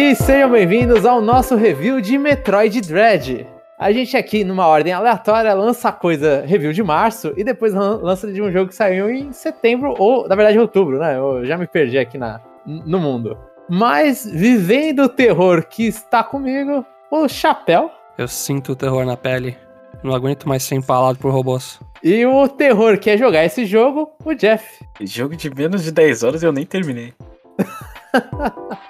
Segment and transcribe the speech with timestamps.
[0.00, 3.44] E sejam bem-vindos ao nosso review de Metroid Dread.
[3.76, 8.32] A gente aqui, numa ordem aleatória, lança a coisa review de março e depois lança
[8.32, 11.18] de um jogo que saiu em setembro, ou na verdade outubro, né?
[11.18, 13.36] Eu já me perdi aqui na, no mundo.
[13.68, 17.90] Mas, vivendo o terror que está comigo, o Chapéu.
[18.16, 19.56] Eu sinto o terror na pele.
[20.04, 21.80] Não aguento mais ser empalado por robôs.
[22.04, 24.64] E o terror que é jogar esse jogo, o Jeff.
[25.00, 27.12] Jogo de menos de 10 horas eu nem terminei.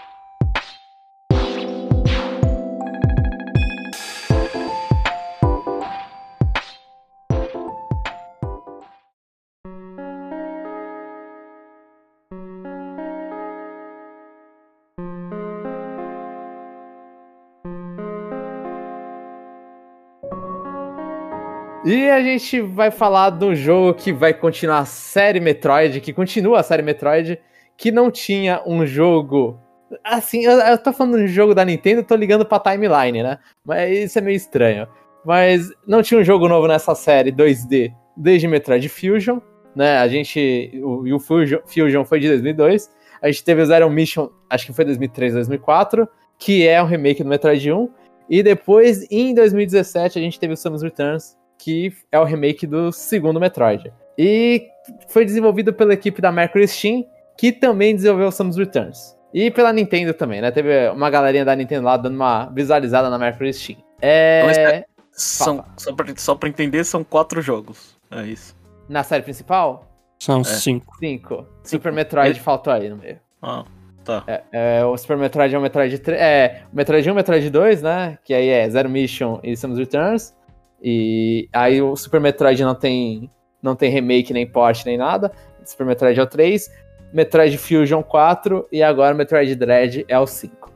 [22.28, 26.82] gente vai falar do jogo que vai continuar a série Metroid, que continua a série
[26.82, 27.38] Metroid,
[27.76, 29.58] que não tinha um jogo.
[30.04, 33.38] Assim, eu, eu tô falando de um jogo da Nintendo, tô ligando pra timeline, né?
[33.64, 34.86] Mas isso é meio estranho.
[35.24, 39.38] Mas não tinha um jogo novo nessa série 2D desde Metroid Fusion,
[39.74, 39.98] né?
[39.98, 40.72] A gente.
[40.82, 42.90] O, o Fusion, Fusion foi de 2002.
[43.20, 47.22] A gente teve o Zero Mission, acho que foi 2003, 2004, que é um remake
[47.22, 47.88] do Metroid 1.
[48.30, 52.92] E depois, em 2017, a gente teve o Samus Returns, que é o remake do
[52.92, 53.92] segundo Metroid.
[54.16, 54.68] E
[55.08, 57.04] foi desenvolvido pela equipe da Mercury Steam,
[57.36, 59.16] que também desenvolveu Samus Returns.
[59.32, 60.50] E pela Nintendo também, né?
[60.50, 63.78] Teve uma galerinha da Nintendo lá dando uma visualizada na Mercury Steam.
[64.00, 64.84] É.
[65.12, 67.98] São, só, pra, só pra entender, são quatro jogos.
[68.10, 68.56] É isso.
[68.88, 69.84] Na série principal?
[70.20, 70.44] São é.
[70.44, 70.96] cinco.
[70.98, 71.46] Cinco.
[71.64, 72.42] Super Metroid é.
[72.42, 73.18] faltou aí no meio.
[73.42, 73.64] Ah,
[74.04, 74.22] tá.
[74.26, 76.20] É, é, o Super Metroid é o Metroid 3.
[76.20, 78.18] É, o Metroid 1 Metroid 2, né?
[78.24, 80.34] Que aí é Zero Mission e Samus Returns.
[80.82, 83.30] E aí o Super Metroid não tem,
[83.62, 85.32] não tem remake, nem port, nem nada.
[85.64, 86.70] Super Metroid é o 3,
[87.12, 90.72] Metroid Fusion 4 e agora Metroid Dread é o 5.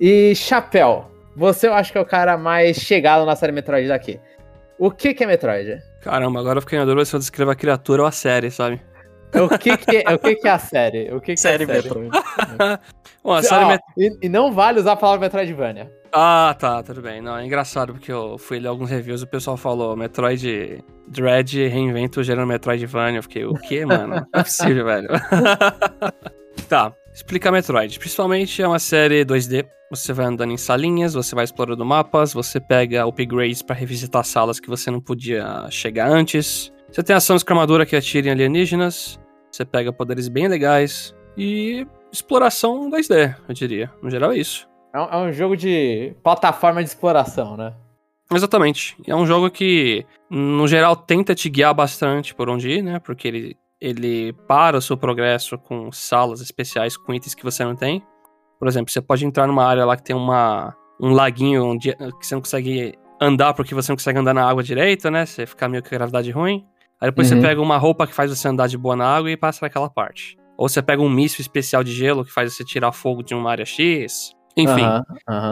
[0.00, 4.20] E Chapéu, você eu acho que é o cara mais chegado na série Metroid daqui.
[4.78, 5.82] O que, que é Metroid?
[6.00, 8.80] Caramba, agora eu fiquei na dúvida se eu descrevo a criatura ou a série, sabe?
[9.34, 11.12] O que, que, é, o que, que é a série?
[11.12, 12.10] O que, que série é a série Metroid?
[13.22, 13.82] Bom, série Met...
[13.96, 15.92] e, e, não vale usar a palavra Metroidvania.
[16.12, 17.20] Ah, tá, tudo bem.
[17.20, 21.68] Não, é engraçado porque eu fui ler alguns reviews e o pessoal falou Metroid Dread
[21.68, 23.18] reinventa o gênero Metroidvania.
[23.18, 24.26] Eu fiquei, o quê, mano?
[24.32, 25.08] Não é possível, velho.
[26.68, 27.98] tá, explica Metroid.
[27.98, 29.66] Principalmente é uma série 2D.
[29.90, 34.60] Você vai andando em salinhas, você vai explorando mapas, você pega upgrades para revisitar salas
[34.60, 36.72] que você não podia chegar antes.
[36.90, 39.20] Você tem ação escramadura que atira em alienígenas.
[39.50, 41.14] Você pega poderes bem legais.
[41.36, 43.92] E exploração 2D, eu diria.
[44.02, 44.68] No geral é isso.
[44.94, 47.74] É um, é um jogo de plataforma de exploração, né?
[48.32, 48.96] Exatamente.
[49.06, 52.98] É um jogo que, no geral, tenta te guiar bastante por onde ir, né?
[52.98, 57.76] Porque ele, ele para o seu progresso com salas especiais, com itens que você não
[57.76, 58.02] tem.
[58.58, 62.26] Por exemplo, você pode entrar numa área lá que tem uma, um laguinho onde, que
[62.26, 65.24] você não consegue andar porque você não consegue andar na água direita, né?
[65.24, 66.66] Você fica meio que gravidade ruim.
[67.00, 67.40] Aí depois uhum.
[67.40, 69.88] você pega uma roupa que faz você andar de boa na água e passa naquela
[69.88, 70.36] parte.
[70.56, 73.50] Ou você pega um míssil especial de gelo que faz você tirar fogo de uma
[73.50, 74.32] área X.
[74.56, 74.82] Enfim,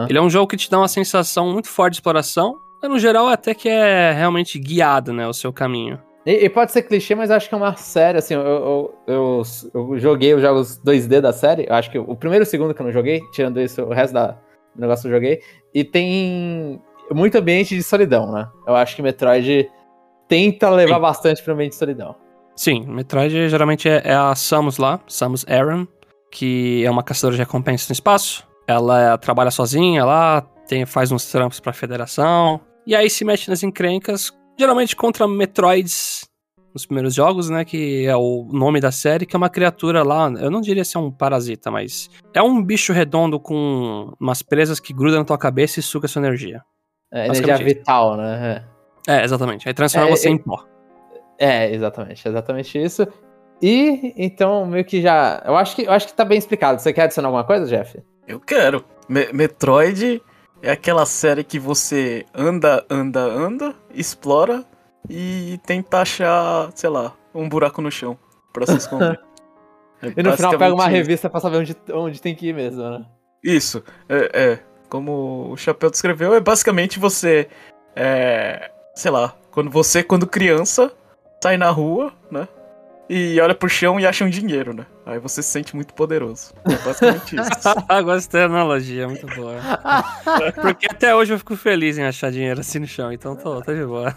[0.09, 2.99] ele é um jogo que te dá uma sensação muito forte de exploração, mas no
[2.99, 5.97] geral até que é realmente guiado, né, o seu caminho.
[6.25, 9.41] E, e pode ser clichê, mas acho que é uma série, assim, eu, eu, eu,
[9.73, 12.73] eu, joguei os jogos 2D da série, eu acho que o primeiro e o segundo
[12.73, 14.31] que eu não joguei, tirando isso, o resto da,
[14.75, 15.39] do negócio eu joguei,
[15.73, 16.81] e tem
[17.11, 18.45] muito ambiente de solidão, né?
[18.67, 19.69] Eu acho que Metroid
[20.27, 21.01] tenta levar Sim.
[21.01, 22.15] bastante pro ambiente de solidão.
[22.55, 25.87] Sim, Metroid geralmente é, é a Samus lá, Samus Aran,
[26.31, 28.47] que é uma caçadora de recompensa no espaço.
[28.67, 32.59] Ela trabalha sozinha lá, tem, faz uns trampos pra federação.
[32.85, 36.27] E aí se mexe nas encrencas, geralmente contra Metroids
[36.73, 37.65] nos primeiros jogos, né?
[37.65, 40.31] Que é o nome da série, que é uma criatura lá.
[40.39, 44.93] Eu não diria ser um parasita, mas é um bicho redondo com umas presas que
[44.93, 46.61] grudam na tua cabeça e suga sua energia.
[47.11, 48.63] É, energia vital, né?
[48.63, 48.76] É,
[49.07, 49.67] é exatamente.
[49.67, 50.63] Aí transforma é, você é, em pó.
[51.39, 53.07] É, exatamente, exatamente isso.
[53.61, 55.41] E então, meio que já.
[55.45, 56.81] Eu acho que, eu acho que tá bem explicado.
[56.81, 57.99] Você quer adicionar alguma coisa, Jeff?
[58.27, 58.83] Eu quero.
[59.09, 60.21] Me Metroid
[60.61, 64.65] é aquela série que você anda, anda, anda, explora
[65.09, 68.17] e tenta achar, sei lá, um buraco no chão
[68.51, 69.19] pra se esconder.
[70.01, 72.83] é e no final pega uma revista pra saber onde, onde tem que ir mesmo,
[72.83, 73.05] né?
[73.43, 74.59] Isso, é, é.
[74.89, 77.47] Como o Chapéu descreveu, é basicamente você.
[77.95, 80.91] É, sei lá, quando você, quando criança,
[81.41, 82.47] sai na rua, né?
[83.09, 84.85] e olha pro chão e acha um dinheiro, né?
[85.05, 86.53] Aí você se sente muito poderoso.
[86.65, 87.49] É basicamente isso.
[88.03, 89.55] Gostei da analogia, muito boa.
[90.61, 93.73] Porque até hoje eu fico feliz em achar dinheiro assim no chão, então tô, tô
[93.73, 94.13] de boa.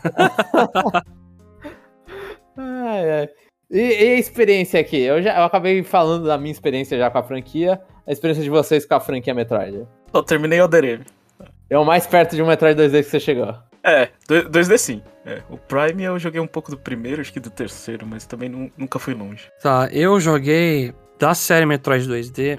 [2.57, 3.29] ai, ai.
[3.71, 5.01] E, e, a experiência aqui?
[5.01, 7.81] Eu já eu acabei falando da minha experiência já com a franquia.
[8.05, 9.87] a experiência de vocês com a franquia Metroid?
[10.11, 11.05] Só terminei o Other
[11.69, 13.70] É o mais perto de um Metroid 2D que você chegou.
[13.83, 15.03] É, 2D sim.
[15.25, 18.49] É, o Prime eu joguei um pouco do primeiro, acho que do terceiro, mas também
[18.49, 19.51] nu- nunca fui longe.
[19.63, 22.59] Tá, eu joguei da série Metroid 2D.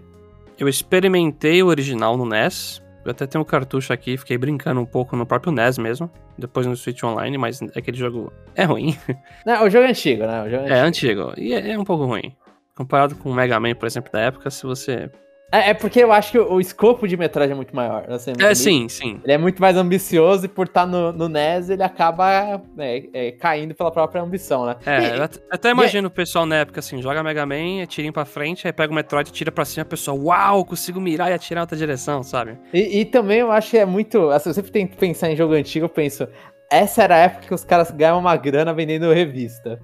[0.60, 2.82] Eu experimentei o original no NES.
[3.04, 6.10] Eu até tenho um cartucho aqui, fiquei brincando um pouco no próprio NES mesmo.
[6.38, 8.96] Depois no Switch Online, mas aquele jogo é ruim.
[9.46, 10.44] Não, o jogo é antigo, né?
[10.44, 11.34] O jogo É antigo.
[11.38, 12.36] E é, é um pouco ruim.
[12.76, 15.10] Comparado com o Mega Man, por exemplo, da época, se você.
[15.52, 18.06] É, é porque eu acho que o, escopo de Metroid é muito maior.
[18.10, 19.20] Assim, É, ele- sim, sim.
[19.24, 23.32] Ele é muito mais ambicioso e por estar no, no NES ele acaba é, é,
[23.34, 24.78] caindo pela própria ambição, né?
[24.86, 28.14] É, E- eu at- até imagino o pessoal na época assim, joga Mega Man, tirinho
[28.14, 31.34] pra frente, aí pega o Metroid, tira pra cima, a pessoa, uau, consigo mirar e
[31.34, 32.58] atirar em outra direção, sabe?
[32.74, 34.30] E, e também eu acho que é muito.
[34.30, 36.28] Assim, eu sempre tento pensar em jogo antigo, eu penso.
[36.72, 39.82] Essa era a época que os caras ganhavam uma grana vendendo revista.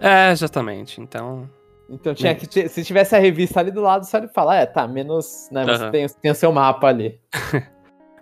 [0.00, 0.98] É, exatamente.
[1.00, 1.48] Então,
[1.90, 2.34] Então tinha É.
[2.34, 2.68] que ter.
[2.68, 5.48] Se tivesse a revista ali do lado, só ele falar, é, tá, menos.
[5.52, 5.90] Né, você Aham.
[5.90, 7.20] tem, tem o seu mapa ali.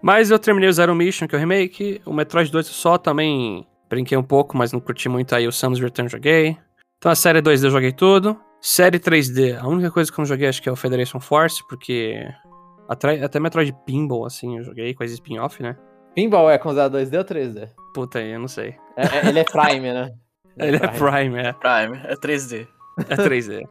[0.02, 2.02] Mas eu terminei o Zero Mission, que é o remake.
[2.04, 5.46] O Metroid 2 eu só também brinquei um pouco, mas não curti muito aí.
[5.46, 6.56] O Samus Return joguei.
[6.98, 8.36] Então a série 2D eu joguei tudo.
[8.60, 11.62] Série 3D, a única coisa que eu não joguei acho que é o Federation Force,
[11.68, 12.16] porque
[12.88, 15.76] até, até Metroid Pinball, assim, eu joguei, coisa spin-off, né?
[16.14, 17.68] Pinball é considerado 2D ou 3D?
[17.94, 18.74] Puta aí, eu não sei.
[18.96, 20.12] É- é- ele é Prime, né?
[20.58, 21.52] Ele é Prime, é.
[21.52, 22.66] Prime, é 3D.
[23.08, 23.62] É 3D.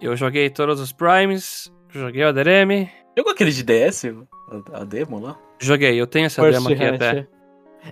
[0.00, 2.88] eu joguei todos os Primes, joguei o ADRM.
[3.16, 4.26] Jogou aquele de DS, o-
[4.72, 5.36] a, a demo lá?
[5.60, 6.94] Joguei, eu tenho essa First demo aqui Hunt.
[6.94, 7.26] até.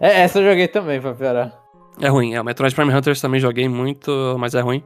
[0.00, 1.58] É, essa eu joguei também, pra piorar.
[2.00, 2.40] É ruim, é.
[2.40, 4.82] O Metroid Prime Hunters também joguei muito, mas é ruim.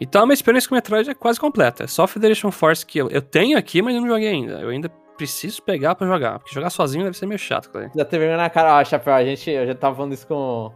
[0.00, 1.84] Então a minha experiência com o Metroid é quase completa.
[1.84, 4.54] É só Federation Force que eu, eu tenho aqui, mas eu não joguei ainda.
[4.60, 6.38] Eu ainda preciso pegar pra jogar.
[6.40, 7.90] Porque jogar sozinho deve ser meio chato, cara.
[7.94, 8.80] Já teve vergonha na cara.
[8.80, 9.48] Ó, Chapéu, a gente.
[9.50, 10.72] Eu já tava falando isso com,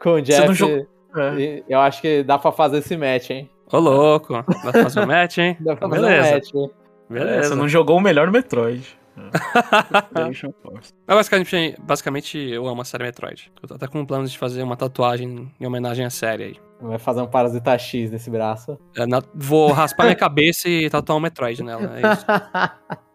[0.00, 0.46] com o Jeff.
[0.46, 0.86] não jogou-
[1.16, 1.62] É.
[1.68, 3.50] eu acho que dá pra fazer esse match, hein?
[3.72, 4.32] Ô, louco.
[4.32, 5.56] Dá pra fazer um match, hein?
[5.60, 6.28] Dá pra fazer Beleza.
[6.28, 6.54] um match.
[6.54, 6.70] hein?
[7.08, 7.48] Beleza.
[7.48, 8.98] você não jogou o melhor Metroid.
[10.12, 13.52] Mas basicamente, basicamente, eu amo a série Metroid.
[13.62, 16.56] Eu tô até com planos de fazer uma tatuagem em homenagem à série aí.
[16.80, 18.78] Vai fazer um Parasita X nesse braço.
[18.96, 21.98] É, na- vou raspar minha cabeça e tatuar um Metroid nela.
[21.98, 22.26] É isso.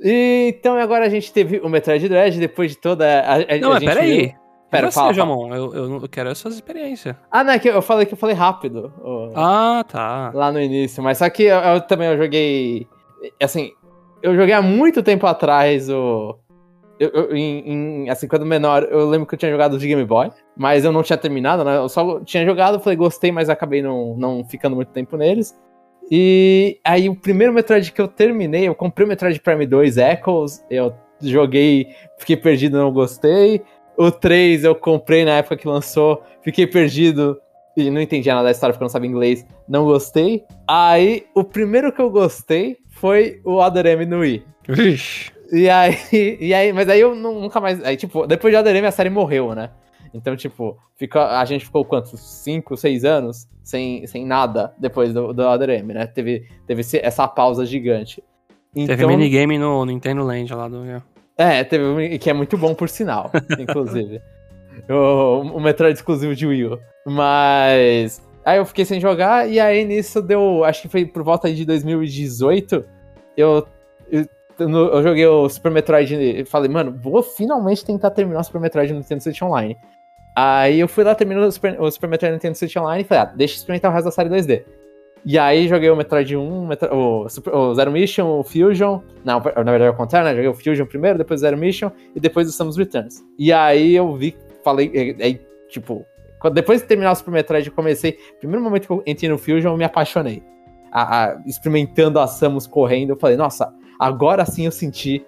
[0.00, 3.70] E, então agora a gente teve o Metroid Dread depois de toda a, a, Não,
[3.70, 4.16] a mas gente peraí.
[4.28, 4.34] viu-
[4.70, 5.12] Pera, você, fala.
[5.14, 5.54] Jamon?
[5.54, 7.16] Eu, eu, quero essas experiências.
[7.30, 8.92] Ah, não, é que eu falei que eu falei rápido.
[9.34, 10.30] Ah, tá.
[10.34, 12.86] lá no início, mas só que eu, eu também eu joguei.
[13.42, 13.72] Assim,
[14.22, 16.38] eu joguei há muito tempo atrás o.
[17.00, 20.04] Eu, eu- em, em- assim, quando menor, eu lembro que eu tinha jogado de Game
[20.04, 21.76] Boy, mas eu não tinha terminado, né?
[21.76, 25.56] Eu só tinha jogado, falei, gostei, mas acabei não, não ficando muito tempo neles.
[26.10, 30.64] E aí, o primeiro Metroid que eu terminei, eu comprei o Metroid Prime 2 Echoes,
[30.70, 31.86] eu joguei,
[32.18, 33.62] fiquei perdido, não gostei.
[33.98, 37.36] O 3 eu comprei na época que lançou, fiquei perdido
[37.76, 40.44] e não entendia nada da história porque eu não sabia inglês, não gostei.
[40.66, 44.44] Aí, o primeiro que eu gostei foi o Other M no Wii.
[44.68, 45.32] Vixe.
[45.52, 45.96] E aí,
[46.40, 47.82] e aí, mas aí eu nu- nunca mais.
[47.84, 49.70] Aí, tipo, depois de Other M a série morreu, né?
[50.14, 52.18] Então, tipo, ficou, a gente ficou quantos?
[52.20, 56.06] 5, 6 anos sem, sem nada depois do, do Other M, né?
[56.06, 58.22] Teve, teve essa pausa gigante.
[58.74, 60.82] Teve Então, minigame no Nintendo Land lá do.
[61.38, 64.20] É, teve um que é muito bom por sinal, inclusive.
[64.90, 66.80] o, o Metroid exclusivo de Wii U.
[67.06, 68.20] Mas.
[68.44, 70.64] Aí eu fiquei sem jogar, e aí nisso deu.
[70.64, 72.84] Acho que foi por volta de 2018.
[73.36, 73.66] Eu.
[74.10, 74.26] Eu,
[74.58, 78.92] eu joguei o Super Metroid e falei, mano, vou finalmente tentar terminar o Super Metroid
[78.92, 79.76] no Nintendo Switch Online.
[80.36, 83.04] Aí eu fui lá, terminei o Super, o Super Metroid no Nintendo Switch Online e
[83.04, 84.64] falei, ah, deixa eu experimentar o resto da série 2D.
[85.24, 89.00] E aí joguei o Metroid 1, o Super- o Zero Mission, o Fusion.
[89.24, 90.34] Não, na verdade é o contrário, né?
[90.34, 93.22] Joguei o Fusion primeiro, depois o Zero Mission e depois o Samus Returns.
[93.38, 96.04] E aí eu vi, falei, aí, tipo,
[96.52, 98.18] depois de terminar o Super Metroid, eu comecei.
[98.38, 100.42] Primeiro momento que eu entrei no Fusion, eu me apaixonei.
[100.90, 105.24] A- a- experimentando a Samus correndo, eu falei, nossa, agora sim eu senti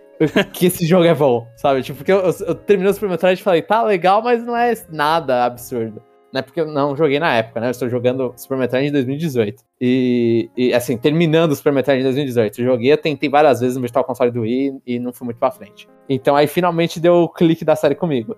[0.52, 1.82] que esse jogo é bom, sabe?
[1.82, 4.56] Tipo, porque eu, eu, eu terminei o Super Metroid e falei, tá legal, mas não
[4.56, 6.02] é nada absurdo.
[6.32, 6.42] Né?
[6.42, 7.66] Porque eu não joguei na época, né?
[7.66, 9.62] Eu estou jogando Super Metroid em 2018.
[9.80, 12.60] E, e, assim, terminando o Super Metroid em 2018.
[12.60, 15.38] Eu joguei, eu tentei várias vezes no Virtual Console do Wii e não fui muito
[15.38, 15.88] pra frente.
[16.08, 18.36] Então aí finalmente deu o clique da série comigo.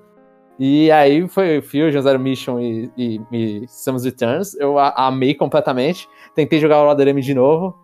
[0.59, 4.55] E aí foi Fusion, Zero Mission e, e, e Samus Returns.
[4.55, 6.09] Eu amei completamente.
[6.35, 7.75] Tentei jogar o M de novo,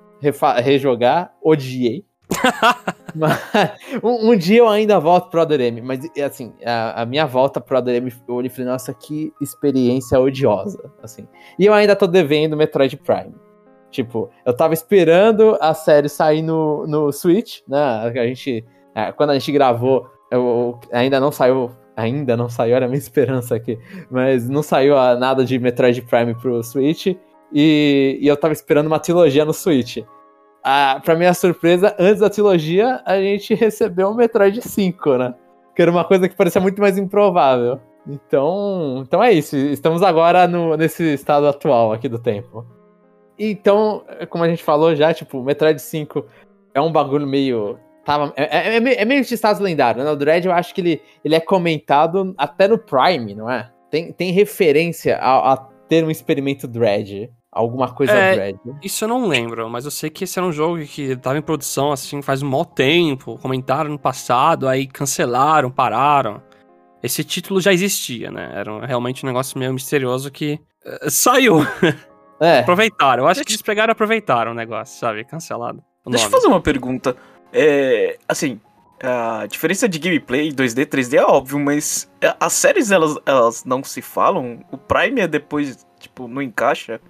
[0.63, 2.05] rejogar, odiei.
[4.03, 7.61] Um, um dia eu ainda volto pro Other M, mas assim, a, a minha volta
[7.61, 11.27] pro Other M, eu olhei e falei, nossa, que experiência odiosa, assim.
[11.59, 13.35] E eu ainda tô devendo Metroid Prime.
[13.91, 17.81] Tipo, eu tava esperando a série sair no, no Switch, né?
[17.81, 22.85] A gente, é, quando a gente gravou, eu, ainda não saiu, ainda não saiu, era
[22.85, 23.79] a minha esperança aqui,
[24.11, 27.07] mas não saiu a- nada de Metroid Prime pro Switch,
[27.53, 29.99] e, e eu tava esperando uma trilogia no Switch.
[30.63, 35.35] A, pra minha surpresa, antes da trilogia, a gente recebeu o Metroid 5, né?
[35.75, 37.81] Que era uma coisa que parecia muito mais improvável.
[38.07, 39.57] Então, então é isso.
[39.57, 42.67] Estamos agora no, nesse estado atual aqui do tempo.
[43.39, 46.25] Então, como a gente falou já, tipo, Metroid 5
[46.75, 47.79] é um bagulho meio.
[48.05, 50.11] Tava, é, é, é meio de estado lendário, né?
[50.11, 53.71] O Dread eu acho que ele, ele é comentado até no Prime, não é?
[53.91, 55.57] Tem, tem referência a, a
[55.89, 57.31] ter um experimento Dread.
[57.59, 58.61] Alguma coisa É, Dread.
[58.85, 61.43] Isso eu não lembro, mas eu sei que esse era um jogo que tava em
[61.43, 63.37] produção, assim, faz um maior tempo.
[63.43, 66.41] Comentaram no passado, aí cancelaram, pararam.
[67.03, 68.53] Esse título já existia, né?
[68.55, 71.59] Era realmente um negócio meio misterioso que eh, saiu.
[72.41, 72.61] É.
[72.61, 73.25] Aproveitaram.
[73.25, 75.25] Eu acho que eles pegaram e aproveitaram o negócio, sabe?
[75.25, 75.83] Cancelado.
[76.07, 77.17] Deixa eu fazer uma pergunta.
[77.53, 78.61] É, assim,
[79.03, 83.83] a diferença de gameplay 2D, 3D é óbvio, mas é, as séries elas, elas não
[83.83, 84.61] se falam?
[84.71, 87.01] O Prime é depois, tipo, não encaixa?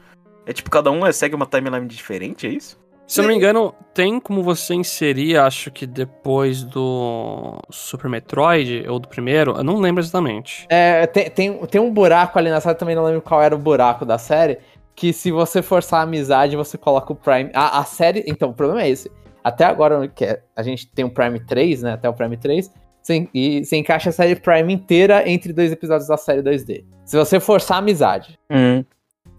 [0.49, 2.78] É tipo, cada um é- segue uma timeline diferente, é isso?
[3.07, 8.85] Se eu não me engano, tem como você inserir, acho que depois do Super Metroid,
[8.88, 10.67] ou do primeiro, eu não lembro exatamente.
[10.69, 13.59] É, tem, tem, tem um buraco ali na série, também não lembro qual era o
[13.59, 14.59] buraco da série,
[14.95, 17.50] que se você forçar a amizade, você coloca o Prime.
[17.55, 18.25] A, a série.
[18.26, 19.11] Então, o problema é esse.
[19.45, 21.93] Até agora, que é- a gente tem o Prime 3, né?
[21.93, 22.71] Até o Prime 3.
[23.02, 26.85] Você, e você encaixa a série Prime inteira entre dois episódios da série 2D.
[27.07, 28.38] Se você forçar a amizade.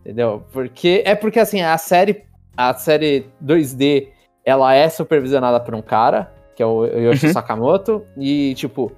[0.10, 0.44] Entendeu?
[0.52, 1.04] Porque.
[1.06, 2.24] É porque assim, a série.
[2.58, 4.08] A série 2D,
[4.44, 7.34] ela é supervisionada por um cara, que é o Yoshi Uhum.
[7.34, 8.04] Sakamoto.
[8.18, 8.92] E, tipo.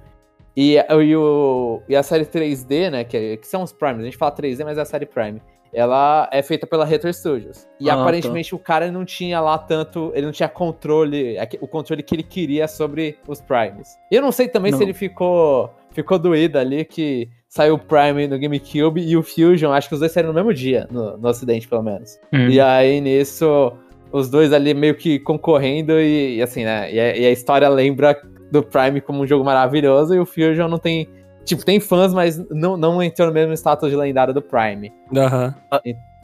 [0.56, 3.04] E, e, o, e a série 3D, né?
[3.04, 4.00] Que, é- que são os Primes.
[4.00, 5.40] A gente fala 3D, mas é a série Prime.
[5.72, 7.66] Ela é feita pela Retro Studios.
[7.80, 8.02] E Ah, tá.
[8.02, 10.12] aparentemente o cara não tinha lá tanto.
[10.14, 11.38] Ele não tinha controle.
[11.38, 13.96] aque- O controle que ele queria sobre os Primes.
[14.10, 14.78] E eu não sei também Não.
[14.78, 15.70] se ele ficou.
[15.92, 19.72] Ficou doído ali que saiu o Prime no GameCube e o Fusion.
[19.72, 22.18] Acho que os dois saíram no mesmo dia, no, no ocidente, pelo menos.
[22.50, 23.74] E aí, nisso,
[24.10, 26.90] os dois ali meio que concorrendo e, e assim, né?
[26.90, 28.18] E a, e a história lembra
[28.50, 31.06] do Prime como um jogo maravilhoso e o Fusion não tem.
[31.44, 34.90] Tipo, tem fãs, mas não, não entrou no mesmo status de lendário do Prime.
[35.14, 35.54] Aham.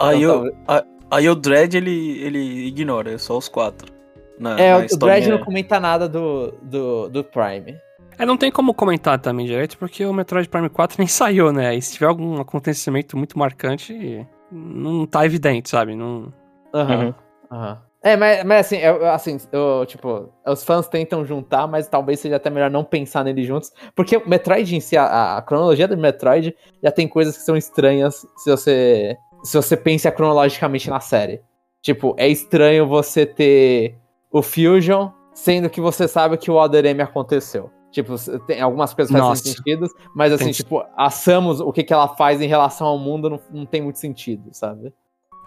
[0.01, 3.93] Aí, Então, o, a- aí o Dread, ele, ele ignora, é só os quatro.
[4.39, 4.97] Na, É, na o.
[4.97, 7.77] Dredd não comenta nada do, do, do Prime.
[8.19, 11.75] É, não tem como comentar também direito, porque o Metroid Prime 4 nem saiu, né?
[11.77, 15.95] E se tiver algum acontecimento muito marcante, não tá evidente, sabe?
[15.95, 16.33] Não...
[16.75, 17.05] Aham.
[17.05, 17.15] Uhum.
[17.51, 17.89] aham.
[18.01, 22.37] É, mas, mas assim, eu, assim eu, tipo, os fãs tentam juntar, mas talvez seja
[22.37, 23.73] até melhor não pensar neles juntos.
[23.95, 27.57] Porque o Metroid em si, a, a cronologia do Metroid já tem coisas que são
[27.57, 31.43] estranhas se você, se você pensa cronologicamente na série.
[31.83, 33.97] Tipo, é estranho você ter
[34.31, 37.71] o Fusion, sendo que você sabe que o Other M aconteceu.
[37.91, 38.15] Tipo,
[38.47, 39.43] tem algumas coisas que fazem Nossa.
[39.45, 42.99] sentido, mas assim, Tem- tipo, a Samus, o que, que ela faz em relação ao
[42.99, 44.93] mundo não, não tem muito sentido, sabe?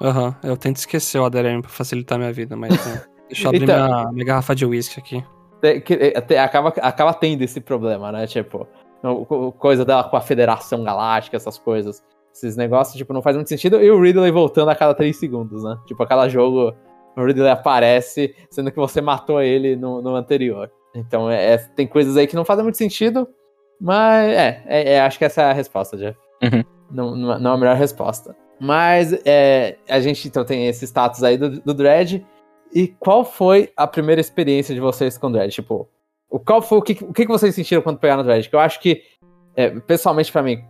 [0.01, 3.63] Aham, eu tento esquecer o ADRM pra facilitar minha vida, mas é, deixa eu abrir
[3.63, 5.23] Então- minha, minha garrafa de uísque aqui.
[5.61, 5.79] É,
[6.21, 8.25] te- acaba, acaba tendo esse problema, né?
[8.25, 8.67] Tipo,
[9.59, 12.03] coisa dela com a Federação Galáctica, essas coisas.
[12.33, 13.79] Esses negócios, tipo, não faz muito sentido.
[13.81, 15.77] E o Ridley voltando a cada 3 segundos, né?
[15.85, 16.73] Tipo, a cada jogo,
[17.15, 20.71] o Ridley aparece, sendo que você matou ele no, no anterior.
[20.93, 23.27] Então, é, é- tem coisas aí que não fazem muito sentido.
[23.79, 26.17] Mas, é, é, é, acho que essa é a resposta, Jeff.
[26.43, 26.63] Uhum.
[26.91, 28.35] Não, não, é a melhor resposta.
[28.59, 32.23] Mas, é, a gente, então, tem esse status aí do, do Dredd.
[32.73, 35.51] E qual foi a primeira experiência de vocês com o Dredd?
[35.51, 35.89] Tipo,
[36.29, 38.47] o, qual foi, o, que, o que vocês sentiram quando pegaram o Dredd?
[38.47, 39.03] Que eu acho que,
[39.55, 40.63] é, pessoalmente pra mim,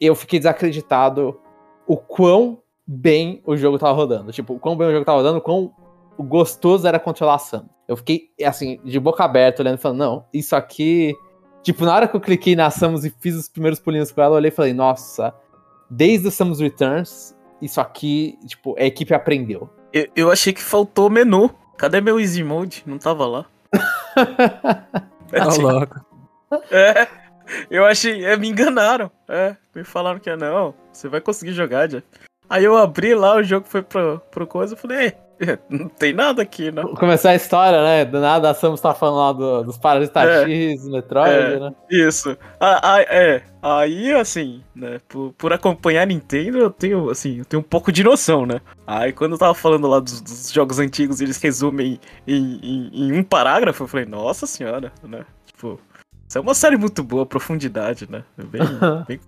[0.00, 1.40] eu fiquei desacreditado
[1.86, 4.32] o quão bem o jogo tava rodando.
[4.32, 5.72] Tipo, o quão bem o jogo tava rodando, o quão
[6.18, 7.68] gostoso era controlar a Sam.
[7.88, 11.14] Eu fiquei, assim, de boca aberta, olhando e falando, não, isso aqui...
[11.62, 14.34] Tipo, na hora que eu cliquei na Samus e fiz os primeiros pulinhos com ela,
[14.34, 15.34] eu olhei e falei, nossa,
[15.90, 19.68] desde o Samus Returns, isso aqui, tipo, a equipe aprendeu.
[19.92, 21.50] Eu, eu achei que faltou menu.
[21.76, 22.82] Cadê meu Easy Mode?
[22.86, 23.46] Não tava lá.
[25.30, 26.00] É, Tá louco.
[26.70, 27.06] é,
[27.70, 28.24] eu achei.
[28.24, 29.10] É, me enganaram.
[29.28, 30.74] É, me falaram que é não.
[30.90, 32.02] Você vai conseguir jogar, Jeff.
[32.48, 34.72] Aí eu abri lá, o jogo foi pro, pro coisa.
[34.72, 35.18] Eu falei, "É,
[35.70, 36.82] não tem nada aqui, né?
[36.98, 38.04] Começar a história, né?
[38.04, 40.74] Do nada a Samus tá falando lá do- dos Parasitas É.
[40.90, 41.60] Metroid, É.
[41.60, 41.72] né?
[41.90, 42.36] Isso.
[42.60, 43.42] É.
[43.62, 47.90] Aí, assim, né, por, por acompanhar a Nintendo, eu tenho, assim, eu tenho um pouco
[47.90, 48.60] de noção, né?
[48.86, 53.12] Aí, quando eu tava falando lá dos, dos jogos antigos, eles resumem em, em, em
[53.12, 55.24] um parágrafo, eu falei, nossa senhora, né?
[55.46, 55.78] Tipo,
[56.28, 58.22] isso é uma série muito boa, profundidade, né?
[58.38, 58.60] É Bem,
[59.08, 59.20] bem,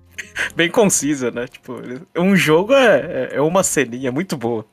[0.54, 1.46] bem concisa, né?
[1.48, 1.80] Tipo,
[2.16, 4.64] um jogo é, é- é uma ceninha muito boa,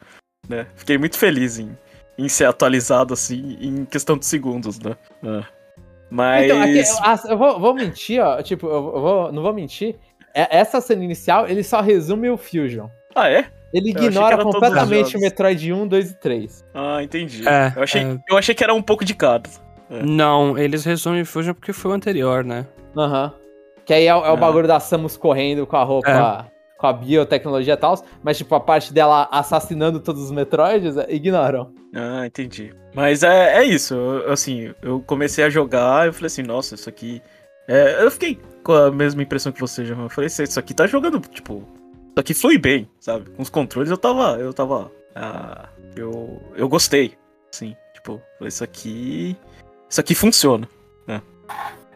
[0.47, 0.67] né?
[0.75, 1.77] Fiquei muito feliz em,
[2.17, 4.95] em ser atualizado, assim, em questão de segundos, né?
[5.23, 5.43] É.
[6.09, 6.45] Mas...
[6.45, 8.41] Então, aqui, eu, ah, eu vou, vou mentir, ó.
[8.41, 9.95] Tipo, eu vou, não vou mentir.
[10.33, 12.87] É- Essa cena inicial, ele só resume o Fusion.
[13.13, 13.45] Ah, é?
[13.73, 15.19] Ele ignora completamente o.
[15.19, 16.65] Metroid 1, 2 e 3.
[16.73, 17.47] Ah, entendi.
[17.47, 18.17] É, eu, achei, é.
[18.29, 19.49] eu achei que era um pouco de cada.
[19.89, 20.01] É.
[20.03, 22.65] Não, eles resumem Fusion porque foi o anterior, né?
[22.95, 23.33] Aham.
[23.85, 24.37] Que aí é, o- é o Ah.
[24.37, 26.45] bagulho da Samus correndo com a roupa,
[26.77, 31.11] com a biotecnologia e tal, mas tipo, a parte dela assassinando todos os Metroids, é,
[31.13, 31.73] ignoram.
[31.95, 32.73] Ah, entendi.
[32.93, 33.93] Mas é, é isso.
[33.95, 37.21] eu- assim, eu comecei a jogar e eu falei assim, nossa, isso aqui.
[37.67, 39.95] é, eu fiquei com a mesma impressão que você, já.
[39.95, 41.63] Eu falei, "Cê, isso aqui tá jogando, tipo.
[42.09, 43.29] Isso aqui flui bem, sabe?
[43.31, 44.37] Com os controles eu tava.
[44.39, 44.91] Eu tava.
[45.15, 46.41] ah, eu.
[46.55, 47.13] Eu gostei.
[47.51, 47.75] Sim.
[47.93, 49.35] Tipo, falei, isso aqui.
[49.89, 50.67] Isso aqui funciona.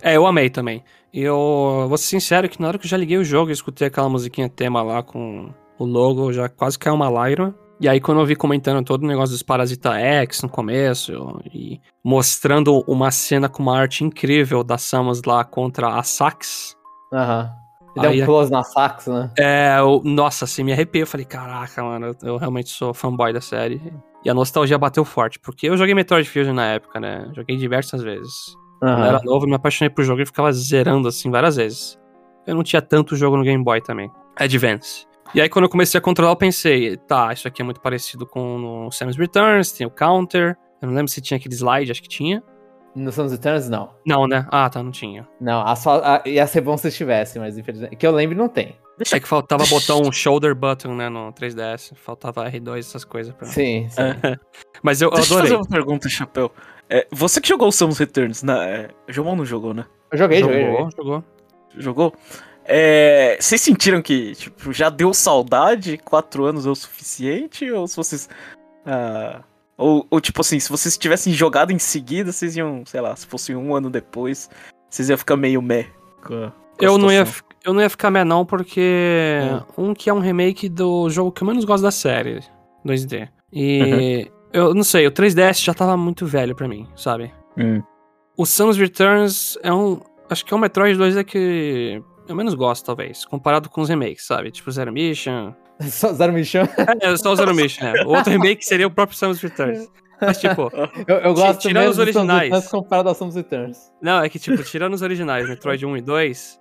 [0.01, 0.83] É, eu amei também.
[1.13, 3.87] Eu vou ser sincero que na hora que eu já liguei o jogo e escutei
[3.87, 7.55] aquela musiquinha tema lá com o logo, já quase caiu uma lágrima.
[7.79, 11.81] E aí quando eu vi comentando todo o negócio dos Parasita X no começo e
[12.03, 16.75] mostrando uma cena com uma arte incrível da Samus lá contra a Sax,
[17.11, 17.51] Aham.
[17.95, 19.29] Ele deu um close na sax, né?
[19.37, 21.03] é, eu- nossa, assim, me arrepiei.
[21.03, 23.81] Eu falei, caraca, mano, eu, eu realmente sou fanboy da série.
[24.23, 27.29] E a nostalgia bateu forte, porque eu joguei Metroid Fusion na época, né?
[27.35, 28.55] Joguei diversas vezes.
[28.81, 31.99] Quando eu era novo, eu me apaixonei por jogo e ficava zerando assim várias vezes.
[32.47, 34.09] Eu não tinha tanto jogo no Game Boy também.
[34.35, 35.05] Advance.
[35.33, 38.25] E aí, quando eu comecei a controlar, eu pensei, tá, isso aqui é muito parecido
[38.25, 40.57] com no Samus Returns, tem o counter.
[40.81, 42.43] Eu não lembro se tinha aquele slide, acho que tinha.
[42.95, 43.91] No Samus Returns, não.
[44.05, 44.45] Não, né?
[44.51, 45.25] Ah, tá, não tinha.
[45.39, 47.95] Não, a só, a- ia ser bom se tivesse, mas infelizmente.
[47.95, 48.75] Que eu lembro, não tem.
[49.01, 51.93] Deixa É que faltava botar um shoulder button, né, no 3DS.
[51.95, 53.33] Faltava R2, essas coisas.
[53.33, 53.47] Pra...
[53.47, 54.01] Sim, sim.
[54.01, 54.37] É.
[54.83, 55.51] Mas eu, eu Deixa eu adorei.
[55.51, 56.51] fazer uma pergunta, Chapéu.
[56.89, 59.85] É, você que jogou o Samus Returns, na, é, não jogou, né?
[60.11, 60.97] Eu joguei, joguei, jogou, joguei.
[60.97, 61.23] jogou.
[61.77, 62.13] Jogou?
[62.65, 65.97] É, vocês sentiram que tipo, já deu saudade?
[65.97, 67.71] Quatro anos é o suficiente?
[67.71, 68.29] Ou se vocês.
[68.85, 69.41] ah,
[69.77, 73.25] ou, ou, tipo assim, se vocês tivessem jogado em seguida, vocês iam, sei lá, se
[73.25, 74.47] fosse um ano depois,
[74.87, 75.87] vocês iam ficar meio meh.
[76.23, 77.25] Com a, com a Eu não, ia,
[77.63, 79.39] eu não ia ficar meh não, porque
[79.77, 79.89] Hum.
[79.89, 82.39] um que é um remake do jogo que eu menos gosto da série,
[82.85, 83.27] 2D.
[83.53, 87.31] E eu não sei, o 3DS já tava muito velho pra mim, sabe?
[87.57, 87.81] Hum.
[88.37, 89.99] O Samus Returns é um.
[90.29, 94.25] Acho que é um Metroid 2D que eu menos gosto, talvez, comparado com os remakes,
[94.25, 94.51] sabe?
[94.51, 95.53] Tipo Zero Mission.
[95.81, 96.63] Só Zero Mission.
[97.01, 98.03] É, só o Zero Mission, né?
[98.05, 99.89] O outro remake seria o próprio Samus Returns.
[100.21, 100.71] Mas, tipo,
[101.07, 102.67] Eu, eu gosto tirando os originais.
[102.67, 103.91] Comparado ao Samus Returns.
[103.99, 106.60] Não, é que, tipo, tirando os originais, Metroid 1 e 2, é,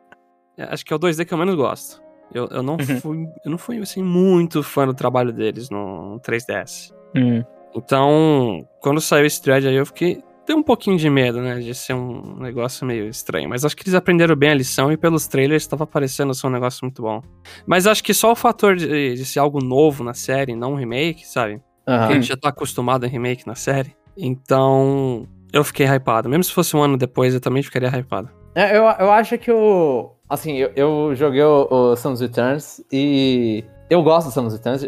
[0.71, 2.03] acho que é o 2D que eu menos gosto.
[2.33, 3.01] Eu, eu não Uhum.
[3.01, 6.93] fui, eu não fui, assim, muito fã do trabalho deles no 3DS.
[7.17, 7.43] Hum.
[7.75, 10.23] Então, quando saiu esse thread aí, eu fiquei...
[10.47, 13.49] Tem um pouquinho de medo, né, de ser um negócio meio estranho.
[13.49, 16.51] Mas acho que eles aprenderam bem a lição e pelos trailers estava parecendo ser um
[16.51, 17.21] negócio muito bom.
[17.67, 20.77] Mas acho que só o fator de, de ser algo novo na série, não um
[20.77, 21.63] remake, sabe?
[21.85, 23.95] Porque a gente já tá acostumado em remake na série.
[24.17, 26.29] Então, eu fiquei hypado.
[26.29, 28.29] Mesmo se fosse um ano depois, eu também ficaria hypado.
[28.55, 30.11] É, eu, eu acho que o.
[30.31, 33.65] Assim, eu, eu joguei o, o Samus Returns e.
[33.91, 34.85] Eu gosto do Samus Returns,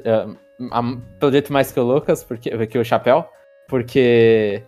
[0.70, 0.82] a-
[1.18, 3.24] pelo jeito mais que o Lucas, porque, que o Chapéu,
[3.68, 4.62] porque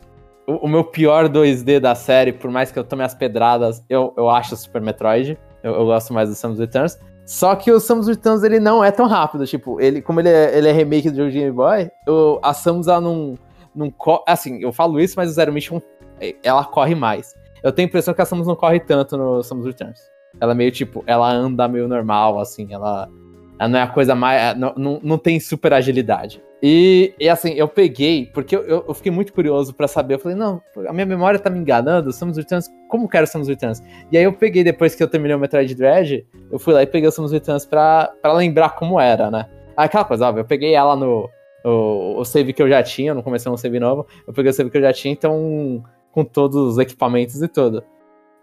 [0.48, 4.12] o, o meu pior 2D da série, por mais que eu tome as pedradas, eu,
[4.16, 5.38] eu acho Super Metroid.
[5.62, 6.98] Eu, eu gosto mais do Samus Returns.
[7.24, 9.46] Só que o Samus Returns ele não é tão rápido.
[9.46, 12.52] Tipo, ele, como ele é, ele é remake do jogo de Game Boy, o- a
[12.52, 13.34] Samus ela não,
[13.74, 13.92] não.
[14.26, 15.80] Assim, eu falo isso, mas o Zero Mission
[16.42, 17.34] ela corre mais.
[17.62, 20.00] Eu tenho a impressão que a Samus não corre tanto no Samus Returns.
[20.40, 23.08] Ela é meio tipo, ela anda meio normal, assim, ela,
[23.58, 24.56] ela não é a coisa mais.
[24.58, 26.42] Não, não, não tem super agilidade.
[26.62, 30.14] E, e assim, eu peguei, porque eu, eu- fiquei muito curioso pra saber.
[30.14, 33.26] Eu falei, não, a minha memória tá me enganando, Samus Returns, como que era o
[33.28, 33.82] Samus Returns?
[34.10, 36.86] E aí eu peguei, depois que eu terminei o Metroid Dread, eu fui lá e
[36.86, 39.46] peguei o Samus Returns pra, pra lembrar como era, né?
[39.76, 41.28] Aquela coisa, óbvio, eu peguei ela no.
[41.66, 44.50] O, o save que eu já tinha, eu não comecei um save novo, eu peguei
[44.50, 47.82] o save que eu já tinha, então com todos os equipamentos e tudo.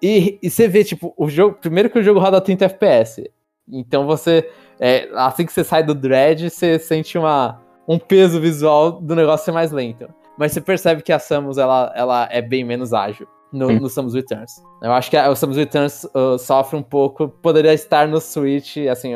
[0.02, 1.58] E, e você vê, tipo, o jogo.
[1.62, 3.30] Primeiro que o jogo roda 30 FPS.
[3.72, 4.50] Então você.
[4.80, 9.46] é, assim que você sai do Dread, você sente uma, um peso visual do negócio
[9.46, 10.08] ser mais lento.
[10.38, 14.14] Mas você percebe que a Samus ela, ela é bem menos ágil no, no Samus
[14.16, 14.52] Returns.
[14.82, 17.28] Eu acho que a- o Samus Returns uh, sofre um pouco.
[17.30, 19.12] Poderia estar no Switch, assim,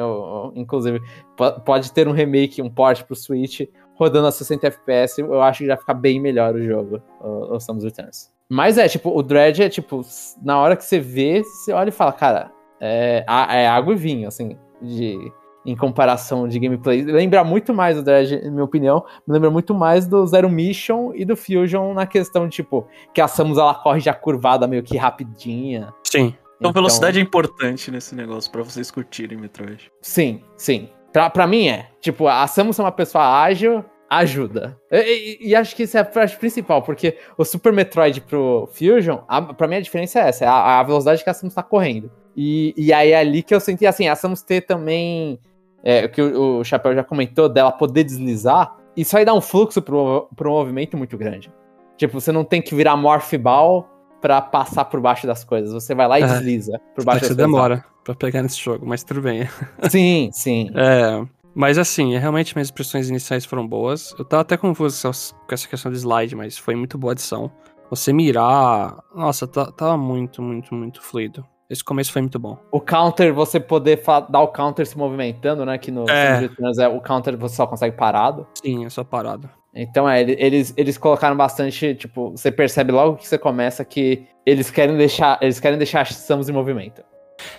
[0.53, 1.01] inclusive,
[1.35, 3.61] po- pode ter um remake, um port pro Switch,
[3.95, 5.19] rodando a 60 FPS.
[5.21, 8.29] Eu acho que já fica bem melhor o jogo, o, o Samus Returns.
[8.49, 10.01] Mas é, tipo, o Dread é tipo,
[10.43, 14.27] na hora que você vê, você olha e fala, cara, é, é água e vinho,
[14.27, 15.17] assim, de,
[15.65, 17.01] em comparação de gameplay.
[17.03, 21.12] Lembra muito mais o Dread, na minha opinião, me lembra muito mais do Zero Mission
[21.15, 24.97] e do Fusion na questão, tipo, que a Samus ela corre já curvada meio que
[24.97, 25.93] rapidinha.
[26.03, 26.36] Sim.
[26.58, 29.91] Então, velocidade é importante nesse negócio pra vocês curtirem Metroid.
[30.01, 30.89] Sim, sim.
[31.12, 31.89] Pra, pra mim é.
[31.99, 34.79] Tipo, a Samus é uma pessoa ágil, ajuda.
[34.91, 38.69] E, e- e acho que isso é a parte principal, porque o Super Metroid pro
[38.73, 41.53] Fusion, a, pra mim a diferença é essa, é a, a velocidade que a Samus
[41.53, 42.11] tá correndo.
[42.35, 45.39] E, e aí é ali que eu senti, assim, a Samus ter também
[45.83, 49.81] é, que o, o Chapéu já comentou, dela poder deslizar, isso aí dá um fluxo
[49.81, 51.51] pro, pro movimento muito grande.
[51.97, 53.89] Tipo, você não tem que virar Morph Ball
[54.21, 55.71] pra passar por baixo das coisas.
[55.71, 56.27] Você vai lá e É.
[56.27, 57.37] desliza por baixo das você coisas.
[57.37, 59.47] demora pra pegar nesse jogo, mas tudo bem.
[59.89, 60.69] Sim, sim.
[60.75, 61.23] É,
[61.55, 64.13] mas assim, realmente minhas impressões iniciais foram boas.
[64.19, 65.01] Eu tava até confuso
[65.47, 67.51] com essa- questão do slide, mas foi muito boa adição.
[67.89, 68.97] Você mirar.
[69.15, 71.45] Nossa, tá- tava muito, muito, muito fluido.
[71.69, 72.57] Esse começo foi muito bom.
[72.71, 75.77] O counter, você poder dar o counter se movimentando, né?
[75.79, 76.47] Que no É.
[76.79, 78.45] É o counter você só consegue parado.
[78.63, 79.49] Sim, é só parado.
[79.73, 84.25] Então é, ele- eles, eles colocaram bastante, tipo, você percebe logo que você começa que
[84.45, 87.03] eles querem deixar, eles querem deixar a Samus em movimento.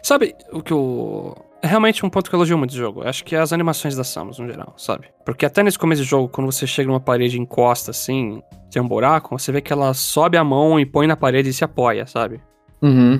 [0.03, 1.37] Sabe o que eu.
[1.63, 3.03] É realmente um ponto que eu elogio muito do jogo.
[3.07, 5.09] Acho que é as animações da Samus, no geral, sabe?
[5.25, 8.87] Porque até nesse começo do jogo, quando você chega numa parede encosta assim, tem um
[8.87, 12.07] buraco, você vê que ela sobe a mão e põe na parede e se apoia,
[12.07, 12.41] sabe?
[12.83, 13.19] Uhum.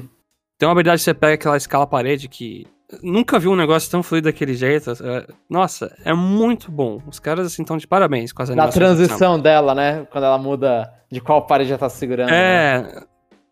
[0.59, 2.67] Tem uma habilidade que você pega aquela escala parede que.
[3.03, 4.91] Nunca vi um negócio tão fluido daquele jeito.
[4.93, 7.03] É- Nossa, é muito bom.
[7.09, 8.75] Os caras, assim, estão de parabéns com as Na animações.
[8.81, 8.97] da Samus.
[9.09, 10.07] transição dela, né?
[10.11, 12.31] Quando ela muda de qual parede já tá segurando.
[12.31, 12.37] né?
[12.79, 13.03] É.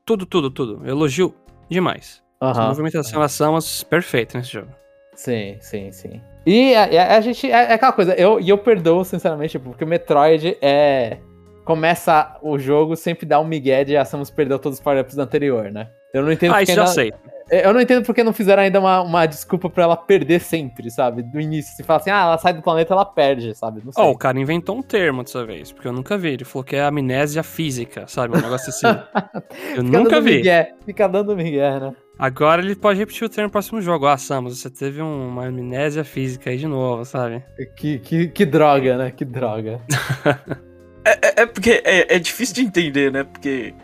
[0.06, 0.80] Tudo, tudo, tudo.
[0.84, 1.34] Eu elogio
[1.68, 2.22] demais.
[2.48, 2.68] A Aham.
[2.68, 4.68] movimentação da Samus, perfeita nesse jogo.
[5.14, 6.20] Sim, sim, sim.
[6.46, 7.50] E a, a- a gente.
[7.50, 11.18] É, é aquela coisa, eu, e eu perdoo, sinceramente, porque o Metroid é.
[11.64, 15.22] Começa o jogo, sempre dá um migué de a Samus perdeu todos os power-ups do
[15.22, 15.88] anterior, né?
[16.12, 17.12] Eu não entendo Ah, porque isso já ainda- sei.
[17.50, 21.22] Eu não entendo porque não fizeram ainda uma, uma desculpa pra ela perder sempre, sabe?
[21.22, 21.74] Do início.
[21.76, 23.82] Se fala assim, ah, ela sai do planeta, ela perde, sabe?
[23.84, 24.02] Não sei.
[24.04, 26.28] Ó, o cara inventou um termo dessa vez, porque eu nunca vi.
[26.34, 28.36] Ele falou que é amnésia física, sabe?
[28.36, 28.86] Um negócio assim.
[29.76, 30.36] eu Fica nunca vi.
[30.36, 31.92] Migué, fica dando migué, né?
[32.18, 34.06] Agora ele pode repetir o termo no próximo jogo.
[34.06, 37.42] Ah, Samus, você teve um- uma amnésia física aí de novo, sabe?
[37.76, 39.10] Que, que, que droga, né?
[39.10, 39.80] Que droga.
[41.06, 43.24] É, é porque é, é difícil de entender, né?
[43.24, 43.74] Porque.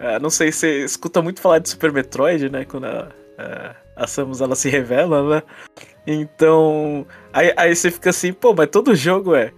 [0.00, 2.64] é, não sei, você escuta muito falar de Super Metroid, né?
[2.64, 5.42] Quando a, a, a Samus ela se revela, né?
[6.04, 7.06] Então.
[7.32, 9.52] Aí, aí você fica assim, pô, mas todo jogo é.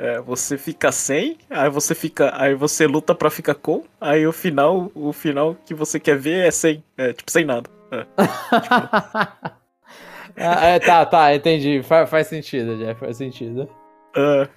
[0.00, 2.32] É, você fica sem, aí você fica.
[2.40, 6.46] Aí você luta pra ficar com, aí o final, o final que você quer ver
[6.46, 6.82] é sem.
[6.96, 7.68] É, tipo, sem nada.
[7.92, 8.06] É.
[10.36, 11.82] Ah, é, tá, tá, entendi.
[11.82, 13.68] Fa- faz sentido, Jeff, faz sentido.
[14.16, 14.48] É,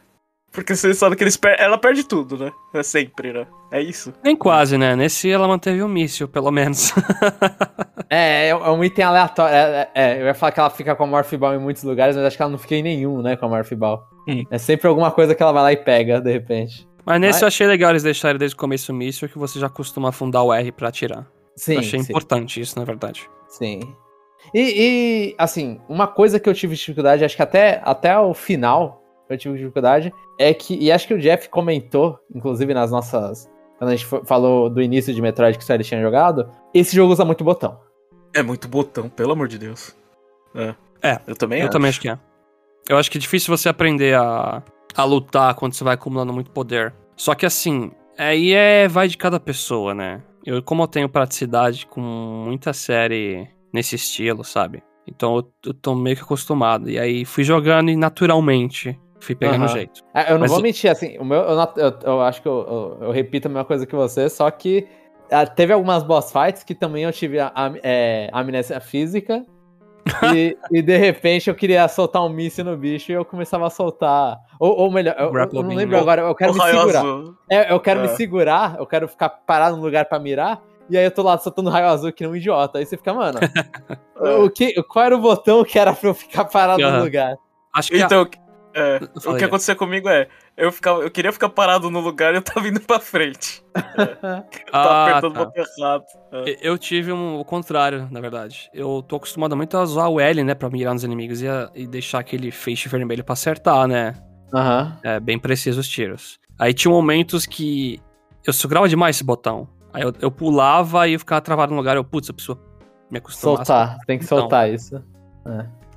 [0.54, 2.52] porque você sabe que eles per ela perde tudo, né?
[2.74, 3.48] É sempre, né?
[3.72, 4.14] É isso.
[4.24, 4.96] Nem quase, né?
[4.96, 6.94] Nesse ela manteve o míssil, pelo menos.
[8.10, 9.56] É, é, é um item aleatório.
[9.56, 11.82] É, é, é, eu ia falar que ela fica com a Morph Ball em muitos
[11.82, 14.04] lugares, mas acho que ela não fica em nenhum, né, com a Morph Ball.
[14.30, 14.44] Hum.
[14.52, 16.88] É sempre alguma coisa que ela vai lá e pega, de repente.
[17.04, 19.58] Mas nesse Mas- eu achei legal eles deixarem desde o começo o míssil, que você
[19.60, 21.28] já costuma afundar o R pra atirar.
[21.56, 22.12] Sim, eu achei sim.
[22.12, 23.28] importante isso, na verdade.
[23.48, 23.80] Sim.
[24.54, 24.60] E,
[25.32, 29.03] e, assim, uma coisa que eu tive dificuldade, acho que até, até o final
[29.34, 33.50] eu tive dificuldade, é que, e acho que o Jeff comentou, inclusive nas nossas.
[33.78, 37.12] Quando a gente falou do início de Metroid que só ele tinha jogado, esse jogo
[37.12, 37.80] usa muito botão.
[38.34, 39.96] É muito botão, pelo amor de Deus.
[40.56, 40.74] É.
[41.02, 41.72] É, Eu também eu acho.
[41.72, 42.18] também acho que é.
[42.88, 44.64] Eu acho que é difícil você aprender a,
[44.96, 46.94] a lutar quando você vai acumulando muito poder.
[47.16, 50.22] Só que assim, aí é vai de cada pessoa, né?
[50.46, 54.84] Eu, como eu tenho praticidade com muita série nesse estilo, sabe?
[55.08, 56.90] Então eu, eu tô meio que acostumado.
[56.90, 59.74] E aí fui jogando e naturalmente fui pegando Aham.
[59.74, 60.02] jeito.
[60.14, 62.42] Ah, Eu não Mas vou o- mentir, assim, o meu, eu, not- eu- eu acho
[62.42, 64.88] que eu, eu- eu repito a mesma coisa que você, só que
[65.32, 69.44] ah, teve algumas boss fights que também eu tive a, a- é, amnésia física.
[70.36, 73.70] e, e de repente eu queria soltar um míssil no bicho e eu começava a
[73.70, 74.38] soltar.
[74.60, 77.04] Ou, ou melhor, eu- eu, não lembro agora, eu quero O me segurar.
[77.50, 78.10] É, eu quero me É.
[78.10, 80.62] segurar, eu quero ficar parado no lugar pra mirar.
[80.90, 82.78] E aí eu tô lá soltando raio azul que nem um idiota.
[82.80, 83.40] Aí você fica, mano,
[84.46, 87.04] o que, qual era o botão que era pra eu ficar parado no Aham.
[87.04, 87.36] lugar?
[87.74, 88.28] Acho que a- Então,
[88.74, 89.44] é, o que aí.
[89.44, 92.80] acontecia comigo é, eu, ficava, eu queria ficar parado no lugar e eu tava indo
[92.82, 93.64] pra frente.
[94.66, 95.42] Eu tava Ah, apertando tá.
[95.42, 96.04] o botão errado.
[96.32, 96.58] É.
[96.62, 98.70] Eu tive um, o contrário, na verdade.
[98.74, 101.70] Eu tô acostumado muito a usar o L, né, pra mirar nos inimigos e, a-
[101.76, 104.16] e deixar aquele feixe vermelho pra acertar, né?
[104.54, 104.98] Aham.
[105.04, 106.40] É, bem preciso os tiros.
[106.60, 108.00] Aí tinha momentos que
[108.46, 109.68] eu segurava demais esse botão.
[109.92, 111.96] Aí eu, eu pulava e eu ficava travado no lugar.
[111.96, 112.60] Eu, putz, eu preciso
[113.10, 113.58] me acostumar.
[113.58, 114.40] Soltar, tem que Então.
[114.40, 115.04] soltar isso.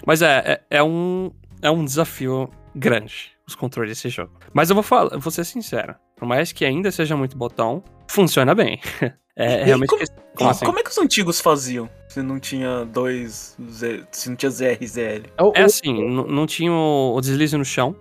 [0.06, 1.30] Mas é, é, é um,
[1.62, 4.32] é um desafio grande, os controles desse jogo.
[4.52, 5.94] Mas eu vou falar, eu vou ser sincero.
[6.16, 8.80] Por mais que ainda seja muito botão, funciona bem.
[9.38, 9.90] É E realmente.
[9.90, 10.64] como- que- Como, assim?
[10.64, 11.90] como é que os antigos faziam?
[12.08, 13.54] Se não tinha dois.
[13.70, 15.24] Z, se não tinha ZR e ZL.
[15.38, 17.94] O- É o- assim, não tinha o, deslize no chão.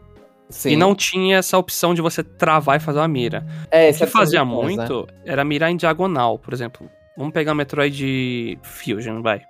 [0.50, 0.70] sim.
[0.70, 3.46] E não tinha essa opção de você travar e fazer uma mira.
[3.70, 4.50] é, O que é fazia né?
[4.50, 6.90] muito era mirar em diagonal, por exemplo.
[7.18, 9.42] Vamos pegar o Metroid Fusion, vai.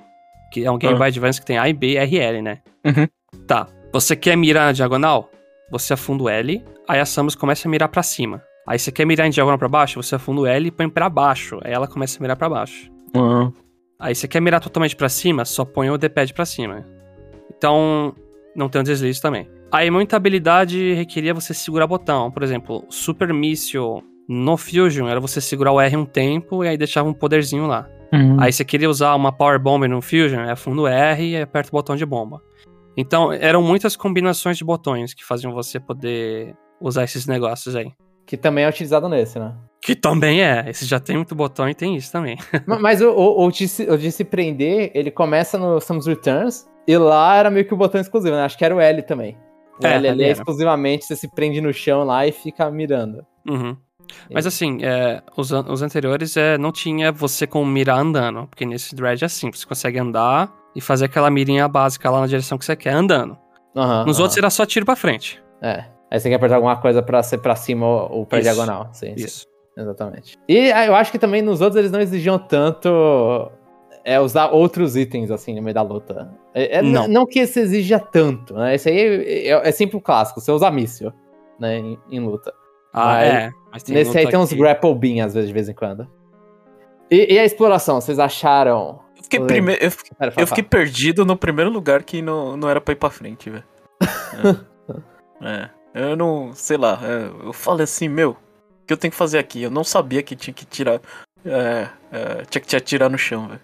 [0.52, 0.98] Que é um Game Ah.
[0.98, 2.64] Boy Advance que tem A e B e RL, né?
[2.84, 3.08] Uhum.
[3.46, 3.68] Tá.
[3.96, 5.32] Você quer mirar na diagonal?
[5.72, 8.44] Você afunda o L, aí a Samus começa a mirar pra cima.
[8.68, 10.04] Aí você quer mirar em diagonal pra baixo?
[10.04, 11.62] Você afunda o L e põe pra baixo.
[11.64, 12.92] Aí ela começa a mirar pra baixo.
[13.98, 15.46] Aí você quer mirar totalmente pra cima?
[15.46, 16.86] Só põe o D-pad pra cima.
[17.56, 18.14] Então,
[18.54, 19.50] não tem o deslize também.
[19.72, 22.30] Aí muita habilidade requeria você segurar botão.
[22.30, 26.78] Por exemplo, Super Missile no Fusion era você segurar o R um tempo e aí
[26.78, 27.88] deixava um poderzinho lá.
[28.12, 28.36] Uhum.
[28.42, 31.72] Aí você queria usar uma Power Bomb no Fusion, é fundo R e aperta o
[31.72, 32.42] botão de bomba.
[32.98, 37.92] Então, eram muitas combinações de botões que faziam você poder usar esses negócios aí.
[38.26, 39.54] Que também é utilizado nesse, né?
[39.82, 40.66] Que também é.
[40.70, 42.38] Esse já tem muito botão e tem isso também.
[42.66, 46.08] Ma- Mas o, o, o, de se, o de se prender, ele começa no Samus
[46.08, 48.44] Returns, e lá era meio que o botão exclusivo, né?
[48.44, 49.38] Acho que era o L também.
[49.82, 53.26] O É, L ali é exclusivamente, você se prende no chão lá e fica mirando.
[53.48, 53.76] Uhum.
[54.32, 58.48] Mas assim, é, os, an- os anteriores é, não tinha você com mira andando.
[58.48, 62.28] Porque nesse Dread é assim, você consegue andar e fazer aquela mirinha básica lá na
[62.28, 63.38] direção que você quer, andando.
[63.76, 64.24] Aham, Nos aham.
[64.24, 65.42] outros era só tiro pra frente.
[65.62, 65.86] É.
[66.12, 68.42] Aí você quer apertar alguma coisa pra ser pra cima ou, Isso.
[68.42, 68.90] diagonal.
[68.94, 69.26] Sim, sim.
[69.26, 69.46] Isso.
[69.78, 70.38] Exatamente.
[70.48, 73.52] E ah, eu acho que também nos outros eles não exigiam tanto
[74.06, 76.30] é, usar outros itens assim no meio da luta.
[76.54, 77.08] É, é, Não.
[77.08, 77.26] não.
[77.26, 78.76] que esse exija tanto, né?
[78.76, 81.12] Esse aí é, é- é sempre o clássico, você usa míssil,
[81.60, 81.80] né?
[81.80, 82.54] Em, em luta.
[82.94, 83.52] Ah, Mas é.
[83.74, 85.74] Mas tem Nesse aí luta tem uns que- grapple beam às vezes, de vez em
[85.74, 86.08] quando.
[87.12, 89.00] E, e a exploração, vocês acharam.
[89.26, 89.78] Eu fiquei, prime...
[89.82, 92.96] eu, fiquei- fala, eu fiquei perdido no primeiro lugar que não, não era pra ir
[92.98, 93.64] pra frente, velho.
[95.42, 95.70] É.
[95.94, 96.54] É, Eu não.
[96.54, 97.00] Sei lá.
[97.04, 98.38] é, eu falei assim, meu, o
[98.88, 99.62] que eu tenho que fazer aqui?
[99.64, 101.02] Eu não sabia que tinha que tirar.
[101.46, 103.60] É, é, tinha que te atirar no chão, velho.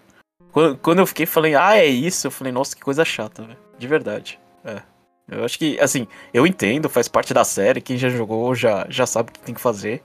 [0.52, 2.26] Quando, quando eu fiquei, falei, ah, é isso.
[2.26, 3.58] Eu falei, nossa, que coisa chata, velho.
[3.78, 4.38] De verdade.
[4.64, 4.82] É.
[5.28, 7.80] Eu acho que, assim, eu entendo, faz parte da série.
[7.80, 10.02] Quem já jogou já, já sabe o que tem que fazer.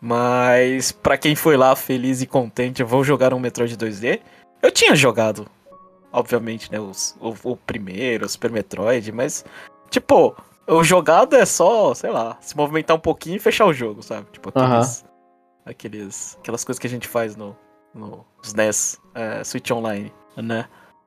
[0.00, 4.20] Mas, pra quem foi lá feliz e contente, vou jogar um Metroid 2D.
[4.64, 5.46] Eu tinha jogado,
[6.10, 6.80] obviamente, né?
[6.80, 9.44] Os, o, o primeiro, o Super Metroid, mas,
[9.90, 10.34] tipo,
[10.66, 14.26] o jogado é só, sei lá, se movimentar um pouquinho e fechar o jogo, sabe?
[14.32, 15.04] Tipo, aqueles.
[15.66, 17.54] aqueles aquelas coisas que a gente faz no,
[17.94, 20.66] no nos NES, é, Switch Online, né?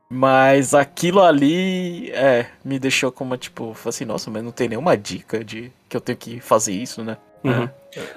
[0.10, 5.44] Mas aquilo ali, é, me deixou como, tipo, assim, nossa, mas não tem nenhuma dica
[5.44, 7.18] de que eu tenho que fazer isso, né?
[7.44, 7.68] Uhum.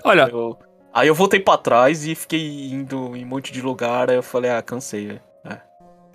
[0.04, 0.56] Olha, Eu-
[0.92, 4.22] aí eu voltei pra trás e fiquei indo em um monte de lugar, aí eu
[4.22, 5.20] falei, ah, cansei, velho.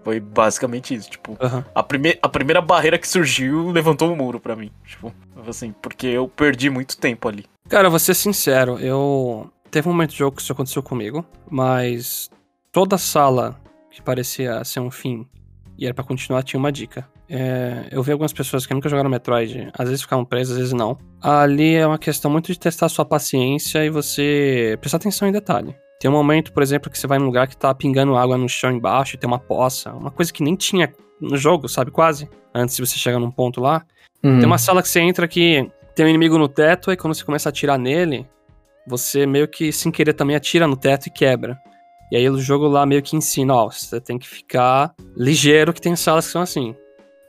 [0.06, 1.66] Foi basicamente isso, tipo, aham.
[1.74, 5.12] a, prime a primeira barreira que surgiu levantou o muro pra mim, tipo,
[5.48, 7.44] assim, porque eu perdi muito tempo ali.
[7.68, 9.50] Cara, vou ser sincero, eu.
[9.72, 12.30] Teve um momento do jogo que isso aconteceu comigo, mas
[12.72, 15.28] toda sala que parecia ser um fim
[15.76, 17.10] e era pra continuar tinha uma dica.
[17.30, 20.74] É, eu vi algumas pessoas que nunca jogaram Metroid, às vezes ficavam presas, às vezes
[20.74, 20.98] não.
[21.22, 25.76] Ali é uma questão muito de testar sua paciência e você prestar atenção em detalhe.
[26.00, 28.50] Tem um momento, por exemplo, que você vai num lugar que tá pingando água no
[28.50, 31.90] chão embaixo e tem uma poça, uma coisa que nem tinha no jogo, sabe?
[31.90, 32.30] Quase.
[32.54, 33.84] Antes de você chegar num ponto lá.
[34.24, 34.38] Hum.
[34.38, 37.24] Tem uma sala que você entra que tem um inimigo no teto, e quando você
[37.24, 38.28] começa a atirar nele,
[38.86, 41.58] você meio que sem querer também atira no teto e quebra.
[42.12, 45.82] E aí o jogo lá meio que ensina, ó, você tem que ficar ligeiro que
[45.82, 46.76] tem salas que são assim.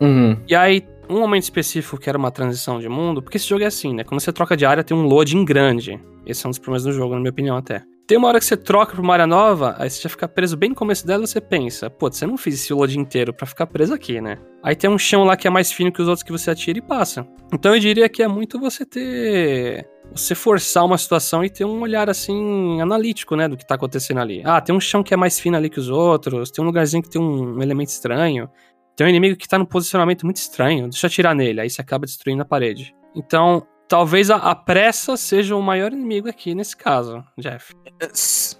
[0.00, 0.36] Uhum.
[0.48, 3.66] E aí, um momento específico que era uma transição de mundo, porque esse jogo é
[3.66, 4.04] assim, né?
[4.04, 6.00] Quando você troca de área, tem um loading grande.
[6.26, 7.82] Esse é um dos problemas do jogo, na minha opinião, até.
[8.06, 10.56] Tem uma hora que você troca pra uma área nova, aí você já fica preso
[10.56, 13.66] bem no começo dela você pensa, pô, você não fez esse load inteiro pra ficar
[13.66, 14.38] preso aqui, né?
[14.62, 16.78] Aí tem um chão lá que é mais fino que os outros que você atira
[16.78, 17.26] e passa.
[17.52, 19.88] Então eu diria que é muito você ter.
[20.14, 24.20] Você forçar uma situação e ter um olhar assim, analítico, né, do que tá acontecendo
[24.20, 24.40] ali.
[24.44, 27.02] Ah, tem um chão que é mais fino ali que os outros, tem um lugarzinho
[27.02, 28.48] que tem um elemento estranho.
[28.96, 30.88] Tem um inimigo que tá num posicionamento muito estranho.
[30.88, 31.60] Deixa eu atirar nele.
[31.60, 32.94] Aí você acaba destruindo a parede.
[33.14, 37.74] Então, talvez a, a pressa seja o maior inimigo aqui nesse caso, Jeff.
[38.00, 38.08] É,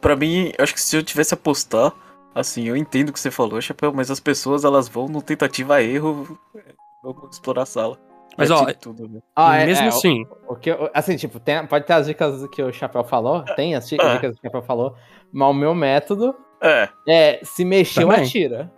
[0.01, 1.93] Pra mim, acho que se eu tivesse apostar,
[2.35, 5.83] assim, eu entendo o que você falou, Chapéu, mas as pessoas elas vão no tentativa
[5.83, 6.61] erro, é,
[7.03, 7.99] vão explorar a sala.
[8.37, 9.21] Mas, ó, tudo, né?
[9.35, 12.47] Ah, é, Mesmo é, assim, O que, eu- assim, tipo, tem- pode ter as dicas
[12.51, 14.95] que o Chapéu falou, tem as di- dicas que o Chapéu falou,
[15.33, 18.25] mas o meu método É, é se mexeu, Também.
[18.27, 18.71] atira.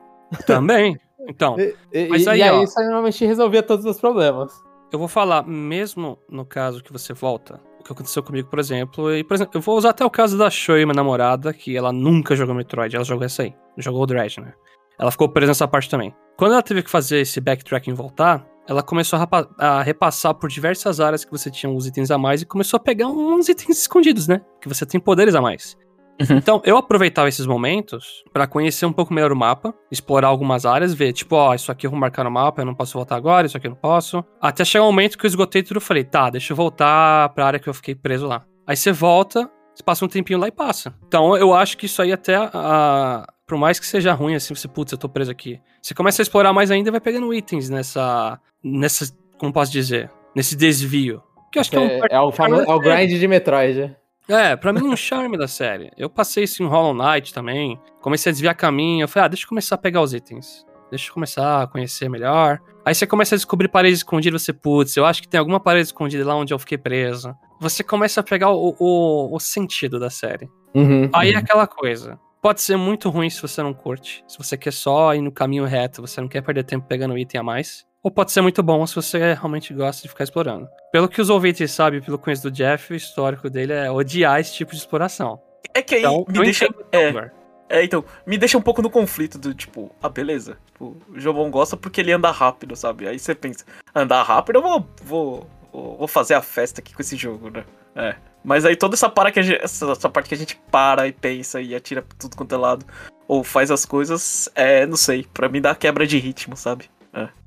[0.46, 0.96] também.
[1.28, 1.56] Então,
[1.92, 2.62] E, Mas e aí, aí, ó.
[2.62, 4.52] isso aí normalmente resolvia todos os problemas.
[4.90, 9.14] eu vou falar, mesmo no caso que você volta, o que aconteceu comigo, por exemplo,
[9.14, 11.92] e, por exemplo, eu vou usar até o caso da Shoei, minha namorada, que ela
[11.92, 14.54] nunca jogou Metroid, ela jogou essa aí, jogou o Dread, né?
[14.98, 16.14] Ela ficou presa nessa parte também.
[16.36, 20.48] Quando ela teve que fazer esse backtracking e voltar, ela começou a, a repassar por
[20.48, 23.78] diversas áreas que você tinha uns itens a mais e começou a pegar uns itens
[23.78, 24.40] escondidos, né?
[24.60, 25.76] Que você tem poderes a mais.
[26.20, 26.36] Uhum.
[26.36, 30.92] Então, eu aproveitava esses momentos pra conhecer um pouco melhor o mapa, explorar algumas áreas,
[30.92, 33.46] ver, tipo, ó, isso aqui eu vou marcar no mapa, eu não posso voltar agora,
[33.46, 34.24] isso aqui eu não posso.
[34.40, 37.46] Até chegar um momento que eu esgotei tudo, eu falei, tá, deixa eu voltar pra
[37.46, 38.44] área que eu fiquei preso lá.
[38.66, 40.94] Aí você volta, você passa um tempinho lá e passa.
[41.06, 44.68] Então, eu acho que isso aí até, a, por mais que seja ruim, assim, você,
[44.68, 45.60] putz, eu tô preso aqui.
[45.80, 50.10] Você começa a explorar mais ainda e vai pegando itens nessa, nessa, como posso dizer,
[50.34, 51.22] nesse desvio.
[51.50, 53.96] Que eu acho que é um É, é o, famoso, é o grind de Metroid.
[54.28, 55.90] É, pra mim é um charme da série.
[55.96, 57.78] Eu passei isso em Hollow Knight também.
[58.00, 59.04] Comecei a desviar caminho.
[59.04, 60.66] Eu falei, ah, deixa eu começar a pegar os itens.
[60.90, 62.60] deixa eu começar a conhecer melhor.
[62.84, 65.86] Aí você começa a descobrir paredes escondidas, você, putz, eu acho que tem alguma parede
[65.88, 67.34] escondida lá onde eu fiquei preso.
[67.60, 70.48] Você começa a pegar o, o, o sentido da série.
[70.74, 71.38] Uhum, Aí é uhum.
[71.38, 72.18] aquela coisa.
[72.40, 74.24] Pode ser muito ruim se você não curte.
[74.28, 77.40] Se você quer só ir no caminho reto, você não quer perder tempo pegando item
[77.40, 77.84] a mais.
[78.08, 80.66] Ou pode ser muito bom se você realmente gosta de ficar explorando.
[80.90, 84.54] Pelo que os ouvintes sabem, pelo conhecimento do Jeff, o histórico dele é odiar esse
[84.54, 85.38] tipo de exploração.
[85.74, 86.66] É que aí Então, me deixa.
[86.90, 87.30] É,
[87.68, 90.56] é, então, me deixa um pouco no conflito do tipo, ah, beleza.
[90.72, 93.06] Tipo, o Jobon gosta porque ele anda rápido, sabe?
[93.06, 93.62] Aí você pensa,
[93.94, 97.62] andar rápido, eu vou, vou, vou, fazer a festa aqui com esse jogo, né?
[97.94, 98.16] É.
[98.42, 101.12] Mas aí toda essa, para que gente, essa, essa parte que a gente para e
[101.12, 102.86] pensa e atira tudo quanto é lado,
[103.26, 106.88] ou faz as coisas, é, não sei, pra mim dá quebra de ritmo, sabe?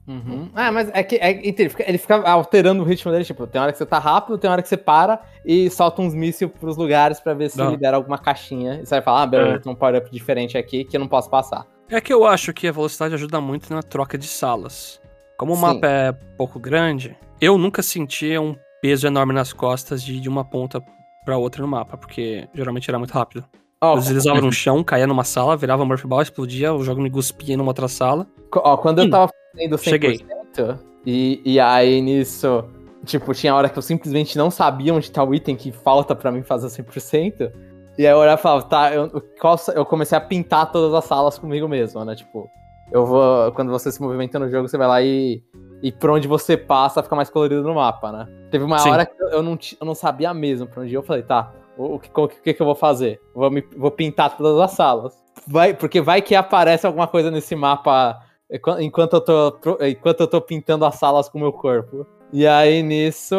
[0.08, 0.50] Uhum.
[0.56, 3.62] Ah, mas é que é, ele, fica, ele fica alterando o ritmo dele, tipo, tem
[3.62, 6.76] hora que você tá rápido, tem hora que você para e solta uns mísseis pros
[6.76, 7.70] lugares pra ver se Não.
[7.72, 8.76] libera alguma caixinha.
[8.82, 9.60] E você vai falar, ah, beleza, É.
[9.60, 11.66] tem um power-up diferente aqui que eu não posso passar.
[11.90, 15.00] É que eu acho que a velocidade ajuda muito na troca de salas.
[15.38, 15.62] Como o Sim.
[15.62, 20.28] mapa é pouco grande, eu nunca sentia um peso enorme nas costas de ir de
[20.30, 20.82] uma ponta
[21.24, 23.46] pra outra no mapa, porque geralmente era muito rápido.
[23.84, 27.10] Ó, Eu deslizava no chão, caía numa sala, virava Murphy Ball, explodia, o jogo me
[27.10, 28.28] cuspia numa outra sala.
[28.56, 29.10] ó, quando eu Hum.
[29.10, 30.20] tava fazendo 100%, Cheguei.
[31.06, 32.64] E, e aí nisso,
[33.06, 36.32] tipo, tinha hora que eu simplesmente não sabia onde tá o item que falta pra
[36.32, 37.52] mim fazer 100%.
[37.98, 39.12] E aí eu olhava e falava, tá, eu,
[39.76, 42.16] eu comecei a pintar todas as salas comigo mesmo, né?
[42.16, 42.50] Tipo,
[42.92, 43.52] eu vou.
[43.54, 45.42] Quando você se movimenta no jogo, você vai lá e.
[45.84, 48.28] E por onde você passa fica mais colorido no mapa, né?
[48.52, 48.92] Teve uma Sim.
[48.92, 50.96] hora que eu não, eu não sabia mesmo pra onde ir.
[50.96, 53.20] Eu falei, tá, o, que, o que que eu vou fazer?
[53.34, 55.18] Vou, me- vou pintar todas as salas.
[55.48, 58.20] Vai, porque vai que aparece alguma coisa nesse mapa
[58.80, 62.06] enquanto eu tô, pro- enquanto eu tô pintando as salas com o meu corpo.
[62.34, 63.36] E aí nisso,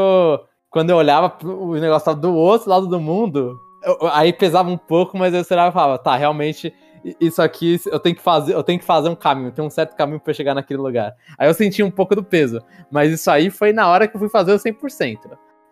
[0.70, 3.58] quando eu olhava, o negócio tava do outro lado do mundo.
[3.84, 6.72] eu- aí pesava um pouco, mas eu olhava e falava, tá, realmente
[7.20, 9.96] isso aqui eu tenho que fazer, eu tenho que fazer um caminho, tem um certo
[9.96, 11.12] caminho pra chegar naquele lugar.
[11.36, 12.60] Aí eu senti um pouco do peso,
[12.92, 15.18] mas isso aí foi na hora que eu fui fazer o 100%.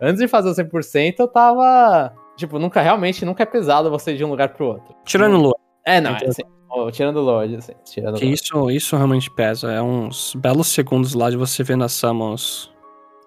[0.01, 4.17] Antes de fazer o 100%, eu tava, tipo, nunca realmente nunca é pesado você ir
[4.17, 4.93] de um lugar pro outro.
[5.05, 5.55] Tirando o Lua,
[5.87, 6.31] É, não, é Entendo.
[6.31, 8.41] assim, ó, tirando o Lorde, assim, tirando que Lorde.
[8.43, 9.71] isso, isso realmente pesa.
[9.73, 12.73] É uns belos segundos lá de você vendo a Samus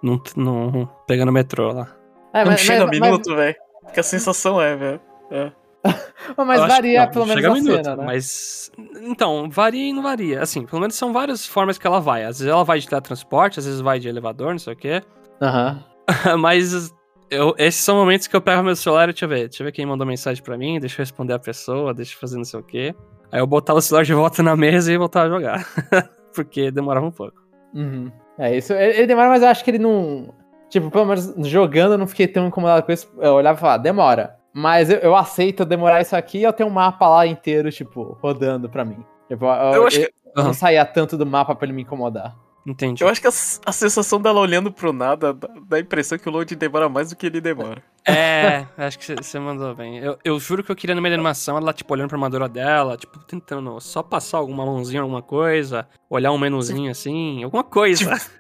[0.01, 1.88] num, num, pegando o metrô lá.
[2.34, 3.56] É, não mas, chega mas, minuto, velho.
[3.93, 5.01] Que a sensação é, velho.
[5.29, 5.51] mas,
[6.38, 8.06] mas Eu acho varia não, pelo menos chega a minuto, cena, né?
[8.06, 8.71] Mas.
[9.01, 10.41] Então, varia e não varia.
[10.41, 12.23] Assim, pelo menos são várias formas que ela vai.
[12.23, 15.03] Às vezes ela vai de teletransporte, às vezes vai de elevador, não sei o quê.
[15.41, 15.84] Aham.
[16.39, 16.93] Mas
[17.29, 19.47] eu- esses são momentos que eu pego meu celular e deixa eu ver.
[19.47, 22.19] Deixa eu ver quem mandou mensagem pra mim, deixa eu responder a pessoa, deixa eu
[22.19, 22.95] fazer não sei o quê.
[23.33, 25.67] Aí eu botava o celular de volta na mesa e voltava a jogar.
[26.35, 27.33] Porque demorava um pouco.
[27.73, 28.11] Uhum.
[28.37, 28.73] É, isso.
[28.73, 30.33] Ele, ele demora, mas eu acho que ele não.
[30.69, 33.11] Tipo, pelo menos jogando eu não fiquei tão incomodado com isso.
[33.19, 34.35] Eu olhava e falava, demora.
[34.53, 38.17] Mas eu, eu aceito demorar isso aqui e eu tenho um mapa lá inteiro, tipo,
[38.21, 39.03] rodando pra mim.
[39.27, 41.81] Tipo, eu, Eu acho eu- que- eu não saía tanto do mapa pra ele me
[41.83, 42.35] incomodar.
[42.65, 43.03] Entendi.
[43.03, 43.31] Eu acho que a,
[43.65, 47.09] a sensação dela olhando pro nada dá, dá a impressão que o load demora mais
[47.09, 47.81] do que ele demora.
[48.05, 49.97] É, acho que você mandou bem.
[49.99, 53.17] Eu, eu juro que eu queria da animação ela, tipo, olhando pra armadura dela, tipo,
[53.19, 58.15] tentando só passar alguma mãozinha, alguma coisa, olhar um menuzinho assim, alguma coisa.
[58.17, 58.31] Se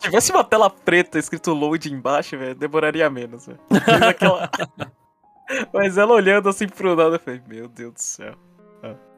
[0.00, 3.58] tivesse uma tela preta escrito load embaixo, velho, demoraria menos, velho.
[3.68, 4.50] Mas aquela-
[5.74, 8.34] Mas ela olhando assim pro nada, eu falei, meu Deus do céu.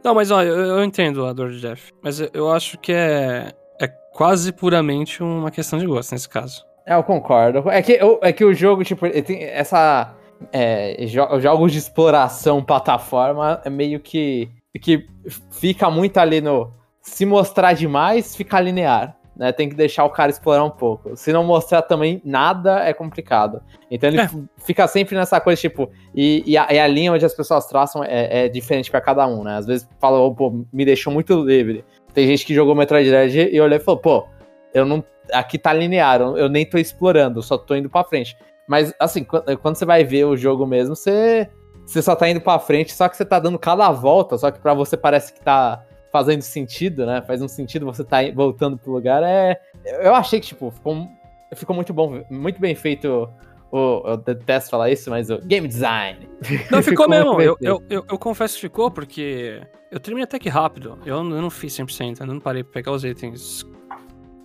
[0.03, 1.93] Não, mas ó, eu, eu entendo a dor de Jeff.
[2.03, 6.65] Mas eu, eu acho que é, é quase puramente uma questão de gosto nesse caso.
[6.87, 7.69] É, eu concordo.
[7.71, 10.15] É que, é que o jogo, tipo, tem essa.
[10.53, 14.49] É, jo- jogos de exploração plataforma é meio que.
[14.81, 15.07] que
[15.51, 16.73] fica muito ali no.
[17.01, 19.17] Se mostrar demais, fica linear.
[19.37, 19.51] Né?
[19.51, 21.17] Tem que deixar o cara explorar um pouco.
[21.17, 23.63] Se não mostrar também nada, é complicado.
[23.91, 24.29] Então ele É.
[24.59, 25.89] fica sempre nessa coisa, tipo.
[26.15, 29.27] E, e, a, e a linha onde as pessoas traçam é, é diferente pra cada
[29.27, 29.57] um, né?
[29.57, 31.85] Às vezes fala, "Oh, pô, me deixou muito livre.
[32.13, 34.27] Tem gente que jogou Metroid Dread e olhou e falou, pô,
[34.75, 38.37] eu não aqui tá linear, eu nem tô explorando, eu só tô indo pra frente.
[38.67, 41.49] Mas, assim, quando, você vai ver o jogo mesmo, você,
[41.85, 44.61] você só tá indo pra frente, só que você tá dando cada volta, só que
[44.61, 47.23] pra você parece que tá fazendo sentido, né?
[47.23, 49.23] Faz um sentido você tá voltando pro lugar.
[49.23, 49.61] É,
[50.03, 51.09] eu achei que, tipo, ficou,
[51.55, 53.29] ficou muito bom, muito bem feito.
[53.71, 56.29] O, eu detesto falar isso, mas o game design.
[56.71, 57.41] Não, ficou, muito mesmo.
[57.41, 60.99] Eu, eu, eu, eu confesso que ficou, porque eu terminei até que rápido.
[61.07, 63.67] Eu, eu não fiz 100%, eu não parei pra pegar os itens.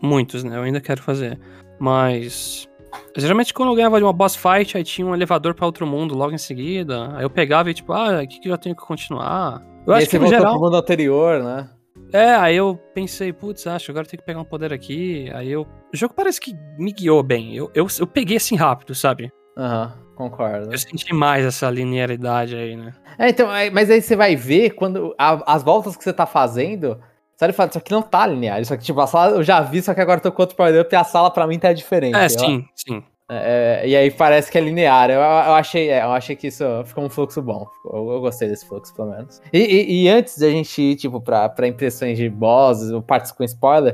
[0.02, 0.58] Muitos, né?
[0.58, 1.39] Eu ainda quero fazer.
[1.80, 2.68] Mas.
[3.16, 6.16] Geralmente quando eu ganhava de uma boss fight, aí tinha um elevador pra outro mundo
[6.16, 7.16] logo em seguida.
[7.16, 9.62] Aí eu pegava e tipo, ah, o que, que eu tenho que continuar?
[9.86, 10.54] Eu e aí acho você que no geral.
[10.54, 11.70] pro mundo anterior, né?
[12.14, 15.30] É, aí eu pensei, putz, acho, agora eu tenho que pegar um poder aqui.
[15.34, 15.62] Aí eu.
[15.93, 17.56] O jogo parece que me guiou bem.
[17.56, 19.32] Eu, eu, eu peguei assim rápido, sabe?
[19.58, 20.72] Aham, concordo.
[20.72, 22.93] Eu senti mais essa linearidade aí, né?
[23.20, 26.98] É, então, mas aí você vai ver quando a- as voltas que você tá fazendo,
[27.38, 28.59] Só ele fala, isso aqui não tá linear.
[28.59, 30.55] Isso aqui, tipo, a sala eu já vi, só que agora eu tô com outro
[30.55, 32.15] power-up e a sala pra mim tá diferente.
[32.17, 33.03] É, sim, sim.
[33.29, 35.09] é, e aí parece que é linear.
[35.11, 37.67] Eu, eu achei, é, eu achei que isso ficou um fluxo bom.
[37.85, 39.39] Eu, eu gostei desse fluxo, pelo menos.
[39.53, 43.31] E, e- e antes da gente ir, tipo, pra, pra impressões de bosses ou partes
[43.31, 43.93] com spoiler,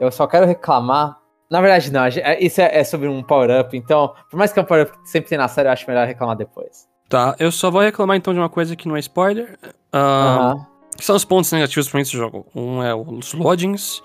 [0.00, 1.16] eu só quero reclamar.
[1.48, 2.10] Na verdade, não.
[2.10, 3.76] gente- é- Isso é, é sobre um power-up.
[3.76, 6.06] Então, por mais que é um power-up que sempre tem na série, eu acho melhor
[6.08, 6.88] reclamar depois.
[7.08, 9.56] Tá, eu só vou reclamar então de uma coisa que não é spoiler.
[9.92, 10.66] Ah, Aham.
[10.96, 12.46] Que são os pontos negativos pra esse jogo.
[12.54, 14.02] Um é os loadings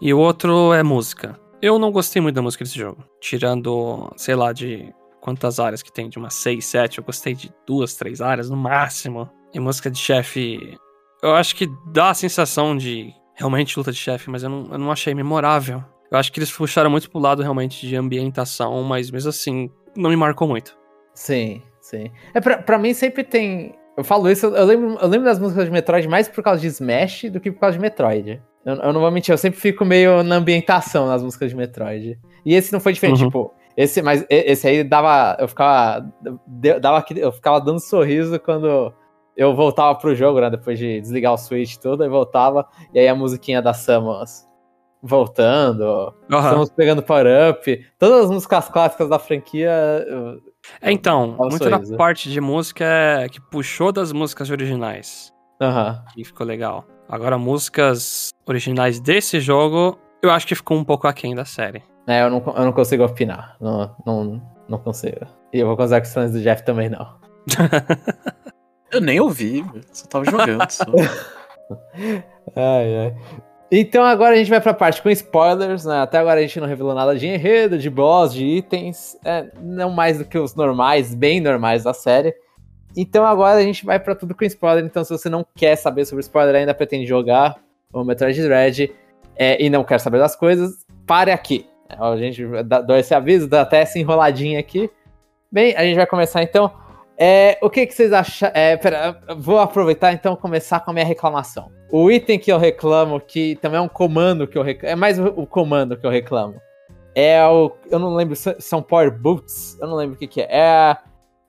[0.00, 1.38] e o outro é música.
[1.60, 3.04] Eu não gostei muito da música desse jogo.
[3.20, 7.52] Tirando, sei lá, de quantas áreas que tem, de umas 6, 7, eu gostei de
[7.66, 9.28] duas, três áreas no máximo.
[9.52, 10.78] E música de chefe,
[11.22, 14.78] eu acho que dá a sensação de realmente luta de chefe, mas eu não, eu
[14.78, 15.82] não achei memorável.
[16.10, 20.10] Eu acho que eles puxaram muito pro lado realmente de ambientação, mas mesmo assim, não
[20.10, 20.76] me marcou muito.
[21.14, 22.10] Sim, sim.
[22.32, 23.74] É, pra, pra mim sempre tem.
[23.98, 26.68] Eu falo isso, eu lembro, eu lembro das músicas de Metroid mais por causa de
[26.68, 28.40] Smash do que por causa de Metroid.
[28.64, 32.16] Eu, eu não vou mentir, eu sempre fico meio na ambientação nas músicas de Metroid.
[32.46, 33.26] E esse não foi diferente, Uhum.
[33.26, 33.52] tipo.
[33.76, 35.36] Esse, mas esse aí dava.
[35.40, 36.08] Eu ficava.
[36.80, 38.92] Dava, eu ficava dando sorriso quando
[39.36, 40.48] eu voltava pro jogo, né?
[40.48, 42.66] Depois de desligar o Switch e tudo, aí voltava.
[42.94, 44.46] E aí a musiquinha da Samus
[45.02, 46.14] voltando.
[46.30, 46.44] Aham.
[46.44, 47.84] Estamos pegando power-up.
[47.98, 50.04] Todas as músicas clássicas da franquia.
[50.80, 56.02] É, então, um muito da parte de música é que puxou das músicas originais, Aham.
[56.14, 56.84] que ficou legal.
[57.08, 61.82] Agora, músicas originais desse jogo, eu acho que ficou um pouco aquém da série.
[62.06, 63.56] É, eu não, eu não consigo opinar.
[63.60, 65.26] Não, não, não consigo.
[65.52, 67.18] E eu vou considerar que os fãs do Jeff também não.
[68.90, 69.62] Eu nem ouvi,
[69.92, 70.68] só tava jogando.
[70.70, 70.84] Só.
[72.56, 73.16] Ai, ai.
[73.70, 76.00] Então agora a gente vai pra parte com spoilers, né?
[76.00, 79.16] Até agora a gente não revelou nada de enredo, de boss, de itens.
[79.24, 82.34] é, não mais do que os normais, bem normais da série.
[82.96, 84.84] Então agora a gente vai pra tudo com spoiler.
[84.84, 87.56] Então se você não quer saber sobre spoiler ainda pretende jogar
[87.92, 88.90] o Metroid Dread
[89.36, 91.66] é, e não quer saber das coisas, pare aqui.
[91.88, 94.90] A gente dá, dá esse aviso, dá até essa enroladinha aqui.
[95.50, 96.72] Bem, a gente vai começar então.
[97.20, 98.48] É, o que, que vocês acham?
[98.54, 101.72] É, pera, vou aproveitar então e começar com a minha reclamação.
[101.90, 105.18] O item que eu reclamo, que também é um comando que eu reclamo, é mais
[105.18, 106.60] o, comando que eu reclamo.
[107.14, 107.72] É o.
[107.90, 109.76] Eu não lembro, se são Power Boots?
[109.80, 110.46] Eu não lembro o que, que é.
[110.48, 110.98] É a,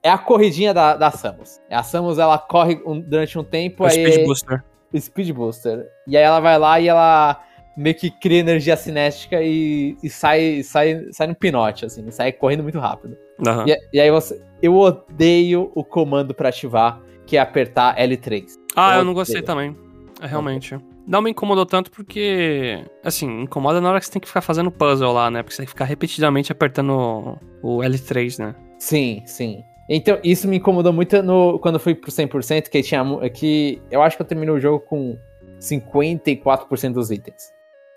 [0.02, 1.60] é a corridinha da, da Samus.
[1.70, 3.92] A Samus ela corre um- durante um tempo, aí.
[3.92, 4.64] Speed Booster.
[4.98, 5.86] Speed Booster.
[6.08, 7.40] E aí ela vai lá e ela
[7.76, 12.64] meio que cria energia cinética e, e sai, sai, sai no pinote, assim, sai correndo
[12.64, 13.16] muito rápido.
[13.46, 13.66] Aham.
[13.68, 14.42] E, e aí você.
[14.62, 18.44] Eu odeio o comando pra ativar, que é apertar L3.
[18.76, 19.76] Ah, eu eu não gostei também.
[20.20, 20.78] É, realmente.
[21.06, 24.70] Não me incomodou tanto porque, assim, incomoda na hora que você tem que ficar fazendo
[24.70, 25.42] puzzle lá, né?
[25.42, 28.54] Porque você tem que ficar repetidamente apertando o L3, né?
[28.78, 29.62] Sim, sim.
[29.88, 33.02] Então, isso me incomodou muito no, quando eu fui pro 100%, que tinha
[33.34, 35.16] que eu acho que eu terminei o jogo com
[35.58, 37.50] 54% dos itens.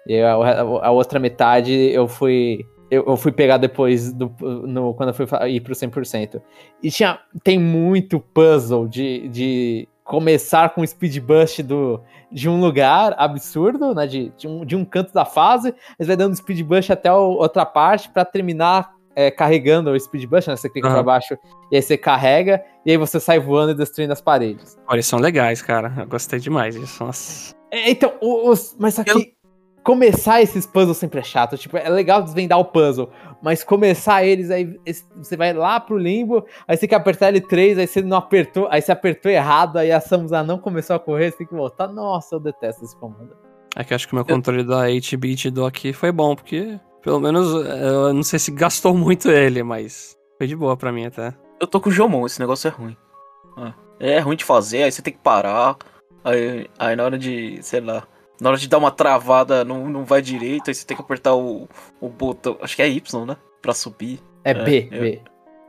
[0.07, 5.09] E a- a outra metade eu fui eu, eu fui pegar depois do, no, quando
[5.09, 6.41] eu fui ir pro 100%.
[6.81, 11.99] E tinha tem muito puzzle de, de começar com o speed boost do,
[12.31, 16.15] de um lugar absurdo, né, de, de, um, de um canto da fase, mas vai
[16.15, 20.55] dando speed boost até a outra parte pra terminar é, carregando o speed boost, né?
[20.55, 20.95] Você clica Aham.
[20.95, 21.37] pra baixo
[21.71, 24.77] e aí você carrega, e aí você sai voando e destruindo as paredes.
[24.87, 25.93] Olha, eles são legais, cara.
[25.97, 27.03] Eu gostei demais disso.
[27.03, 27.55] Nossa.
[27.71, 29.33] É, então, os, mas só que
[29.83, 31.57] começar esses puzzles sempre é chato.
[31.57, 33.09] Tipo, é legal desvendar o puzzle,
[33.41, 34.79] mas começar eles, aí
[35.17, 38.67] você vai lá pro limbo, aí você tem que apertar L3, aí você não apertou,
[38.71, 41.87] aí você apertou errado, aí a Samus não começou a correr, você tem que voltar.
[41.87, 43.35] Nossa, eu detesto esse comando.
[43.75, 46.79] É que eu acho que o meu controle da 8-bit do aqui foi bom, porque
[47.01, 50.91] pelo menos é, eu não sei se gastou muito ele, mas foi de boa pra
[50.91, 51.33] mim até.
[51.59, 52.95] Eu tô com o Jomon, esse negócio é ruim.
[53.57, 55.75] Ah, É ruim de fazer, aí você tem que parar.
[56.23, 58.03] Aí, aí na hora de, sei lá,
[58.43, 61.33] na hora de dar uma travada não, não vai direito, aí você tem que apertar
[61.33, 61.67] o,
[62.01, 63.37] o botão, acho que é Y, né?
[63.61, 64.19] Pra subir.
[64.43, 65.21] É, É, B, eu- B.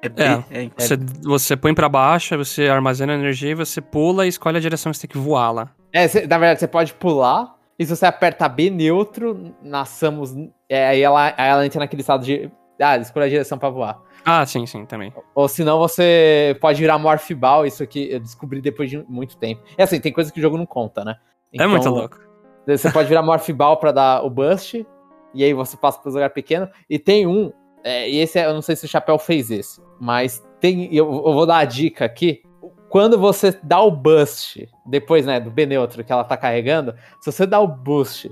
[0.03, 0.65] É B, É.
[0.65, 4.59] é, Você, você põe pra baixo, aí você armazena energia e você pula e escolhe
[4.59, 5.71] a direção que você tem que voar lá.
[5.93, 10.35] É, cê- na verdade, você pode pular, e se você aperta B neutro na Samus,
[10.69, 12.51] é, aí, ela, aí ela entra naquele estado de.
[12.83, 13.99] Ah, escolha a direção pra voar.
[14.25, 15.13] Ah, sim, sim, também.
[15.35, 19.63] Ou senão você pode virar Morph Ball, isso aqui eu descobri depois de muito tempo.
[19.79, 21.15] É assim, tem coisa que o jogo não conta, né?
[21.57, 22.19] é muito louco.
[22.67, 24.87] Você pode virar Morph Ball pra dar o bust,
[25.35, 26.69] e aí você passa pro lugar pequeno.
[26.89, 27.53] E tem um,
[27.83, 31.07] é, e esse é- eu não sei se o Chapéu fez esse, mas tem, eu,
[31.07, 32.43] eu vou dar a dica aqui.
[32.89, 37.31] Quando você dá o bust, depois né, do B neutro que ela tá carregando, se
[37.33, 38.31] você dá o boost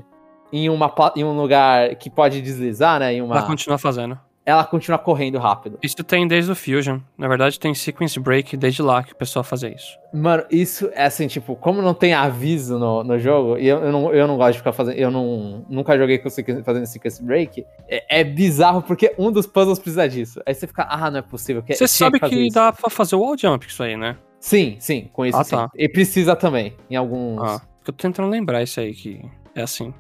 [0.53, 3.13] em, uma, em um lugar que pode deslizar, né?
[3.15, 4.19] Em uma, Ela continua fazendo.
[4.45, 5.79] Ela continua correndo rápido.
[5.83, 6.99] Isso tem desde o Fusion.
[7.17, 9.97] Na verdade, tem Sequence Break desde lá que o pessoal fazia isso.
[10.13, 13.93] Mano, isso é assim, tipo, como não tem aviso no, no jogo, e eu, eu,
[13.93, 14.97] não, eu não gosto de ficar fazendo.
[14.97, 19.47] Eu não, nunca joguei com sequence, fazendo Sequence Break, é, é, bizarro porque um dos
[19.47, 20.41] puzzles precisa disso.
[20.45, 21.63] Aí você fica, ah, não é possível.
[21.67, 24.17] Você sabe que, que dá pra fazer o wall jump isso aí, né?
[24.41, 25.55] Sim, sim, com isso Ah, sim.
[25.55, 25.71] tá.
[25.77, 27.41] E precisa também, em alguns.
[27.41, 29.21] Ah, eu tô tentando lembrar isso aí que
[29.55, 29.95] é assim.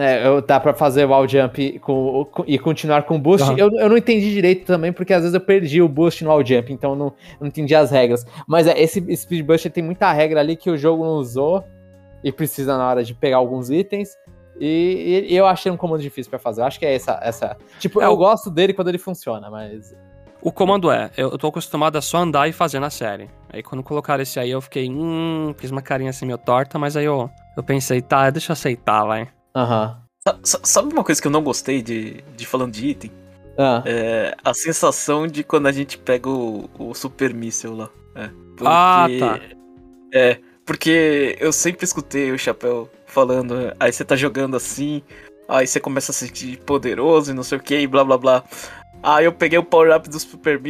[0.00, 3.46] É, eu- dá pra fazer wall jump com, com- e continuar com boost.
[3.46, 3.56] Aham.
[3.58, 6.44] Eu, eu não entendi direito também, porque às vezes eu perdi o boost no wall
[6.44, 8.24] jump, então eu não, não entendi as regras.
[8.48, 11.64] Mas é, esse speed boost tem muita regra ali que o jogo não usou
[12.24, 14.16] e precisa na hora de pegar alguns itens.
[14.58, 16.60] E, e eu achei um comando difícil pra fazer.
[16.60, 17.18] Eu acho que é essa.
[17.22, 19.94] essa tipo, É, eu o- gosto dele quando ele funciona, mas.
[20.42, 23.28] O comando é, eu eu tô acostumado a só andar e fazer na série.
[23.52, 26.96] Aí quando colocaram esse aí, eu fiquei, hum, fiz uma carinha assim meio torta, mas
[26.96, 29.28] aí eu, eu pensei, tá, deixa eu aceitar, vai.
[29.54, 29.96] Aham.
[30.26, 33.10] Sa- sa- Sabe uma coisa que eu não gostei de, de falando de item?
[33.58, 33.82] Ah.
[33.86, 37.90] É a sensação de quando a gente pega o, o Super Míssel lá.
[38.14, 39.40] É, porque- Ah, tá.
[40.12, 45.02] É, porque eu sempre escutei o Chapéu falando, aí você tá jogando assim,
[45.48, 48.16] aí você começa a se sentir poderoso e não sei o que, e blá blá
[48.18, 48.44] blá.
[49.02, 50.60] Aí eu peguei o power-up do Super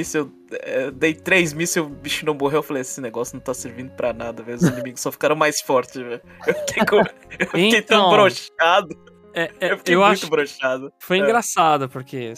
[0.63, 3.91] é, dei três mísseis, o bicho não morreu, eu falei, esse negócio não tá servindo
[3.91, 6.21] pra nada, velho, os inimigos só ficaram mais fortes, velho.
[6.47, 8.97] Eu fiquei, com- eu fiquei tão Então, broxado,
[9.35, 10.93] É, é, eu fiquei eu muito acho broxado.
[11.01, 11.21] Foi É.
[11.23, 12.33] engraçado, porque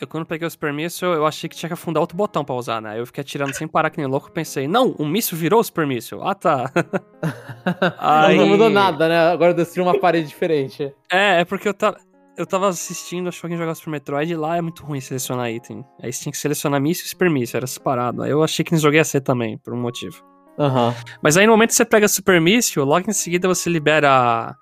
[0.00, 2.80] eu quando peguei os permissos, eu achei que tinha que afundar outro botão pra usar,
[2.80, 2.98] né?
[2.98, 6.18] Eu fiquei atirando sem parar que nem louco, pensei, não, o míssil virou os permissos.
[6.22, 6.70] Ah, tá.
[7.98, 9.18] Aí- Não mudou nada, né?
[9.30, 10.92] Agora destruiu uma parede diferente.
[11.10, 11.98] É, é porque eu tava,
[12.40, 15.50] eu tava assistindo, acho que alguém jogava Super Metroid, e lá é muito ruim selecionar
[15.50, 15.84] item.
[16.02, 18.22] Aí você tinha que selecionar míssil e super míssil, era separado.
[18.22, 20.24] Aí eu achei que nesse jogo ia ser também, por um motivo.
[20.58, 20.94] Aham.
[21.22, 24.54] Mas aí no momento que você pega super míssil, logo em seguida você libera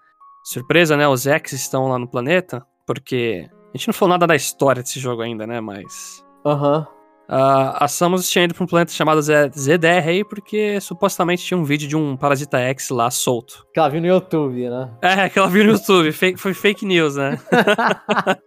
[0.44, 1.06] surpresa, né?
[1.06, 4.98] Os X estão lá no planeta, porque a gente não falou nada da história desse
[4.98, 5.60] jogo ainda, né?
[5.60, 6.86] Mas Aham.
[7.28, 11.64] Ah, a Samus tinha ido pra um planeta chamado ZDR aí, porque supostamente tinha um
[11.64, 13.66] vídeo de um Parasita X lá solto.
[13.74, 14.90] Que ela viu no YouTube, né?
[15.02, 17.38] É, que ela viu no YouTube, fake- foi fake news, né?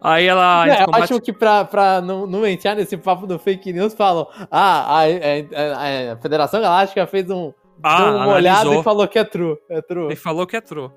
[0.00, 0.68] aí ela.
[0.68, 3.94] É, eu combate- acho que pra, pra não, não entrar nesse papo do fake news,
[3.94, 7.52] falam: Ah, a, a- a- a Federação Galáctica fez um.
[7.82, 8.80] Ah, deu uma olhada analisou.
[8.80, 9.56] e falou que é true.
[9.68, 10.06] É true.
[10.06, 10.90] Ele falou que é true.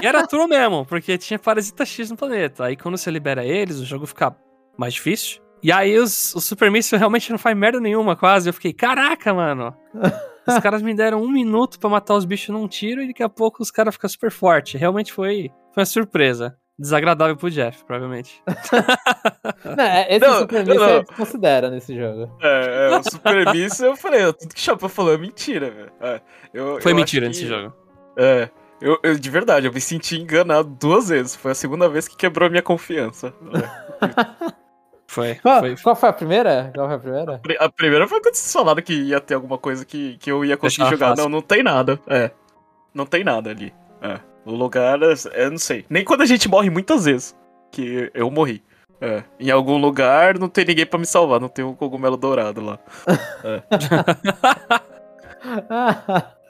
[0.00, 2.64] E era true mesmo, porque tinha Parasita X no planeta.
[2.64, 4.34] Aí quando você libera eles, o jogo fica
[4.78, 5.42] mais difícil.
[5.62, 8.48] E aí os, o Super Míssil realmente não faz merda nenhuma, quase.
[8.48, 9.74] Eu fiquei, caraca, mano.
[10.46, 13.28] Os caras me deram um minuto pra matar os bichos num tiro e daqui a
[13.28, 14.80] pouco os caras ficam super fortes.
[14.80, 16.56] Realmente foi, foi uma surpresa.
[16.78, 18.42] Desagradável pro Jeff, provavelmente.
[19.76, 20.88] Não, é- esse Não, Super Míssil não.
[21.04, 22.34] você considera nesse jogo.
[22.40, 25.92] É, é, o Super Míssil, eu falei, tudo que o Chapéu falou é mentira, velho.
[26.00, 26.20] É,
[26.54, 27.74] eu- Foi eu mentira nesse que- jogo.
[28.16, 28.48] É,
[28.80, 31.36] eu, eu- de verdade, eu me senti enganado duas vezes.
[31.36, 33.34] Foi a segunda vez que quebrou a minha confiança.
[35.10, 35.12] É.
[35.12, 35.76] Foi, Qual, foi.
[35.76, 36.70] qual foi a primeira?
[36.74, 37.38] Qual foi a primeira?
[37.38, 40.44] Pri- A primeira foi quando vocês falaram que ia ter alguma coisa que, que eu
[40.44, 41.08] ia conseguir Deixar jogar.
[41.10, 41.24] fácil.
[41.24, 41.98] Não, não tem nada.
[42.06, 42.30] É.
[42.94, 43.74] Não tem nada ali.
[44.00, 44.20] É.
[44.44, 45.84] O lugar, é- eu não sei.
[45.90, 47.34] Nem quando a gente morre muitas vezes.
[47.72, 48.62] Que eu morri.
[49.00, 49.24] É.
[49.40, 51.40] Em algum lugar não tem ninguém pra me salvar.
[51.40, 52.78] Não tem um cogumelo dourado lá.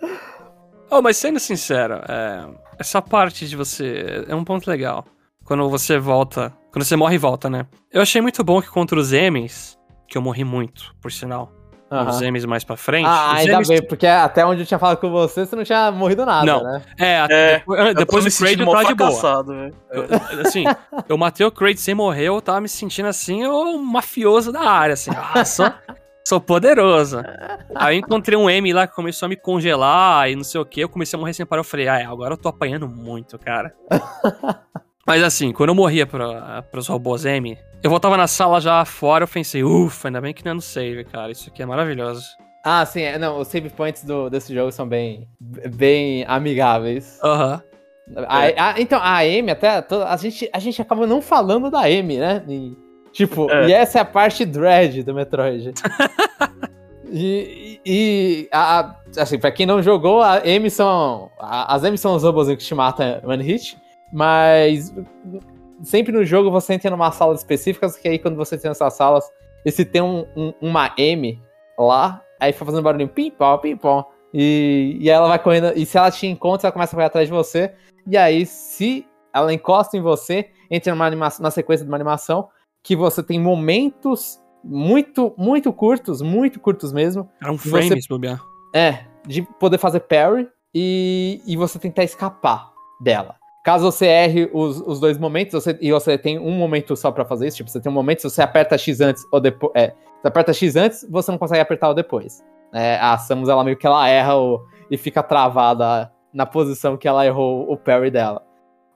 [0.92, 2.48] Oh, mas sendo sincero, é,
[2.78, 5.06] essa parte de você é um ponto legal.
[5.44, 6.52] Quando você volta.
[6.72, 7.66] Quando você morre e volta, né?
[7.92, 11.52] Eu achei muito bom que contra os M's, que eu morri muito, por sinal.
[11.92, 12.08] Aham.
[12.08, 13.06] Os M's mais pra frente.
[13.08, 15.90] Ah, ainda M's bem, porque até onde eu tinha falado com você, você não tinha
[15.90, 16.62] morrido nada, Não.
[16.62, 16.82] né?
[16.96, 19.44] É, É, até depois, do Kraid eu tava de boa.
[19.90, 20.06] Eu-
[20.46, 20.64] assim,
[21.08, 24.92] eu matei o Kraid sem morrer, eu tava me sentindo assim, o mafioso da área,
[24.92, 25.10] assim.
[25.34, 25.66] Ah, sou,
[26.24, 27.18] sou poderoso.
[27.74, 30.64] Aí eu encontrei um M lá que começou a me congelar e não sei o
[30.64, 30.80] que.
[30.80, 31.58] Eu comecei a morrer sem parar.
[31.60, 33.74] Eu falei, ah, é, agora eu tô apanhando muito, cara.
[35.10, 39.24] Mas assim, quando eu morria pra, pros robôs M, eu voltava na sala já fora,
[39.24, 41.32] eu pensei, ufa, ainda bem que não é no save, cara.
[41.32, 42.22] Isso aqui é maravilhoso.
[42.64, 45.26] Ah, sim, é, não, os save points do, desse jogo são bem,
[45.74, 47.18] bem amigáveis.
[47.24, 47.60] Aham.
[48.28, 52.44] A- então, a Amy, até, a gente, a gente acaba não falando da Amy, né?
[52.48, 52.76] E,
[53.10, 53.66] tipo, É.
[53.66, 55.72] e essa é a parte dread do Metroid.
[57.10, 62.14] e, e- a, assim, pra quem não jogou, a Amy são, a- as Amy são
[62.14, 63.76] os robôs que te matam one hit,
[64.12, 64.94] mas
[65.82, 69.24] sempre no jogo você entra numa sala específica, que aí quando você tem essas salas,
[69.64, 71.40] e se tem um, um- uma M
[71.78, 74.04] lá, aí fica fazendo barulhinho pim-pom, pim-pom.
[74.32, 77.06] E, e aí ela vai correndo, e se ela te encontra, ela começa a correr
[77.06, 77.72] atrás de você.
[78.06, 82.48] E aí, se ela encosta em você, entra numa animação, na sequência de uma animação,
[82.82, 88.40] que você tem momentos muito, muito curtos, muito curtos mesmo, Era um frame, se bobear.
[88.74, 93.36] é, de poder fazer parry e, e você tentar escapar dela.
[93.62, 97.24] Caso você erre os, os dois momentos, você, e você tem um momento só pra
[97.24, 99.72] fazer isso, tipo, você tem um momento, se você aperta X antes ou depois.
[99.74, 102.44] É, você aperta X antes, você não consegue apertar o depois.
[102.72, 107.08] É, a Samus, ela meio que ela erra o, e fica travada na posição que
[107.08, 108.42] ela errou o parry dela.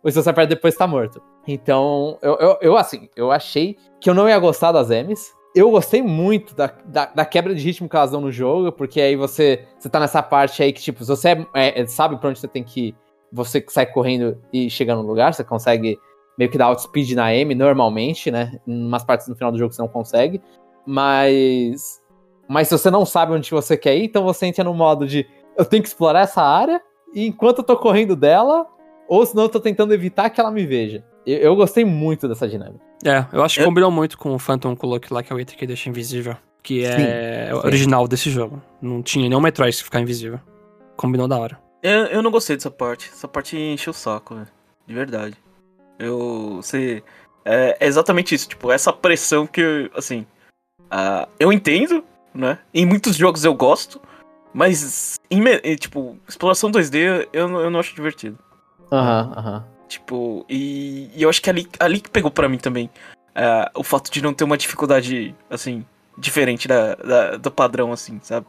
[0.03, 1.21] Ou se você aperta depois, tá morto.
[1.47, 5.33] Então, eu, eu, eu, assim, eu achei que eu não ia gostar das M's.
[5.55, 9.01] Eu gostei muito da, da, da, quebra de ritmo que elas dão no jogo, porque
[9.01, 12.41] aí você, você tá nessa parte aí que, tipo, você é, é, sabe pra onde
[12.41, 12.97] você tem que ir,
[13.35, 15.99] você sai correndo e chega no lugar, você consegue
[16.39, 18.53] meio que dar outspeed na M normalmente, né?
[18.67, 20.41] Em umas partes no final do jogo você não consegue.
[20.87, 22.01] Mas.
[22.49, 25.27] Mas se você não sabe onde você quer ir, então você entra no modo de
[25.57, 26.81] eu tenho que explorar essa área,
[27.15, 28.67] e enquanto eu tô correndo dela,
[29.09, 31.03] ou senão eu tô tentando evitar que ela me veja.
[31.27, 32.85] Eu, eu gostei muito dessa dinâmica.
[33.05, 33.67] É, eu acho que eu...
[33.67, 36.37] combinou muito com o Phantom Cloak lá, que é o item que deixa invisível.
[36.63, 38.09] Que é sim, original sim.
[38.09, 38.61] desse jogo.
[38.81, 40.41] Não tinha nenhum Metroid que ficar invisível.
[40.97, 41.64] Combinou da hora.
[41.85, 43.11] Eu, eu não gostei dessa parte.
[43.11, 44.49] Essa parte encheu o saco, velho.
[44.87, 45.37] De verdade.
[45.99, 46.57] Eu.
[46.57, 47.05] Você.
[47.45, 48.49] É, é, exatamente isso.
[48.49, 50.27] Tipo, essa pressão que, assim.
[50.85, 52.03] Uh, eu entendo,
[52.35, 52.59] né?
[52.73, 54.01] Em muitos jogos eu gosto.
[54.55, 55.43] Mas, em,
[55.77, 58.39] tipo, exploração 2D eu, eu não acho divertido.
[58.91, 59.57] Aham, uhum, aham.
[59.57, 59.75] Uhum.
[59.87, 62.89] Tipo, e, e, eu acho que ali, ali que pegou para mim também.
[63.37, 65.85] Uh, o fato de não ter uma dificuldade, assim,
[66.17, 68.47] diferente da, da, do padrão, assim, sabe?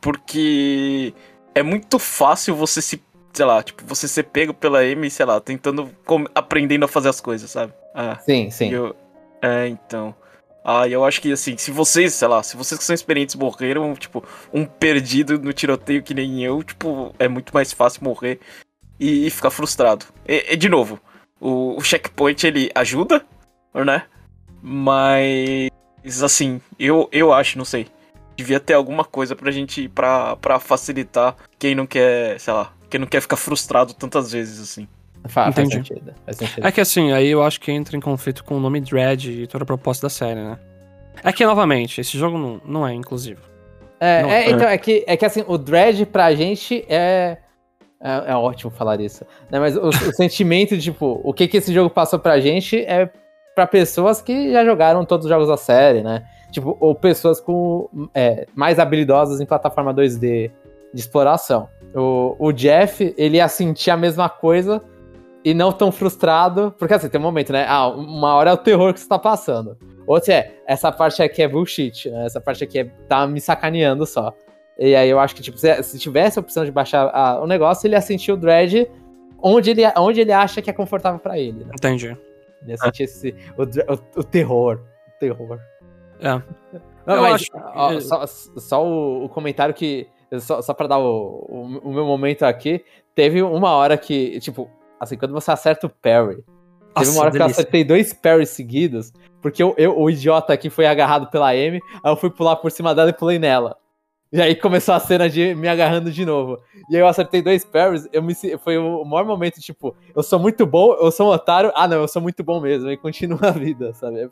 [0.00, 1.14] Porque
[1.56, 3.02] é muito fácil você se,
[3.32, 5.90] sei lá, tipo, você ser pego pela M, sei lá, tentando,
[6.34, 7.72] aprendendo a fazer as coisas, sabe?
[7.94, 8.70] Ah, sim, sim.
[8.70, 8.94] Eu,
[9.40, 10.14] é, então.
[10.62, 13.94] Ah, eu acho que assim, se vocês, sei lá, se vocês que são experientes morreram,
[13.94, 18.38] tipo, um perdido no tiroteio que nem eu, tipo, é muito mais fácil morrer
[19.00, 20.04] e, e ficar frustrado.
[20.28, 21.00] E, e, de novo,
[21.40, 23.24] o, o checkpoint ele ajuda,
[23.72, 24.02] né?
[24.60, 25.70] Mas
[26.22, 27.86] assim, eu, eu acho, não sei.
[28.36, 33.00] Devia ter alguma coisa pra gente, pra, pra facilitar quem não quer, sei lá, quem
[33.00, 34.86] não quer ficar frustrado tantas vezes, assim.
[35.28, 36.66] Faz, faz, sentido, faz sentido.
[36.66, 39.46] É que assim, aí eu acho que entra em conflito com o nome Dread e
[39.46, 40.58] toda a proposta da série, né?
[41.24, 43.40] É que, novamente, esse jogo não, não é inclusivo.
[43.98, 47.38] É, não, é, então, é que, é que assim, o Dread pra gente é.
[47.98, 49.24] É, é ótimo falar isso.
[49.50, 49.58] Né?
[49.58, 53.10] Mas o, o sentimento de, tipo, o que, que esse jogo passou pra gente é
[53.54, 56.22] pra pessoas que já jogaram todos os jogos da série, né?
[56.56, 60.50] Tipo, ou pessoas com é, mais habilidosas em plataforma 2D
[60.90, 61.68] de exploração.
[61.94, 64.82] O, o Jeff, ele ia sentir a mesma coisa
[65.44, 67.66] e não tão frustrado, porque assim, tem um momento, né?
[67.68, 69.76] Ah, uma hora é o terror que você tá passando.
[70.06, 72.24] Outra é, essa parte aqui é bullshit, né?
[72.24, 74.32] Essa parte aqui é, tá me sacaneando só.
[74.78, 77.46] E aí eu acho que, tipo, se, se tivesse a opção de baixar a, o
[77.46, 78.90] negócio, ele ia sentir o dread
[79.42, 81.66] onde ele, onde ele acha que é confortável para ele.
[81.66, 81.72] Né?
[81.74, 82.16] Entendi.
[82.62, 84.80] Ele ia sentir esse, o, o, o terror.
[85.06, 85.60] O terror.
[86.20, 86.42] É.
[87.06, 90.08] Não, eu mas, ó, só, só o, o, comentário que.
[90.40, 94.68] Só, só pra dar o, o, o meu momento aqui, teve uma hora que, tipo,
[94.98, 96.42] Assim, quando você acerta o parry.
[96.94, 97.30] Nossa, teve uma hora delícia.
[97.30, 99.12] que eu acertei dois parries seguidos,
[99.42, 102.70] porque eu, eu, o idiota aqui foi agarrado pela M, aí eu fui pular por
[102.70, 103.76] cima dela e pulei nela.
[104.32, 106.58] E aí começou a cena de me agarrando de novo.
[106.90, 110.38] E aí eu acertei dois parries, eu me, foi o maior momento, tipo, eu sou
[110.38, 113.48] muito bom, eu sou um otário, ah não, eu sou muito bom mesmo, e continua
[113.48, 114.30] a vida, sabe?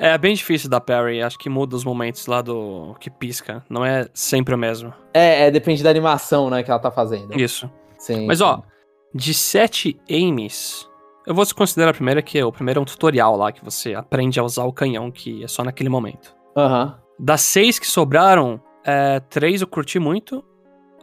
[0.00, 3.84] É bem difícil dar parry, acho que muda os momentos lá do que pisca, não
[3.84, 4.92] é sempre o mesmo.
[5.12, 7.38] É, é depende da animação, né, que ela tá fazendo.
[7.38, 7.70] Isso.
[7.98, 8.26] Sim.
[8.26, 8.62] Mas ó,
[9.14, 10.88] de sete aims,
[11.26, 13.94] eu vou considerar a primeira que é, o primeiro é um tutorial lá que você
[13.94, 16.34] aprende a usar o canhão, que é só naquele momento.
[16.56, 16.84] Aham.
[16.84, 17.10] Uhum.
[17.22, 20.42] Das seis que sobraram, é, três eu curti muito.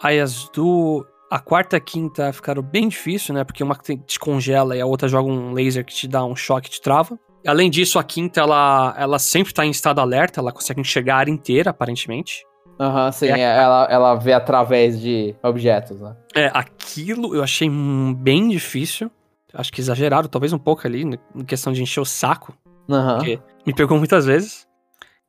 [0.01, 1.05] Aí as do.
[1.29, 3.43] A quarta e a quinta ficaram bem difícil, né?
[3.43, 6.69] Porque uma te congela e a outra joga um laser que te dá um choque
[6.69, 7.19] e te trava.
[7.47, 11.19] Além disso, a quinta, ela, ela sempre tá em estado alerta, ela consegue enxergar a
[11.19, 12.45] área inteira, aparentemente.
[12.79, 16.15] Aham, uhum, sim, é, ela, ela vê através de objetos, né?
[16.35, 17.69] É, aquilo eu achei
[18.15, 19.09] bem difícil.
[19.53, 22.53] Acho que exageraram, talvez um pouco ali, em questão de encher o saco.
[22.87, 23.15] Uhum.
[23.15, 24.67] Porque me pegou muitas vezes.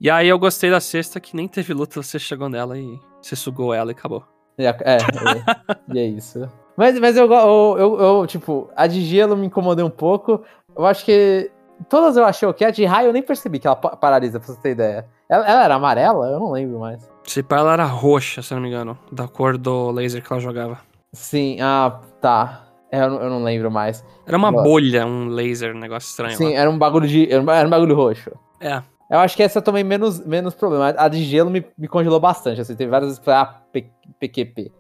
[0.01, 3.35] E aí eu gostei da sexta, que nem teve luta, você chegou nela e você
[3.35, 4.25] sugou ela e acabou.
[4.59, 6.49] É, é, é e é isso.
[6.77, 10.45] Mas, mas eu, eu, eu, eu, tipo, a de gelo me incomodou um pouco.
[10.77, 11.51] Eu acho que
[11.89, 12.67] todas eu achei ok.
[12.67, 15.07] A de raio eu nem percebi que ela paralisa, pra você ter ideia.
[15.29, 16.29] Ela, ela era amarela?
[16.29, 17.09] Eu não lembro mais.
[17.25, 18.99] Se pá, ela era roxa, se não me engano.
[19.13, 20.79] Da cor do laser que ela jogava.
[21.13, 22.65] Sim, ah, tá.
[22.91, 24.05] Eu, eu não lembro mais.
[24.27, 26.37] Era uma bolha, um laser, um negócio estranho.
[26.37, 26.61] Sim, lá.
[26.61, 27.31] era um bagulho de.
[27.31, 28.31] Era um bagulho roxo.
[28.61, 28.83] É.
[29.11, 30.95] Eu acho que essa também menos, menos problema.
[30.97, 32.61] A de gelo me, me congelou bastante.
[32.61, 33.63] Assim, teve várias vezes ah,
[34.21, 34.71] PQP.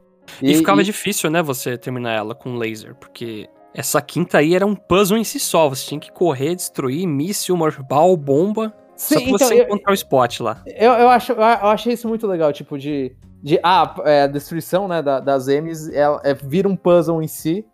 [0.42, 0.84] E, e ficava e...
[0.84, 5.24] difícil, né, você terminar ela com laser, porque essa quinta aí era um puzzle em
[5.24, 5.68] si só.
[5.68, 8.74] Você tinha que correr, destruir míssil, morbal, bomba.
[8.96, 10.62] Sim, Só que então, você eu, encontrar o spot lá.
[10.66, 13.14] Eu, eu, acho, eu achei isso muito legal, tipo, de.
[13.42, 17.28] de ah, é, a destruição né, da, das M's é, é, vira um puzzle em
[17.28, 17.64] si.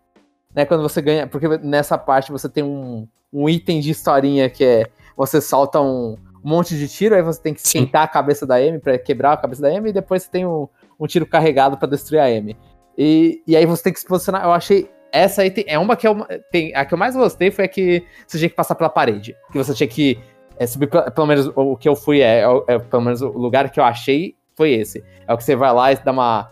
[0.53, 0.65] né?
[0.65, 1.25] Quando você ganha.
[1.25, 4.87] Porque nessa parte você tem um, um item de historinha que é.
[5.17, 7.79] Você solta um, um monte de tiro, aí você tem que Sim.
[7.79, 10.45] esquentar a cabeça da M pra quebrar a cabeça da M, e depois você tem
[10.45, 10.67] um,
[10.99, 12.55] um tiro carregado pra destruir a M.
[12.97, 14.43] E, e aí você tem que se posicionar.
[14.43, 14.89] Eu achei.
[15.15, 16.15] Essa aí tem, é uma que eu,
[16.51, 19.35] tem, a que eu mais gostei foi a que você tinha que passar pela parede.
[19.51, 20.19] Que você tinha que
[20.57, 22.45] é, subir, pelo menos o, que eu fui, é, é,
[22.75, 25.03] é, pelo menos o lugar que eu achei foi esse.
[25.27, 26.51] É o que você vai lá e dá uma.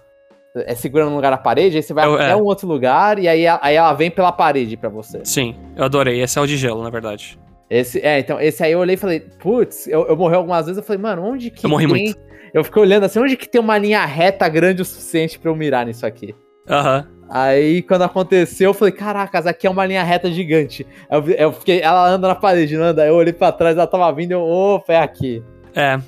[0.56, 2.36] É segura num lugar na parede, aí você vai Eu- até é.
[2.36, 5.20] um outro lugar e aí, aí ela vem pela parede pra você.
[5.24, 6.22] Sim, eu adorei.
[6.22, 7.40] Esse é o de gelo, na verdade.
[7.70, 10.78] Esse, é, então, esse aí eu olhei e falei, putz, eu, eu morri algumas vezes,
[10.78, 12.04] eu falei, mano, onde que Eu morri tem...
[12.06, 12.20] muito.
[12.54, 15.56] Eu fiquei olhando assim, onde que tem uma linha reta grande o suficiente pra eu
[15.56, 16.36] mirar nisso aqui?
[16.70, 17.08] Aham.
[17.30, 20.86] Aí, quando aconteceu, eu falei, caracas, aqui é uma linha reta gigante.
[21.10, 23.02] Eu, eu fiquei, ela anda na parede, não anda?
[23.02, 25.44] Aí eu olhei pra trás, ela tava vindo, eu, opa, é aqui.
[25.74, 26.00] É.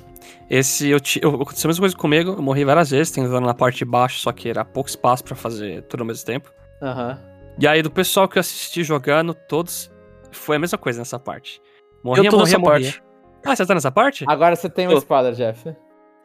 [0.48, 3.84] Esse eu, aconteceu a mesma coisa comigo, eu morri várias vezes, tentando na parte de
[3.84, 6.52] baixo, só que era pouco espaço pra fazer tudo ao mesmo tempo.
[6.80, 7.18] Aham.
[7.58, 9.90] E aí, do pessoal que eu assisti jogando, todos.
[10.30, 11.60] Foi a mesma coisa nessa parte.
[12.04, 12.92] Morria, eu tô morria, nessa morria.
[12.92, 13.02] parte.
[13.44, 14.24] Ah, você tá nessa parte?
[14.28, 14.98] Agora você tem um Tô.
[14.98, 15.74] spoiler, Jeff.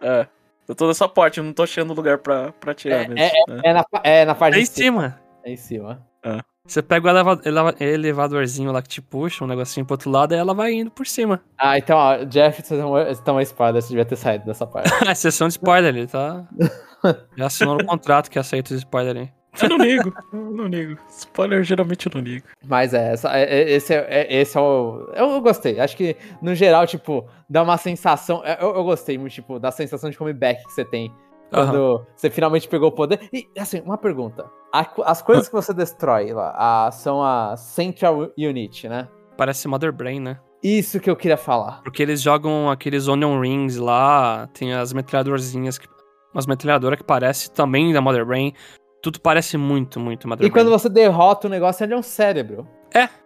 [0.01, 0.27] É.
[0.71, 3.15] Eu tô nessa parte, eu não tô achando lugar pra, pra tirar É, mesmo.
[3.15, 3.61] né?
[3.65, 5.01] É na, é na parte É em de cima.
[5.01, 5.21] cima.
[5.43, 6.07] É em cima.
[6.65, 10.33] Você pega o eleva- eleva- elevadorzinho lá que te puxa, um negocinho pro outro lado,
[10.33, 11.41] e ela vai indo por cima.
[11.57, 14.45] Ah, então, ó, Jeff, você tem um, você tem um spoiler, você devia ter saído
[14.45, 14.89] dessa parte.
[15.05, 16.47] Ah, sessão de spoiler, ele tá.
[17.37, 19.29] Já assinou no contrato que aceita os spoiler aí.
[19.61, 20.97] Eu não ligo, eu não ligo.
[21.09, 22.45] Spoiler, geralmente eu não ligo.
[22.65, 25.09] Mas é, essa, é- é- esse, é, é- esse é o.
[25.13, 25.79] Eu, eu gostei.
[25.79, 28.41] Acho que, no geral, tipo, dá uma sensação.
[28.45, 31.11] Eu, eu gostei muito, tipo, da sensação de comeback que você tem
[31.49, 33.27] quando você finalmente pegou o poder.
[33.33, 34.45] E, assim, uma pergunta.
[35.05, 39.09] As coisas que você destrói lá a- são a Central Unit, né?
[39.37, 40.39] Parece Mother Brain, né?
[40.63, 41.81] Isso que eu queria falar.
[41.83, 45.87] Porque eles jogam aqueles Onion Rings lá, tem as metralhadorzinhas, que,
[46.33, 48.53] umas metralhadoras que parece também da Mother Brain.
[49.01, 50.63] Tudo parece muito, muito Mother E Brain.
[50.65, 52.67] quando você derrota o negócio, ele é um cérebro.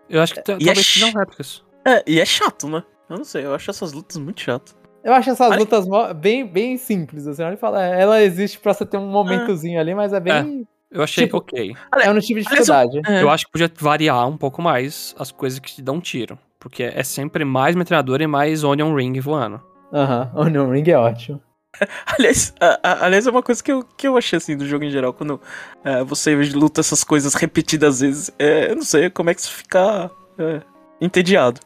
[0.09, 1.63] Eu acho que é talvez ch- sejam réplicas.
[1.86, 2.84] É, e é chato, né?
[3.09, 4.76] Eu não sei, eu acho essas lutas muito chatas.
[5.03, 7.41] Eu acho essas Olha- lutas bem, bem simples, assim.
[7.43, 10.67] Olha e fala, é, ela existe pra você ter um momentozinho ali, mas é bem.
[10.91, 11.73] Eu achei Tipo- ok.
[12.01, 13.01] É, um tipo de aliás, eu- dificuldade.
[13.07, 13.21] É.
[13.23, 16.38] Eu acho que podia variar um pouco mais as coisas que te dão tiro.
[16.59, 19.59] Porque é sempre mais metralhadora e mais Onion Ring voando.
[19.93, 21.41] Aham, o Onion Ring é ótimo.
[22.17, 24.86] Aliás, a- a- aliás, é uma coisa que eu, que eu achei assim do jogo
[24.86, 25.39] em geral, quando
[25.84, 29.51] é, você luta essas coisas repetidas vezes, é, eu não sei como é que isso
[29.51, 30.61] fica é,
[31.01, 31.59] entediado.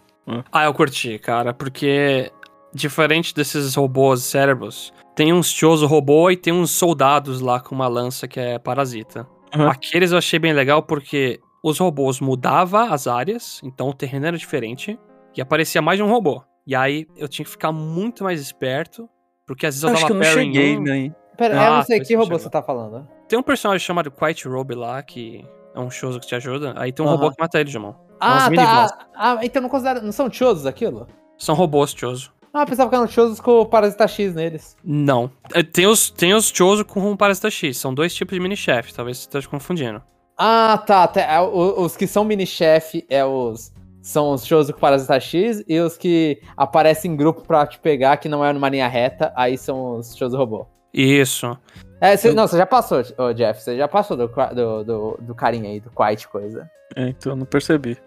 [0.52, 2.32] Ah, eu curti, cara, porque
[2.72, 7.88] diferente desses robôs cérebros, tem uns Chozo robô e tem uns soldados lá com uma
[7.88, 9.28] lança que é parasita.
[9.56, 9.68] Uhum.
[9.68, 14.38] Aqueles eu achei bem legal porque os robôs mudavam as áreas, então o terreno era
[14.38, 15.00] diferente
[15.36, 16.44] e aparecia mais de um robô.
[16.66, 19.10] E aí eu tinha que ficar muito mais esperto,
[19.50, 20.82] porque às vezes eu, Eu dava eu não parry cheguei, um.
[20.84, 21.12] né?
[21.36, 23.08] Pera, eu Ah, não sei que robô você tá falando.
[23.28, 25.44] Tem um personagem chamado Quiet Robe lá, que
[25.74, 27.18] é um Chozo que te ajuda, aí tem um Aham.
[27.18, 27.94] robô que mata ele, Jamon.
[28.20, 29.08] Ah, tá.
[29.16, 30.02] Ah, ah, então não considera.
[30.02, 31.08] Não são chozos aquilo?
[31.38, 32.32] São robôs Chozo.
[32.54, 34.76] Ah, eu pensava que eram chozos com o Parasita X neles.
[34.84, 35.32] Não.
[35.54, 37.78] É, Tem os, tem os Chozo com um Parasita X.
[37.78, 38.94] São dois tipos de mini-chefe.
[38.94, 40.02] Talvez você esteja confundindo.
[40.38, 41.08] Ah, tá.
[41.08, 43.72] tá, é, os que são mini-chefe é os.
[44.10, 48.18] São os chozos com Parasita X e os que aparecem em grupo pra te pegar,
[48.18, 50.66] que não é numa linha reta, aí são os chozos robô.
[50.92, 51.56] Isso.
[52.02, 55.18] É, você- Eu- não, você já passou, ô, Jeff, você já passou do, do, do,
[55.22, 56.68] do carinha aí, do Quiet coisa.
[56.96, 58.00] É, então eu não percebi.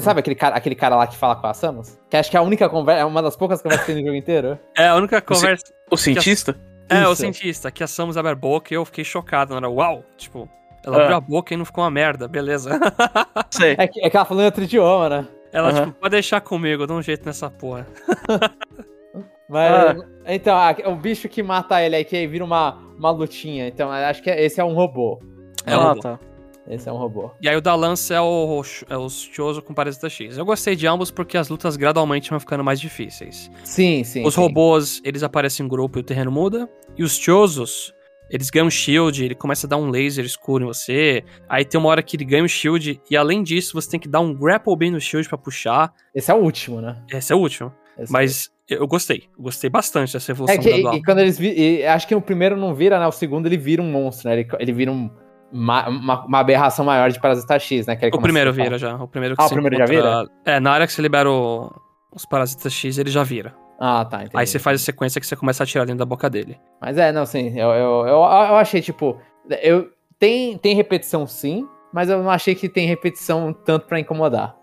[0.00, 1.96] Sabe aquele cara, aquele cara lá que fala com a Samus?
[2.10, 4.08] Que acho que é a única conversa, é uma das poucas conversas que tem no
[4.08, 4.58] jogo inteiro.
[4.76, 5.66] É a única conversa.
[5.88, 6.56] O cientista?
[6.88, 7.20] É, o Isso.
[7.22, 7.70] cientista.
[7.70, 9.50] Que a Samus abre a boca e eu fiquei chocado.
[9.52, 10.04] Na hora, uau!
[10.16, 10.48] Tipo,
[10.84, 11.00] ela Ah.
[11.02, 12.70] abriu a boca e não ficou uma merda, beleza.
[13.50, 13.76] Sei.
[13.78, 15.26] É que, é que ela falou em outro idioma, né?
[15.54, 15.86] Ela, Aham.
[15.86, 17.86] tipo, pode deixar comigo, eu dou um jeito nessa porra.
[19.48, 19.96] Mas, Ah.
[20.26, 23.68] então, a- o bicho que mata ele aí, que aí vira uma, uma lutinha.
[23.68, 25.20] Então, acho que esse é um robô.
[25.64, 26.00] É ah, robô.
[26.00, 26.18] tá.
[26.66, 27.30] Esse é um robô.
[27.42, 30.38] E aí o da lança é o, é o Chozo com Parasita X.
[30.38, 33.50] Eu gostei de ambos porque as lutas gradualmente vão ficando mais difíceis.
[33.62, 34.26] Sim, sim.
[34.26, 34.40] Os sim.
[34.40, 36.68] robôs, eles aparecem em grupo e o terreno muda.
[36.96, 37.94] E os Chozos,
[38.30, 41.22] eles ganham shield, ele começa a dar um laser escuro em você.
[41.48, 44.08] Aí tem uma hora que ele ganha um shield, e além disso, você tem que
[44.08, 45.92] dar um grapple bem no shield pra puxar.
[46.14, 46.96] Esse é o último, né?
[47.12, 47.72] Esse é o último.
[47.98, 49.24] Esse Mas eu gostei.
[49.36, 50.94] Eu gostei bastante dessa É evolução que gradual.
[50.96, 53.06] e, quando eles vi, acho que o primeiro não vira, né?
[53.06, 54.40] O segundo ele vira um monstro, né?
[54.40, 55.08] Ele, ele vira um,
[55.52, 57.96] uma, uma, uma aberração maior de Parasita X, né?
[58.12, 58.96] O primeiro vira já.
[58.96, 61.70] O primeiro que Ah, o primeiro já encontra- É, na hora que você libera o-
[62.12, 63.54] os Parasitas X, ele já vira.
[63.86, 64.30] Ah, tá, entendi.
[64.34, 66.58] Aí você faz a sequência que você começa a atirar dentro da boca dele.
[66.80, 67.50] Mas é, não, sim.
[67.58, 68.16] Eu, eu, eu, eu
[68.56, 69.20] achei, tipo.
[69.60, 74.56] Eu, tem, tem repetição, sim, mas eu não achei que tem repetição tanto pra incomodar.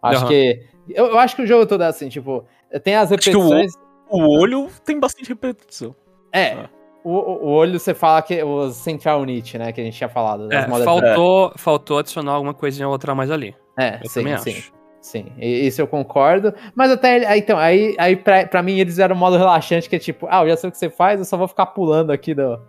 [0.00, 0.28] Acho Aham.
[0.28, 0.66] que.
[0.88, 2.44] Eu, eu acho que o jogo todo é assim, tipo.
[2.84, 3.72] Tem as que o- repetições.
[4.08, 5.92] O olho tem bastante repetição.
[6.32, 6.52] É.
[6.52, 6.70] Ah.
[7.02, 9.72] O, o olho você fala que o Central Unit, né?
[9.72, 10.52] Que a gente tinha falado.
[10.52, 13.52] É, faltou, faltou adicionar alguma coisinha ou outra mais ali.
[13.76, 14.50] É, eu sim, sim.
[14.50, 14.79] Acho.
[15.00, 16.52] Sim, isso eu concordo.
[16.74, 17.36] Mas até.
[17.38, 20.42] Então, aí, aí pra, pra mim eles eram um modo relaxante, que é tipo, ah,
[20.42, 22.60] eu já sei o que você faz, eu só vou ficar pulando aqui do,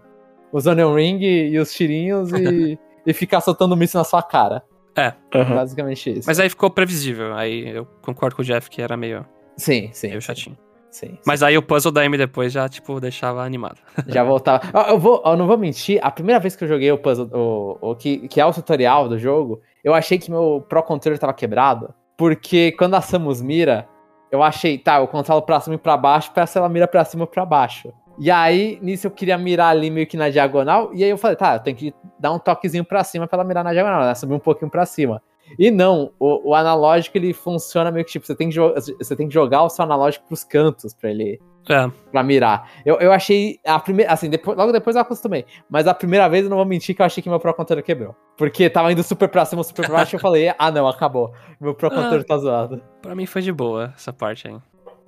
[0.51, 4.63] os Onion Ring e os tirinhos e, e ficar soltando míssil na sua cara.
[4.95, 5.13] É.
[5.35, 5.55] Uhum.
[5.55, 6.27] Basicamente isso.
[6.27, 7.33] Mas aí ficou previsível.
[7.33, 9.25] Aí eu concordo com o Jeff que era meio.
[9.57, 10.09] Sim, sim.
[10.09, 10.57] Meio chatinho.
[10.89, 13.77] Sim, Mas aí o puzzle da M depois já, tipo, deixava animado.
[14.07, 14.61] Já voltava.
[14.89, 17.77] Eu, vou, eu não vou mentir, a primeira vez que eu joguei o puzzle, o,
[17.91, 21.33] o que, que é o tutorial do jogo, eu achei que meu Pro Controller tava
[21.33, 21.93] quebrado.
[22.17, 23.87] Porque quando a Samus mira,
[24.31, 27.25] eu achei, tá, eu controlo pra cima e pra baixo, peço ela mira pra cima
[27.25, 27.93] e pra baixo.
[28.19, 31.35] E aí, nisso eu queria mirar ali meio que na diagonal, e aí eu falei,
[31.35, 34.13] tá, eu tenho que dar um toquezinho pra cima pra ela mirar na diagonal, né?
[34.13, 35.21] Subir um pouquinho pra cima.
[35.57, 39.27] E não, o, o, analógico ele funciona meio que tipo, você tem que, você tem
[39.27, 41.41] que jogar o seu analógico pros cantos pra ele.
[41.69, 41.89] É.
[42.11, 42.69] Pra mirar.
[42.85, 43.59] Eu, eu achei.
[43.65, 44.11] A primeira.
[44.11, 45.45] Assim, depois, logo depois eu acostumei.
[45.69, 47.83] Mas a primeira vez eu não vou mentir que eu achei que meu Pro Controller
[47.83, 48.15] quebrou.
[48.37, 51.33] Porque tava indo super pra cima, super pra baixo, e eu falei, ah não, acabou.
[51.59, 52.81] Meu Pro Controller ah, tá zoado.
[53.01, 54.57] Pra mim foi de boa essa parte aí.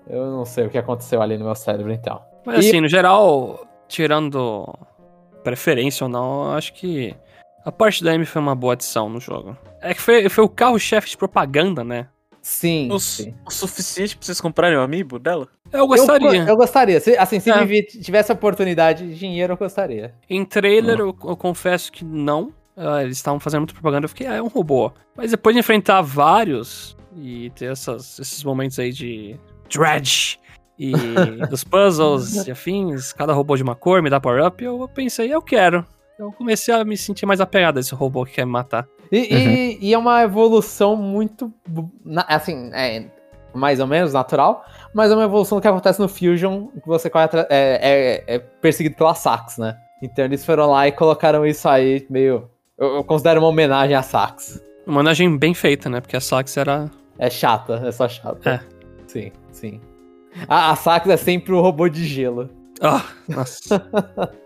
[0.08, 2.22] Eu não sei o que aconteceu ali no meu cérebro então.
[2.46, 2.70] Mas e...
[2.70, 4.68] assim, no geral, tirando
[5.44, 7.16] preferência ou não, eu acho que
[7.66, 9.58] a parte da M foi uma boa adição no jogo.
[9.82, 12.08] É que foi, foi o carro-chefe de propaganda, né?
[12.44, 13.34] Sim, o, sim.
[13.48, 15.48] O suficiente pra vocês comprarem o um amiibo dela?
[15.72, 16.28] Eu gostaria.
[16.28, 17.00] Eu, eu gostaria.
[17.00, 17.82] Se, assim, se é.
[17.84, 20.14] tivesse a oportunidade de dinheiro, eu gostaria.
[20.30, 22.52] Em trailer, eu, eu, confesso que não.
[22.76, 24.04] Uh, eles estavam fazendo muita propaganda.
[24.04, 24.92] Eu fiquei, ah, é um robô.
[25.16, 29.40] Mas depois de enfrentar vários e ter essas, esses momentos aí de
[29.70, 30.38] dredge
[30.78, 30.92] e
[31.50, 35.42] dos puzzles e afins, cada robô de uma cor me dá power-up, eu pensei, eu
[35.42, 35.86] quero
[36.18, 38.88] eu comecei a me sentir mais apegado a esse robô que quer me matar.
[39.12, 39.38] E, uhum.
[39.38, 41.52] e, e, é uma evolução muito.
[42.28, 43.06] Assim, é
[43.54, 47.12] mais ou menos natural, mas é uma evolução que acontece no Fusion, que você
[47.50, 49.78] é, é, é perseguido pela Sax, né?
[50.02, 52.50] Então eles foram lá e colocaram isso aí meio.
[52.78, 54.62] Eu, eu considero uma homenagem a Sax.
[54.86, 56.02] Uma homenagem bem feita, né?
[56.02, 56.90] Porque a Sax era.
[57.18, 58.50] É chata, é só chata.
[58.50, 58.60] É.
[59.08, 59.82] Sim, sim.
[60.48, 62.50] A, a Sax é sempre o robô de gelo.
[62.82, 63.82] Ah, oh, nossa.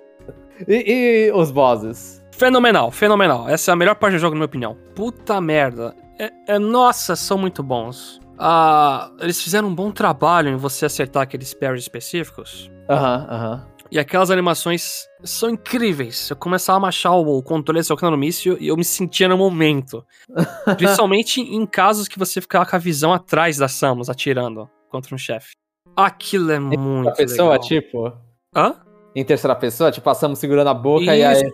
[0.68, 2.24] E, e, os bosses?
[2.32, 3.50] Fenomenal, fenomenal.
[3.50, 4.78] Essa é a melhor parte do jogo, na minha opinião.
[4.96, 5.96] Puta merda.
[6.20, 8.20] É, é nossa, são muito bons.
[8.40, 12.70] Ah, eles fizeram um bom trabalho em você acertar aqueles parries específicos.
[12.90, 13.52] Aham, uhum, aham.
[13.54, 13.78] Uhum.
[13.90, 16.30] E aquelas animações são incríveis.
[16.30, 20.06] Eu começava a machar o controle socando no míssil e eu me sentia no momento.
[20.78, 25.18] Principalmente em casos que você ficava com a visão atrás da Samus atirando contra um
[25.18, 25.52] chefe.
[25.96, 27.10] Aquilo é muito.
[27.10, 27.68] A pessoa, legal.
[27.68, 28.14] tipo.
[28.56, 28.76] Hã?
[29.20, 31.12] Em terceira pessoa, tipo, passamos segurando a boca Isso.
[31.12, 31.54] e aí.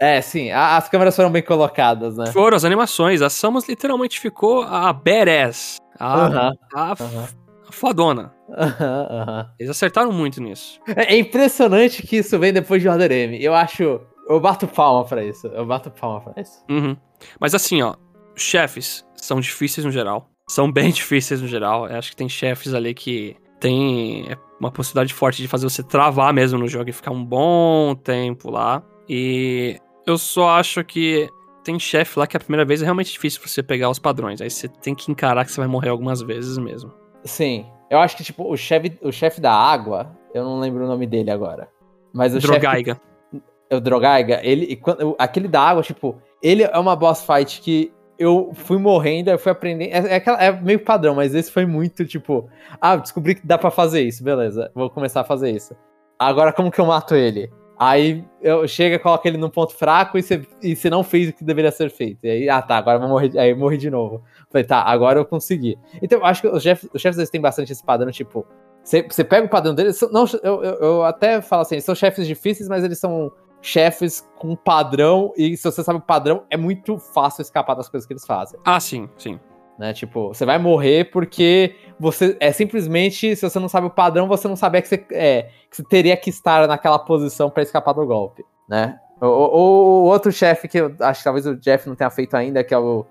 [0.00, 2.26] É, sim, a, as câmeras foram bem colocadas, né?
[2.32, 3.20] Foram as animações.
[3.20, 5.76] A Samus literalmente ficou a badass.
[5.98, 6.52] A, uh -huh.
[6.74, 7.28] a, uh -huh.
[7.68, 8.32] a fodona.
[8.48, 10.80] Uh -huh, Eles acertaram muito nisso.
[10.96, 13.44] É, é, impressionante que isso vem depois de Order M.
[13.44, 14.00] Eu acho.
[14.26, 15.48] Eu bato palma pra isso.
[15.48, 16.64] Eu bato palma pra isso.
[16.70, 16.96] Uhum.
[17.38, 17.94] Mas assim, ó.
[18.34, 20.30] Chefes são difíceis no geral.
[20.48, 21.86] São bem difíceis no geral.
[21.86, 24.26] Eu acho que tem chefes ali que tem
[24.58, 28.50] uma possibilidade forte de fazer você travar mesmo no jogo e ficar um bom tempo
[28.50, 28.82] lá.
[29.08, 31.30] E eu só acho que
[31.62, 34.40] tem chefe lá que a primeira vez é realmente difícil você pegar os padrões.
[34.40, 36.92] Aí você tem que encarar que você vai morrer algumas vezes mesmo.
[37.22, 37.64] Sim.
[37.88, 41.06] Eu acho que, tipo, o chefe o chef da água, eu não lembro o nome
[41.06, 41.68] dele agora.
[42.12, 43.00] Mas o Drogaiga.
[43.30, 43.42] Chef,
[43.72, 44.80] o Drogaiga, ele.
[45.20, 49.52] Aquele da água, tipo, ele é uma boss fight que eu fui morrendo, eu fui
[49.52, 49.92] aprendendo.
[49.92, 52.48] É, é, é, meio padrão, mas esse foi muito tipo.
[52.80, 54.70] Ah, descobri que dá para fazer isso, beleza.
[54.74, 55.74] Vou começar a fazer isso.
[56.18, 57.50] Agora, como que eu mato ele?
[57.78, 61.42] Aí eu chego, coloco ele num ponto fraco e você, e não fez o que
[61.42, 62.24] deveria ser feito.
[62.24, 63.36] E aí, ah tá, agora eu vou morrer.
[63.36, 64.22] Aí eu morri de novo.
[64.50, 65.76] Falei, tá, agora eu consegui.
[66.00, 68.46] Então, eu acho que os chefes, os chefes têm bastante esse padrão, tipo.
[68.84, 70.00] Você, você pega o padrão deles.
[70.12, 73.32] Não, eu, eu, eu até falo assim, eles são chefes difíceis, mas eles são
[73.62, 78.06] chefes com padrão, e se você sabe o padrão, é muito fácil escapar das coisas
[78.06, 78.58] que eles fazem.
[78.64, 79.38] Ah, sim, sim.
[79.78, 79.92] Né?
[79.92, 84.46] Tipo, você vai morrer porque você é simplesmente, se você não sabe o padrão, você
[84.46, 88.04] não sabia que você, é, que você teria que estar naquela posição para escapar do
[88.04, 88.98] golpe, né?
[89.20, 92.36] O, o, o outro chefe que eu acho que talvez o Jeff não tenha feito
[92.36, 93.06] ainda, que é o,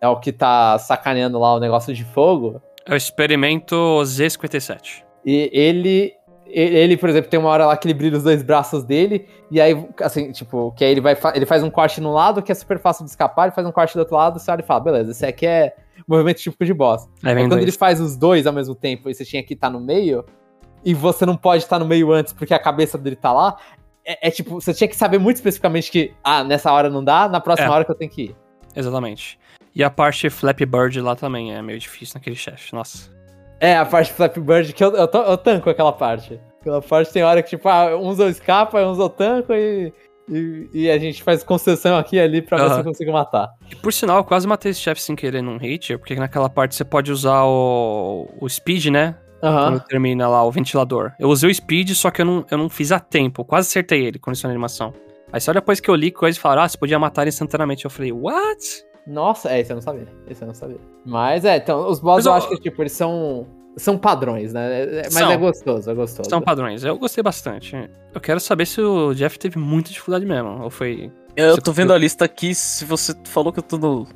[0.00, 2.62] é o que tá sacaneando lá o negócio de fogo.
[2.86, 5.02] É o experimento Z57.
[5.24, 6.14] E ele
[6.48, 9.60] ele, por exemplo, tem uma hora lá que ele brilha os dois braços dele, e
[9.60, 12.54] aí, assim, tipo, que aí ele, vai, ele faz um corte no lado, que é
[12.54, 14.80] super fácil de escapar, ele faz um corte do outro lado, você olha e fala,
[14.80, 15.74] beleza, esse aqui é
[16.06, 17.08] movimento típico de boss.
[17.24, 17.62] É, aí, quando dois.
[17.62, 20.24] ele faz os dois ao mesmo tempo, e você tinha que estar no meio,
[20.84, 23.56] e você não pode estar no meio antes porque a cabeça dele tá lá,
[24.04, 27.28] é, é tipo, você tinha que saber muito especificamente que, ah, nessa hora não dá,
[27.28, 27.70] na próxima é.
[27.70, 28.36] hora que eu tenho que ir.
[28.74, 29.38] Exatamente.
[29.74, 33.15] E a parte Flappy Bird lá também é meio difícil naquele chefe, nossa.
[33.60, 36.40] É, a parte Flappy Bird que eu, eu, eu tanco aquela parte.
[36.60, 39.92] Aquela parte tem hora que, tipo, ah, uns eu escapa, uns eu tanco e,
[40.28, 43.48] e, e a gente faz concessão aqui e ali pra ver se eu consigo matar.
[43.70, 46.74] E por sinal, eu quase matei esse chefe sem querer num hit, porque naquela parte
[46.74, 49.16] você pode usar o, o speed, né?
[49.42, 49.70] Aham.
[49.70, 51.12] Quando termina lá o ventilador.
[51.18, 53.44] Eu usei o speed, só que eu não, eu não fiz a tempo.
[53.44, 54.92] Quase acertei ele isso na animação.
[55.32, 57.84] Aí só depois que eu li coisa e falaram, ah, você podia matar instantaneamente.
[57.84, 58.84] Eu falei, what?
[59.06, 60.06] Nossa, é, isso eu não sabia.
[60.28, 60.78] Isso eu não sabia.
[61.04, 63.46] Mas é, então, os boss eu eu- acho que, tipo, eles são.
[63.78, 64.82] São padrões, né?
[64.84, 65.30] É- Mas São.
[65.30, 66.30] é gostoso, é gostoso.
[66.30, 66.82] São padrões.
[66.82, 67.76] Eu gostei bastante.
[68.14, 70.62] Eu quero saber se o Jeff teve muita dificuldade mesmo.
[70.62, 71.12] Ou foi.
[71.36, 74.06] Eu Você tô vendo a lista aqui, se você falou que eu tô no.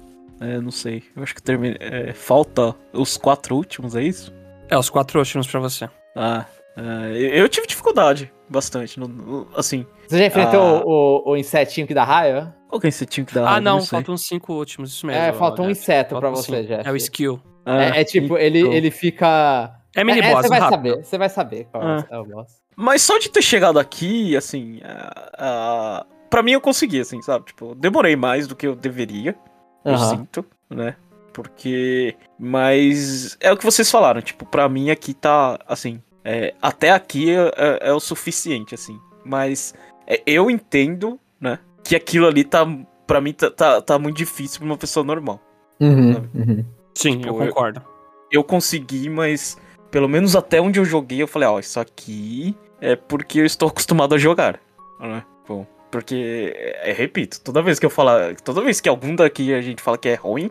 [0.40, 1.02] É, não sei.
[1.14, 1.76] Eu acho que termina.
[1.78, 4.32] é, falta os quatro últimos, é isso?
[4.70, 5.86] É, os quatro últimos pra você.
[6.16, 6.46] Ah.
[6.76, 8.98] É, eu tive dificuldade bastante.
[8.98, 9.86] no- no- assim.
[10.08, 10.82] Você já enfrentou Ah.
[10.84, 12.54] o, o insetinho que dá raiva?
[12.68, 13.60] Qual que é esse time que dá Ah, raiva?
[13.60, 13.88] não, sei.
[13.90, 15.20] faltam os cinco últimos, isso mesmo.
[15.22, 15.80] é, falta um Jeff.
[15.80, 16.68] inseto pra você, cinco.
[16.68, 16.88] Jeff.
[16.88, 17.40] É o skill.
[17.66, 18.72] Ah, É, é tipo, ele, então.
[18.72, 19.76] ele fica.
[19.94, 20.70] É mini é, boss, Você vai rápido.
[20.90, 22.06] saber, você vai saber qual Ah.
[22.10, 22.60] é o boss.
[22.76, 24.80] Mas só de ter chegado aqui, assim.
[24.82, 27.46] a- a- pra mim eu consegui, assim, sabe?
[27.46, 29.36] Tipo, demorei mais do que eu deveria.
[29.84, 30.10] Eu Aham.
[30.16, 30.96] sinto, né?
[31.32, 32.16] Porque.
[32.38, 36.00] Mas é o que vocês falaram, tipo, pra mim aqui tá, assim.
[36.24, 38.98] É, até aqui é, é- é o suficiente, assim.
[39.24, 39.74] Mas
[40.06, 41.58] é, eu entendo, né?
[41.84, 42.66] Que aquilo ali tá.
[43.06, 45.40] Pra mim tá, tá, tá muito difícil pra uma pessoa normal.
[45.80, 46.64] Uhum, uhum.
[46.94, 47.82] Sim, Tipo, eu eu- concordo.
[48.30, 49.58] Eu consegui, mas
[49.90, 53.68] pelo menos até onde eu joguei, eu falei, ó, isso aqui é porque eu estou
[53.70, 54.60] acostumado a jogar.
[55.00, 55.24] Né?
[55.48, 56.52] Bom, porque,
[56.84, 58.36] é, repito, toda vez que eu falar.
[58.36, 60.50] Toda vez que algum daqui a gente fala que é ruim,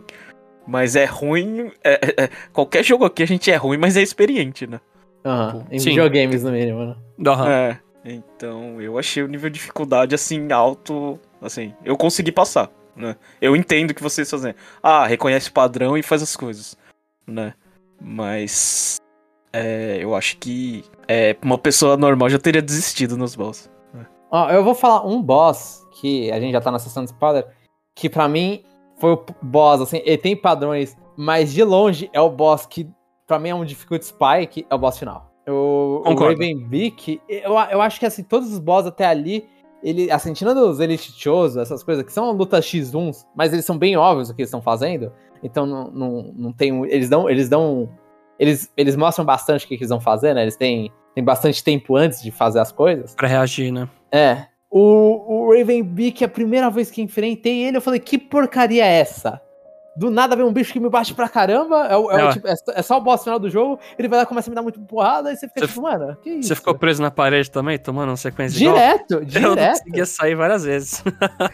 [0.66, 1.72] mas é ruim.
[1.82, 4.78] é- é- é- qualquer jogo aqui a gente é ruim, mas é experiente, né?
[5.24, 5.66] Aham.
[5.70, 5.90] Em Sim.
[5.90, 6.96] videogames, no mínimo, né?
[7.26, 7.48] Aham.
[7.48, 7.80] É.
[8.04, 13.14] Então, eu achei o nível de dificuldade assim alto, assim, eu consegui passar, né?
[13.40, 16.76] Eu entendo que vocês fazem, ah, reconhece o padrão e faz as coisas,
[17.26, 17.52] né?
[18.00, 18.96] Mas
[19.52, 23.70] é, eu acho que é, uma pessoa normal já teria desistido nos boss.
[24.30, 27.46] Ó, eu vou falar um boss que a gente já tá na sessão de spoiler,
[27.94, 28.62] que pra mim
[28.96, 32.88] foi o boss, assim, ele tem padrões, mas de longe é o boss que
[33.30, 35.32] pra mim é um difficulty spike, é o boss final.
[35.48, 36.42] O, o Concordo.
[36.42, 39.48] Ravenbeak, eu, eu acho que assim, todos os boss até ali,
[39.84, 43.78] ele, assim, tirando os Elite Choso, essas coisas, que são lutas X1s, mas eles são
[43.78, 45.12] bem óbvios o que eles estão fazendo,
[45.44, 46.84] então não, não, não tem.
[46.86, 47.30] Eles dão.
[47.30, 47.88] Eles dão.
[48.36, 50.42] Eles, eles mostram bastante o que, que eles vão fazer, né?
[50.42, 53.14] Eles têm, têm bastante tempo antes de fazer as coisas.
[53.14, 53.88] Pra reagir, né?
[54.10, 54.46] É.
[54.68, 59.40] O, o Ravenbeak, a primeira vez que enfrentei ele, eu falei, que porcaria é essa?
[59.96, 62.46] Do nada vem um bicho que me bate pra caramba, é, o- é o tipo-
[62.46, 64.50] é só- é só o boss final do jogo, ele vai lá e começa a
[64.50, 66.48] me dar muito porrada, e você fica Você- tipo, mano, que isso?
[66.48, 68.76] Você ficou preso na parede também, tomando uma sequência igual?
[68.76, 69.78] Direto, Eu não direto.
[69.78, 71.02] conseguia sair várias vezes.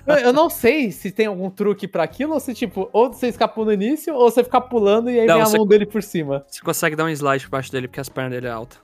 [0.07, 3.28] Eu, eu não sei se tem algum truque pra aquilo, ou se tipo, ou você
[3.28, 6.03] escapou no início, ou você ficar pulando e aí Não, vem a mão dele por
[6.03, 6.45] cima.
[6.47, 8.76] Você consegue dar um slide por baixo dele porque as pernas dele é alta.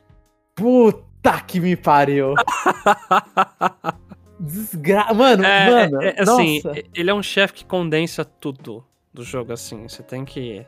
[0.54, 2.34] Puta que me pariu.
[4.40, 5.12] Desgra...
[5.14, 6.82] Mano, É, mano, é, é, assim, nossa.
[6.94, 9.88] ele é um chefe que condensa tudo do jogo, assim.
[9.88, 10.64] Você tem que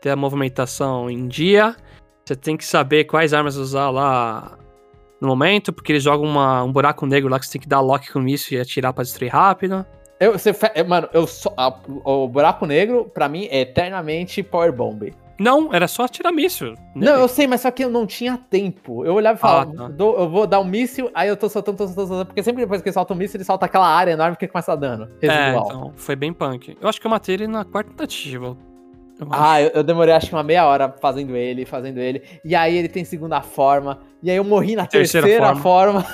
[0.00, 1.74] ter a movimentação em dia,
[2.24, 4.58] você tem que saber quais armas usar lá
[5.20, 7.80] no momento, porque eles jogam uma- um buraco negro lá que você tem que dar
[7.80, 9.84] lock com isso e atirar pra destruir rápido.
[10.20, 10.52] Eu, você
[10.86, 15.12] Mano, eu só, a- o buraco negro, pra mim, é eternamente Power Bomb.
[15.38, 16.74] Não, era só atirar míssil.
[16.94, 17.10] nele.
[17.12, 19.04] Não, eu sei, mas só que eu não tinha tempo.
[19.04, 19.94] Eu olhava e falava, Ah, tá.
[19.98, 22.26] eu vou dar um míssil, aí eu tô soltando, tô soltando, soltando.
[22.26, 24.74] Porque sempre depois que ele solta um míssil, ele solta aquela área enorme que começa
[24.76, 25.08] dano.
[25.20, 25.66] É, Residual.
[25.66, 26.76] então, foi bem punk.
[26.80, 28.56] Eu acho que eu matei ele na quarta tentativa.
[29.18, 29.28] Eu.
[29.30, 32.22] Ah, eu, eu demorei acho que uma meia hora fazendo ele, fazendo ele.
[32.44, 34.00] E aí ele tem segunda forma.
[34.22, 36.04] E aí eu morri na terceira, Terceira forma.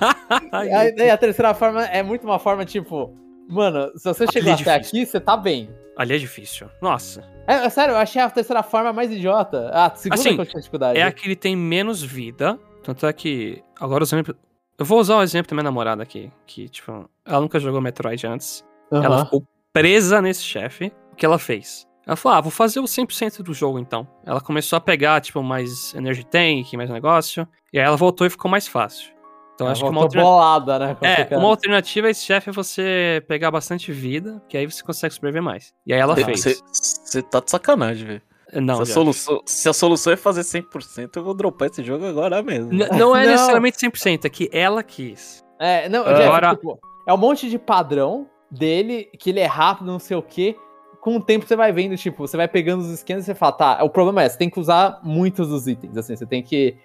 [0.52, 3.12] Ai, E aí, a terceira forma é muito uma forma tipo.
[3.48, 4.98] Mano, se você chegou é até difícil.
[5.00, 5.68] aqui, você tá bem.
[5.96, 6.66] Ali é difícil.
[6.80, 7.22] Nossa.
[7.46, 9.70] É, é sério, eu achei a terceira forma mais idiota.
[9.72, 10.98] Ah, a segunda Assim, que eu tinha dificuldade.
[10.98, 12.58] É a que ele tem menos vida.
[12.82, 13.62] Tanto é que.
[13.80, 14.34] Agora o exemplo.
[14.78, 16.30] Eu vou usar o exemplo da minha namorada aqui.
[16.46, 18.64] Que, tipo, ela nunca jogou Metroid antes.
[18.92, 19.04] Aham.
[19.04, 19.42] Ela ficou
[19.72, 20.92] presa nesse chefe.
[21.12, 21.86] O que ela fez?
[22.06, 24.06] Ela falou: Ah, vou fazer o 100% do jogo então.
[24.24, 27.46] Ela começou a pegar, tipo, mais Energy Tank, mais negócio.
[27.72, 29.16] E aí ela voltou e ficou mais fácil.
[29.54, 30.30] Então Ela acho que uma alternativa.
[30.30, 30.96] bolada, né?
[31.30, 35.14] É, uma alternativa a esse chefe é você pegar bastante vida, que aí você consegue
[35.14, 35.72] sobreviver mais.
[35.86, 36.44] E aí ela fez.
[36.44, 36.95] Você
[37.30, 38.22] tá de sacanagem, velho.
[38.54, 42.06] Não, se, a solução, se a solução é fazer 100%, eu vou dropar esse jogo
[42.06, 42.72] agora mesmo.
[42.72, 43.32] N- não é Não.
[43.32, 45.44] necessariamente 100%, é que ela quis.
[45.58, 49.86] É, não, Agora- Jeff, tipo, é um monte de padrão dele, que ele é rápido,
[49.90, 50.56] não sei o quê.
[51.00, 53.52] Com o tempo você vai vendo, tipo, você vai pegando os esquemas e você fala,
[53.52, 56.76] tá, o problema é, você tem que usar muitos dos itens, assim, você tem que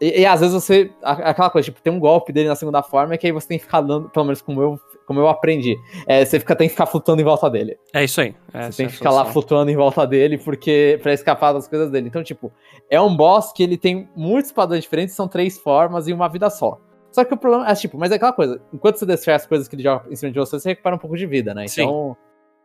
[0.00, 0.90] E, e às vezes você.
[1.02, 3.64] Aquela coisa, tipo, tem um golpe dele na segunda forma que aí você tem que
[3.64, 5.76] ficar dando, pelo menos como eu, como eu aprendi.
[6.06, 7.76] É, você fica, tem que ficar flutuando em volta dele.
[7.92, 8.34] É isso aí.
[8.52, 11.66] Essa Você tem é que ficar lá flutuando em volta dele porque para escapar das
[11.66, 12.06] coisas dele.
[12.08, 12.52] Então, tipo,
[12.88, 16.48] é um boss que ele tem muitos padrões diferentes, são três formas e uma vida
[16.48, 16.78] só.
[17.10, 19.66] Só que o problema é, tipo, mas é aquela coisa, enquanto você destrói as coisas
[19.66, 21.66] que ele joga em cima de você, você recupera um pouco de vida, né?
[21.66, 21.82] Sim.
[21.82, 22.16] Então,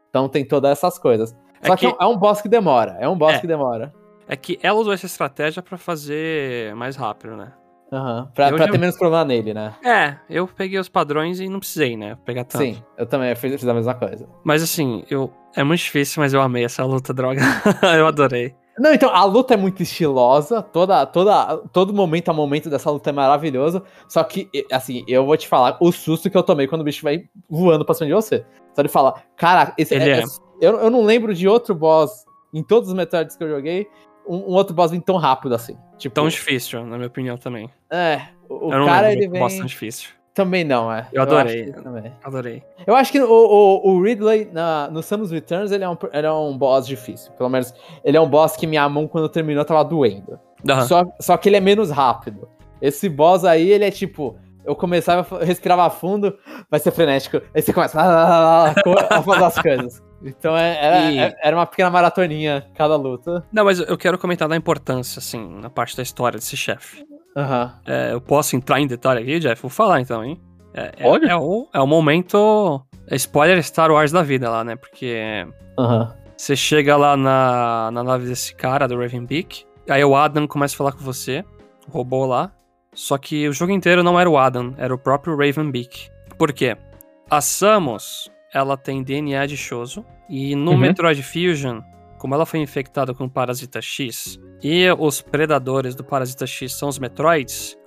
[0.09, 1.33] então tem todas essas coisas.
[1.61, 3.39] É Só que, que- é um boss que demora, é um boss É.
[3.39, 3.91] que demora.
[4.27, 7.51] É que ela usou essa estratégia pra fazer mais rápido, né?
[7.91, 8.29] Aham.
[8.33, 9.75] Pra, Eu pra já- ter menos problema nele, né?
[9.85, 12.17] É, eu peguei os padrões e não precisei, né?
[12.25, 12.63] Pegar tanto.
[12.63, 14.27] Sim, eu também fiz, fiz a mesma coisa.
[14.43, 15.31] Mas assim, eu.
[15.55, 17.39] É muito difícil, mas eu amei essa luta, droga.
[17.95, 18.55] eu adorei.
[18.79, 23.11] Não, então, a luta é muito estilosa, toda, toda, todo momento a momento dessa luta
[23.11, 26.81] é maravilhoso, só que, assim, eu vou te falar o susto que eu tomei quando
[26.81, 28.43] o bicho vai voando pra cima de você.
[28.75, 30.23] Só de falar, cara, esse Ele é.
[30.59, 33.87] eu, eu não lembro de outro boss, em todos os Metroids que eu joguei,
[34.27, 35.77] um, um outro boss vir tão rápido assim.
[35.97, 37.69] Tipo, Tão difícil, na minha opinião também.
[37.89, 39.61] é, o, o eu cara, ele de um boss vem...
[39.61, 40.09] tão difícil.
[40.33, 41.07] Também não, é.
[41.13, 41.65] Eu adorei.
[41.65, 42.11] que também.
[42.23, 42.63] Adorei.
[42.87, 46.25] Eu acho que o, o, o Ridley, na, no Samus Returns, ele é, um, ele
[46.25, 47.31] é um boss difícil.
[47.33, 47.71] Pelo menos,
[48.03, 50.39] ele é um boss que minha mão, quando terminou, tava doendo.
[50.67, 50.87] Aham.
[50.87, 52.49] Só, só que ele é menos rápido.
[52.81, 54.35] Esse boss aí, ele é tipo.
[54.65, 56.35] Eu começava, eu respirava fundo,
[56.71, 57.41] vai ser frenético.
[57.53, 58.69] Aí você começa a,
[59.11, 60.03] a fazer as coisas.
[60.23, 63.45] Então é- era, E- é- era uma pequena maratoninha cada luta.
[63.51, 67.05] Não, mas eu quero comentar da importância, assim, na parte da história desse chefe.
[67.35, 67.79] Aham.
[67.85, 69.61] É, eu posso entrar em detalhe aqui, Jeff?
[69.61, 70.39] Vou falar então, hein?
[70.73, 71.25] É, é- Pode?
[71.27, 72.81] É, o, é o momento.
[73.07, 74.75] é spoiler Star Wars da vida lá, né?
[74.75, 75.45] Porque
[75.77, 76.13] Aham.
[76.37, 79.65] você chega lá na, na nave desse cara, do Ravenbeak.
[79.89, 81.43] Aí o Adam começa a falar com você,
[81.87, 82.51] o robô lá.
[82.95, 86.07] Só que o jogo inteiro não era o Adam, era o próprio Ravenbeak.
[86.37, 86.77] Por quê?
[87.29, 90.05] A Samus, ela tem DNA de Shoso.
[90.29, 90.77] E no Uhum.
[90.77, 91.81] Metroid Fusion,
[92.17, 96.87] como ela foi infectada com o Parasita X, e os predadores do Parasita X são
[96.89, 97.77] os Metroids,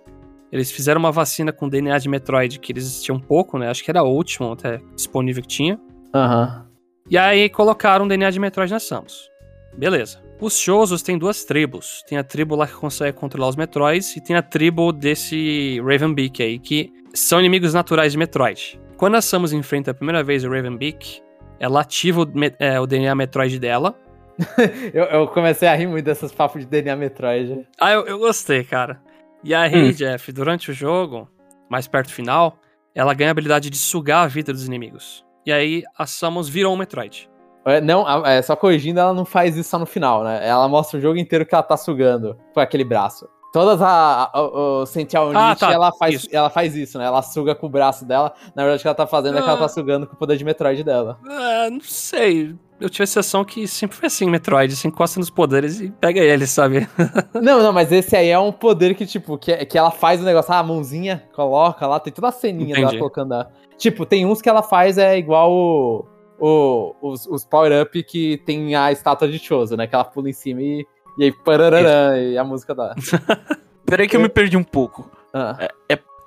[0.52, 3.68] eles fizeram uma vacina com DNA de Metroid, que eles tinham pouco, né?
[3.68, 5.80] Acho que era a última até disponível que tinha.
[6.14, 6.66] Aham.
[7.10, 9.28] E aí colocaram o DNA de Metroid na Samus.
[9.76, 10.22] Beleza.
[10.40, 12.02] Os Shosos têm duas tribos.
[12.06, 16.42] Tem a tribo lá que consegue controlar os Metroids e tem a tribo desse Ravenbeak
[16.42, 18.80] aí, que são inimigos naturais de Metroid.
[18.96, 21.22] Quando a Samus enfrenta a primeira vez o Ravenbeak,
[21.58, 22.26] ela ativa o,
[22.58, 23.94] é, o DNA Metroid dela.
[24.92, 27.66] Eu, eu comecei a rir muito desses papos de DNA Metroid.
[27.80, 29.00] Ah, eu, eu gostei, cara.
[29.42, 31.26] E aí, Jeff, durante o jogo,
[31.70, 32.58] mais perto do final,
[32.94, 35.24] ela ganha a habilidade de sugar a vida dos inimigos.
[35.46, 37.30] E aí a Samus virou um Metroid.
[37.64, 40.46] É, Não, é, só corrigindo, ela não faz isso só no final, né?
[40.46, 43.28] Ela mostra o jogo inteiro que ela tá sugando com aquele braço.
[43.56, 46.28] Todas a, a, o, Ah, Unit, tá, ela, faz, isso.
[46.30, 47.06] ela faz isso, né?
[47.06, 48.34] Ela suga com o braço dela.
[48.54, 49.62] Na verdade, o que ela tá fazendo é que ela Ah.
[49.62, 51.18] tá sugando com o poder de Metroid dela.
[51.26, 52.54] Ah, não sei.
[52.78, 54.76] Eu tive a sensação que sempre foi assim, Metroid.
[54.76, 56.86] Você encosta nos poderes e pega eles, sabe?
[57.42, 60.24] não, não, mas esse aí é um poder que, tipo, que, que ela faz o
[60.24, 62.98] negócio, ah, a mãozinha, coloca lá, tem toda a ceninha dela Entendi.
[62.98, 63.48] colocando a...
[63.78, 66.04] Tipo, tem uns que ela faz é igual o,
[66.38, 69.86] o- os, os power-up que tem a estátua de Choso, né?
[69.86, 70.86] Que ela pula em cima e,
[71.18, 72.94] e aí parararã, e a música dá.
[73.86, 75.10] Peraí que eu me perdi um pouco.
[75.32, 75.56] Ah.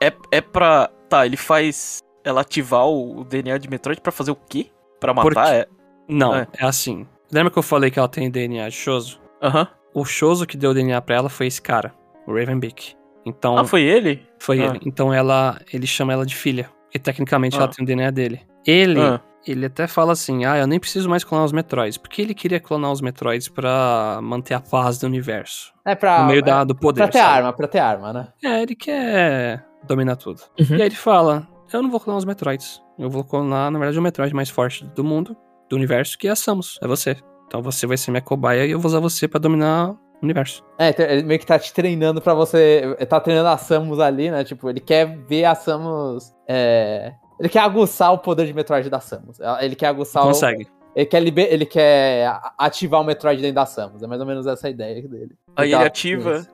[0.01, 0.89] É, é pra.
[1.09, 4.67] Tá, ele faz ela ativar o, DNA de Metroid pra fazer o quê?
[4.99, 5.23] Pra matar?
[5.29, 5.67] Porque- É.
[6.07, 6.47] Não, É.
[6.57, 6.65] é.
[6.65, 7.05] assim.
[7.31, 9.19] Lembra que eu falei que ela tem DNA de Shoso?
[9.41, 9.67] Aham.
[9.93, 11.93] O Shoso que deu o DNA pra ela foi esse cara,
[12.27, 12.95] o Ravenbeak.
[13.25, 14.25] Então, Ah, foi ele?
[14.39, 14.65] foi Ah.
[14.67, 14.79] ele.
[14.85, 16.69] Então ela, ele chama ela de filha.
[16.85, 17.63] Porque tecnicamente Ah.
[17.63, 18.41] ela tem o DNA dele.
[18.65, 19.21] Ele, Ah.
[19.45, 21.97] Ele até fala assim: ah, eu nem preciso mais clonar os Metroids.
[21.97, 25.73] Porque ele queria clonar os Metroids pra manter a paz do universo.
[25.85, 26.21] É pra...
[26.21, 27.01] no meio é, da, do poder.
[27.01, 27.37] Pra ter sabe?
[27.37, 28.27] arma, pra ter arma, né?
[28.43, 30.41] É, ele quer dominar tudo.
[30.59, 30.77] Uhum.
[30.77, 32.81] E aí ele fala: Eu não vou clonar os Metroids.
[32.97, 35.35] Eu vou clonar, na verdade, o Metroid mais forte do mundo,
[35.69, 36.77] do universo, que é a Samus.
[36.81, 37.15] É você.
[37.47, 40.63] Então você vai ser minha cobaia e eu vou usar você pra dominar o universo.
[40.77, 42.95] É, então, ele meio que tá te treinando pra você.
[42.97, 44.43] Ele tá treinando a Samus ali, né?
[44.43, 46.35] Tipo, ele quer ver a Samus.
[46.47, 47.13] É...
[47.39, 49.39] Ele quer aguçar o poder de Metroid da Samus.
[49.61, 50.63] Ele quer aguçar Consegue.
[50.63, 50.79] o.
[50.95, 51.47] Ele quer, liber...
[51.51, 54.03] ele quer ativar o Metroid dentro da Samus.
[54.03, 55.37] É mais ou menos essa a ideia dele.
[55.55, 56.39] Aí ele ativa.
[56.39, 56.49] isso.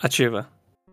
[0.00, 0.48] Ativa.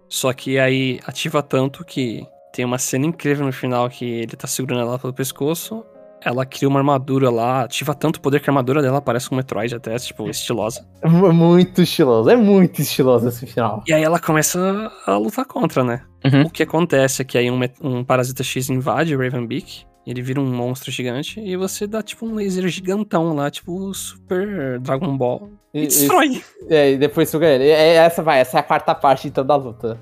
[0.07, 4.47] Só que aí ativa tanto que tem uma cena incrível no final que ele tá
[4.47, 5.85] segurando ela pelo pescoço.
[6.23, 9.73] Ela cria uma armadura lá, ativa tanto poder que a armadura dela parece um Metroid
[9.73, 10.85] até, tipo, estilosa.
[11.01, 12.29] É mu- muito estiloso.
[12.29, 13.81] É muito estiloso esse final.
[13.87, 16.01] E aí ela começa a lutar contra, né?
[16.25, 16.41] Uhum.
[16.43, 20.41] O que acontece é que aí um, um Parasita X invade o Ravenbeak, ele vira
[20.41, 25.49] um monstro gigante e você dá tipo um laser gigantão lá, tipo Super Dragon Ball.
[25.73, 26.41] E, E- destrói.
[26.67, 27.69] E, é, e depois suga ele.
[27.69, 29.97] É, essa vai, essa é a quarta parte então da luta.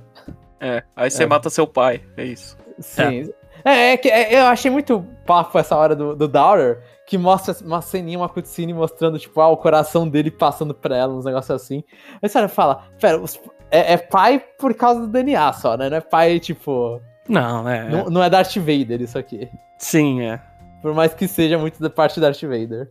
[0.60, 0.82] É.
[0.96, 1.28] Aí você É.
[1.28, 2.02] mata seu pai.
[2.18, 2.58] É isso.
[2.80, 3.04] Sim.
[3.04, 3.34] É,
[3.72, 7.82] é que é, eu achei muito papo essa hora do, do Daughter, que mostra uma
[7.82, 11.84] ceninha, uma cutscene mostrando, tipo, ah, o coração dele passando pra ela, uns negócios assim.
[12.22, 13.40] Aí você fala, pera, os-
[13.72, 15.90] é, é pai por causa do DNA só, né?
[15.90, 17.02] Não é pai, tipo.
[17.28, 17.90] Não, é.
[17.90, 19.50] Não, não é Darth Vader isso aqui.
[19.78, 20.42] Sim, é.
[20.82, 22.90] Por mais que seja muito da parte do Darth Vader.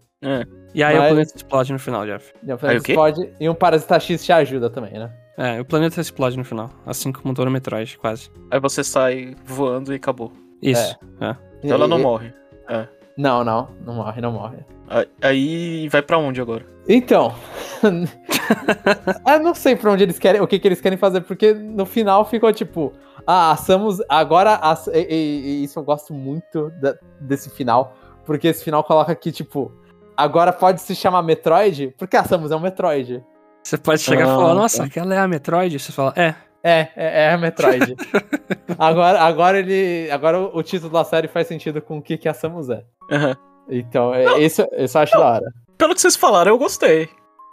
[0.75, 2.33] E aí Mas- o planeta explode no final, Jeff.
[2.43, 2.95] E, o Aí o quê?
[2.95, 5.11] pode, e um Parasita X te ajuda também, né?
[5.39, 6.71] É, o planeta explode no final.
[6.85, 8.31] Assim como todo Metroid, quase.
[8.51, 10.33] Aí você sai voando e acabou.
[10.63, 10.97] Isso.
[11.21, 11.37] É.
[11.63, 12.35] Então ela não E- morre.
[13.17, 14.59] Não, não, não morre, não morre.
[15.23, 16.67] Aí- vai pra onde agora?
[16.89, 17.35] Então.
[19.27, 21.87] eu não sei pra onde eles querem, o que, que eles querem fazer, porque no
[21.87, 22.93] final ficou tipo.
[23.27, 23.99] Ah, a Samus.
[24.09, 24.55] Agora.
[24.63, 27.95] A, e, e- e isso eu gosto muito da- desse final.
[28.25, 29.73] Porque esse final coloca que, tipo.
[30.17, 33.23] Agora pode se chamar Metroid, porque a Samus é um Metroid.
[33.63, 34.85] Você pode chegar e Ah, falar, nossa, tá.
[34.85, 35.79] aquela é a Metroid?
[35.79, 36.35] Você fala, é.
[36.67, 37.95] É, é, é a Metroid.
[38.77, 40.11] agora, agora ele.
[40.11, 42.83] Agora o, título da série faz sentido com o que, que a Samus é.
[43.09, 43.37] Aham.
[43.69, 45.55] Então, é, isso, isso eu acho da hora.
[45.79, 47.09] Pelo que vocês falaram, eu gostei.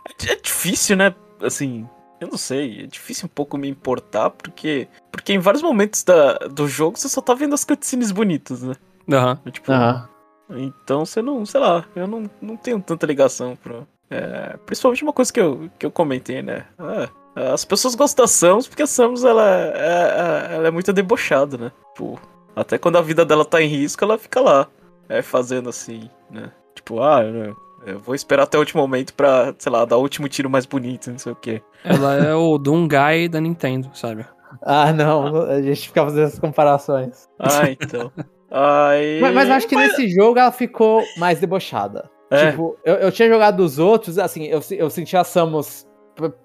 [0.09, 1.13] É, é difícil, né?
[1.43, 1.87] Assim,
[2.19, 2.85] eu não sei.
[2.85, 4.87] É difícil um pouco me importar, porque.
[5.11, 8.73] Porque em vários momentos da, do jogo você só tá vendo as cutscenes bonitas, né?
[9.11, 9.39] Aham.
[9.51, 10.09] Tipo, Aham.
[10.49, 13.87] Então você não, sei lá, eu não, não tenho tanta ligação pro.
[14.09, 16.65] É, principalmente uma coisa que eu, que eu comentei, né?
[16.79, 20.93] Ah, as pessoas gostam da Samus porque a Samus ela, é, é- ela é muito
[20.93, 21.71] debochada, né?
[21.93, 22.19] Tipo,
[22.55, 24.67] até quando a vida dela tá em risco, ela fica lá,
[25.09, 26.51] é, fazendo assim, né?
[26.75, 27.55] Tipo, ah, eu,
[27.85, 30.65] eu vou esperar até o último momento pra, sei lá, dar o último tiro mais
[30.65, 31.61] bonito, não sei o quê.
[31.83, 34.25] Ela é o Doomguy da Nintendo, sabe?
[34.61, 37.27] Ah, não, a gente fica fazendo essas comparações.
[37.39, 38.11] Ah, então.
[38.51, 39.19] Aí.
[39.19, 42.09] Mas, mas acho que nesse jogo ela ficou mais debochada.
[42.29, 42.51] É.
[42.51, 45.87] Tipo, eu, eu tinha jogado os outros, assim, eu, eu senti a Samus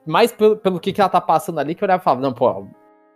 [0.07, 2.32] mais pelo, pelo que, que ela tá passando ali, que eu olhava e falava, não,
[2.32, 2.66] pô.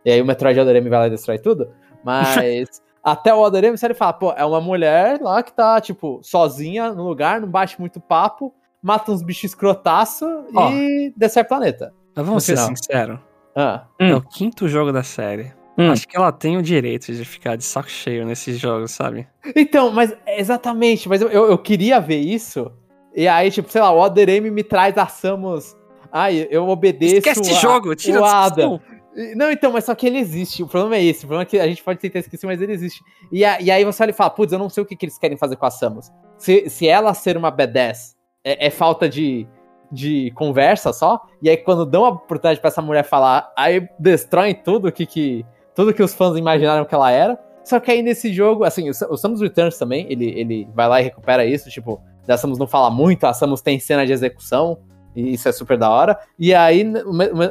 [0.04, 1.70] E aí o Metroid M vai lá e destrói tudo.
[2.04, 6.92] Mas até o M, você fala, pô, é uma mulher lá que tá, tipo, sozinha
[6.92, 10.26] no lugar, não bate muito papo, mata uns bichos escrotaço
[10.72, 11.94] e destrói o planeta.
[12.14, 13.18] Mas vamos ser sinceros.
[13.54, 13.84] Ah.
[14.00, 14.08] Hum.
[14.08, 15.52] É o quinto jogo da série.
[15.76, 15.90] Hum.
[15.90, 19.26] Acho que ela tem o direito de ficar de saco cheio nesses jogos, sabe?
[19.56, 22.70] Então, mas exatamente, mas eu, eu, eu queria ver isso.
[23.14, 25.76] E aí, tipo, sei lá, o Other me traz a Samus.
[26.12, 27.16] Ai, eu obedeço.
[27.16, 28.54] Esquece esse a- jogo, tira o a Ada.
[28.68, 28.80] discussão.
[29.16, 30.62] E- Não, então, mas só que ele existe.
[30.62, 31.24] O problema é esse.
[31.24, 33.00] O problema é que a gente pode tentar esquecer, mas ele existe.
[33.30, 35.04] E, a- e aí você olha e fala, putz, eu não sei o que, que
[35.06, 36.10] eles querem fazer com a Samus.
[36.38, 38.14] Se, se ela ser uma B10
[38.44, 39.46] é, é falta de,
[39.90, 44.54] de conversa só, e aí quando dão a oportunidade pra essa mulher falar, aí destroem
[44.54, 45.44] tudo que, que,
[45.74, 47.38] tudo que os fãs imaginaram que ela era.
[47.64, 51.00] Só que aí nesse jogo, assim, o, o Samus Returns também, ele, ele vai lá
[51.00, 54.78] e recupera isso, tipo, da Samus não fala muito, a Samus tem cena de execução,
[55.14, 56.18] e isso é super da hora.
[56.38, 56.84] E aí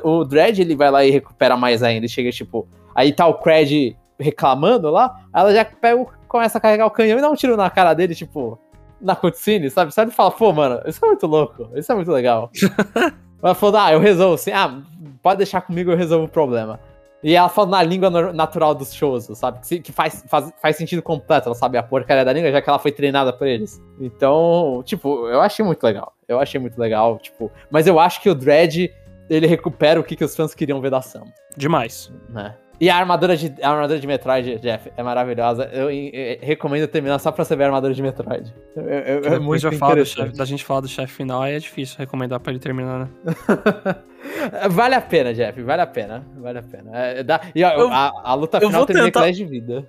[0.03, 3.27] o, o Dredd, ele vai lá e recupera mais ainda, ele chega, tipo, aí tá
[3.27, 7.35] o Cred reclamando lá, ela já pega, começa a carregar o canhão e dá um
[7.35, 8.59] tiro na cara dele, tipo,
[9.01, 9.91] na cutscene, sabe?
[9.93, 10.11] Sabe?
[10.11, 12.51] Fala, pô, mano, isso é muito louco, isso é muito legal.
[13.41, 14.81] ela falou, ah, eu resolvo assim, ah,
[15.21, 16.79] pode deixar comigo, eu resolvo o problema.
[17.23, 19.59] E ela fala na língua natural dos shows, sabe?
[19.67, 22.69] Que, que faz, faz, faz sentido completo, ela sabe a porcaria da língua, já que
[22.69, 23.81] ela foi treinada por eles.
[23.99, 26.13] Então, tipo, eu achei muito legal.
[26.27, 27.51] Eu achei muito legal, tipo.
[27.69, 28.89] Mas eu acho que o Dredd,
[29.29, 31.25] ele recupera o que, que os fãs queriam ver da Sam,
[31.55, 32.11] Demais.
[32.29, 32.55] né?
[32.81, 35.65] E a armadura de, a armadura de Metroid, Jeff, é maravilhosa.
[35.71, 38.51] Eu, eh, recomendo terminar só pra você ver a armadura de Metroid.
[38.75, 38.81] É,
[39.23, 42.39] é- é muito eu chefe- da gente falar do chefe final, aí é difícil recomendar
[42.39, 43.09] pra ele terminar, né?
[44.71, 46.25] vale a pena, Jeff, vale a pena.
[46.37, 46.91] Vale a pena.
[46.97, 49.37] É, dá- e ó, Eu- a, a luta eu final vou termina tentar- com 10
[49.37, 49.87] de vida.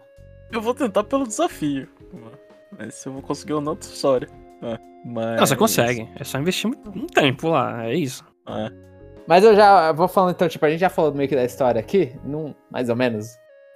[0.52, 1.88] Eu vou tentar pelo desafio.
[2.78, 4.28] Mas se eu vou conseguir ou não, história.
[4.62, 5.40] É, mas...
[5.40, 6.08] Não, você consegue.
[6.14, 8.22] É só investir um tempo lá, é isso.
[8.46, 8.91] É.
[9.26, 11.80] Mas eu já vou falando, então, tipo, a gente já falou meio que da história
[11.80, 13.26] aqui, num, mais ou menos.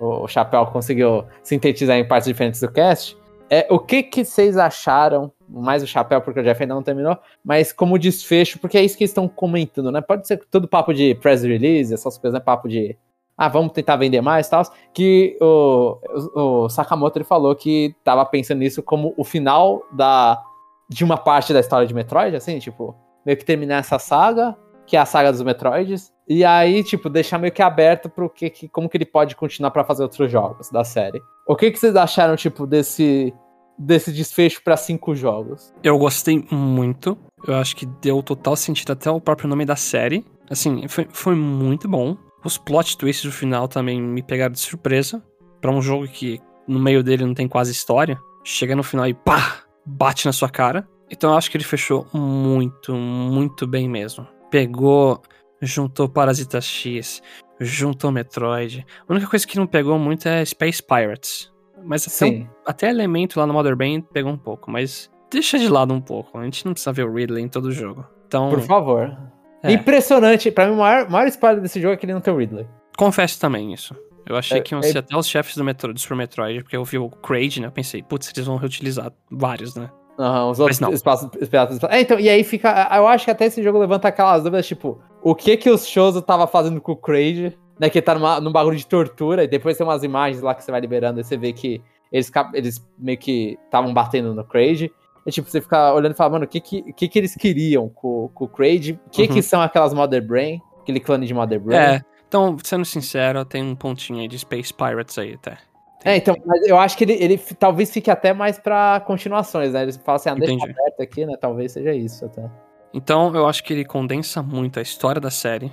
[0.01, 3.17] O, o Chapéu conseguiu sintetizar em partes diferentes do cast.
[3.49, 7.17] É, o que que vocês acharam, mais o Chapéu, porque o Jeff ainda não terminou,
[7.45, 10.01] mas como desfecho, porque é isso que eles estão comentando, né?
[10.01, 12.45] Pode ser todo papo de press release, essas coisas, né?
[12.45, 12.97] Papo de,
[13.39, 14.63] ah, vamos tentar vender mais e tal.
[14.93, 15.99] Que o,
[16.35, 20.43] o, o Sakamoto ele falou que tava pensando nisso como o final da,
[20.89, 24.57] de uma parte da história de Metroid, assim, tipo, meio que terminar essa saga,
[24.87, 28.51] que é a saga dos Metroids, e aí, tipo, deixar meio que aberto pro que,
[28.51, 31.21] que como que ele pode continuar pra fazer outros jogos da série.
[31.47, 33.33] O que que vocês acharam, tipo, desse
[33.79, 35.73] desse desfecho pra cinco jogos?
[35.83, 37.17] Eu gostei muito.
[37.47, 40.25] Eu acho que deu total sentido até o próprio nome da série.
[40.51, 42.17] Assim, foi, foi muito bom.
[42.45, 45.23] Os plot twists do final também me pegaram de surpresa.
[45.61, 48.19] Pra um jogo que no meio dele não tem quase história.
[48.45, 49.63] Chega no final e pá!
[49.85, 50.89] Bate na sua cara.
[51.11, 54.27] Então eu acho que ele fechou muito, muito bem mesmo.
[54.57, 55.21] Pegou,
[55.61, 57.23] juntou Parasita X,
[57.61, 58.87] juntou Metroid.
[59.07, 61.53] A única coisa que não pegou muito é Space Pirates.
[61.85, 65.69] Mas até, um, até elemento lá no Mother Brain pegou um pouco, mas deixa de
[65.69, 66.39] lado um pouco.
[66.39, 68.07] A gente não precisa ver o Ridley em todo o jogo.
[68.27, 69.15] Então, Por favor.
[69.63, 69.73] É.
[69.73, 70.51] Impressionante.
[70.51, 72.67] Pra mim, o maior, maior spoiler desse jogo é que ele não tem o Ridley.
[72.97, 73.95] Confesso também isso.
[74.27, 74.85] Eu achei é, que iam é...
[74.85, 77.67] ser até os chefes do, Metro, do Super Metroid, porque eu vi o Kraid, né?
[77.67, 79.91] Eu pensei, putz, eles vão reutilizar vários, né?
[80.19, 82.89] Uhum, os outros espaços, espaços, É, então, e aí fica.
[82.95, 86.21] Eu acho que até esse jogo levanta aquelas dúvidas, tipo, o que que os Shows
[86.23, 87.91] tava fazendo com o Kraid, né?
[87.91, 90.71] Que tá numa, num bagulho de tortura, e depois tem umas imagens lá que você
[90.71, 94.91] vai liberando, e você vê que eles, eles meio que estavam batendo no Kraid.
[95.27, 97.89] É tipo, você fica olhando e fala, mano, o que que, que, que eles queriam
[97.89, 98.99] com, com o Kraid?
[99.07, 99.29] O que uhum.
[99.29, 100.63] que são aquelas Mother Brain?
[100.81, 101.79] Aquele clone de Mother Brain?
[101.79, 105.59] É, então, sendo sincero, tem um pontinho aí de Space Pirates aí até.
[106.05, 109.83] É, então, mas eu acho que ele, ele talvez fique até mais pra continuações, né?
[109.83, 111.37] Eles falam assim, ah, deixa aberto aqui, né?
[111.41, 112.49] Talvez seja isso até.
[112.95, 115.73] Então, eu acho que ele condensa muito a história da série,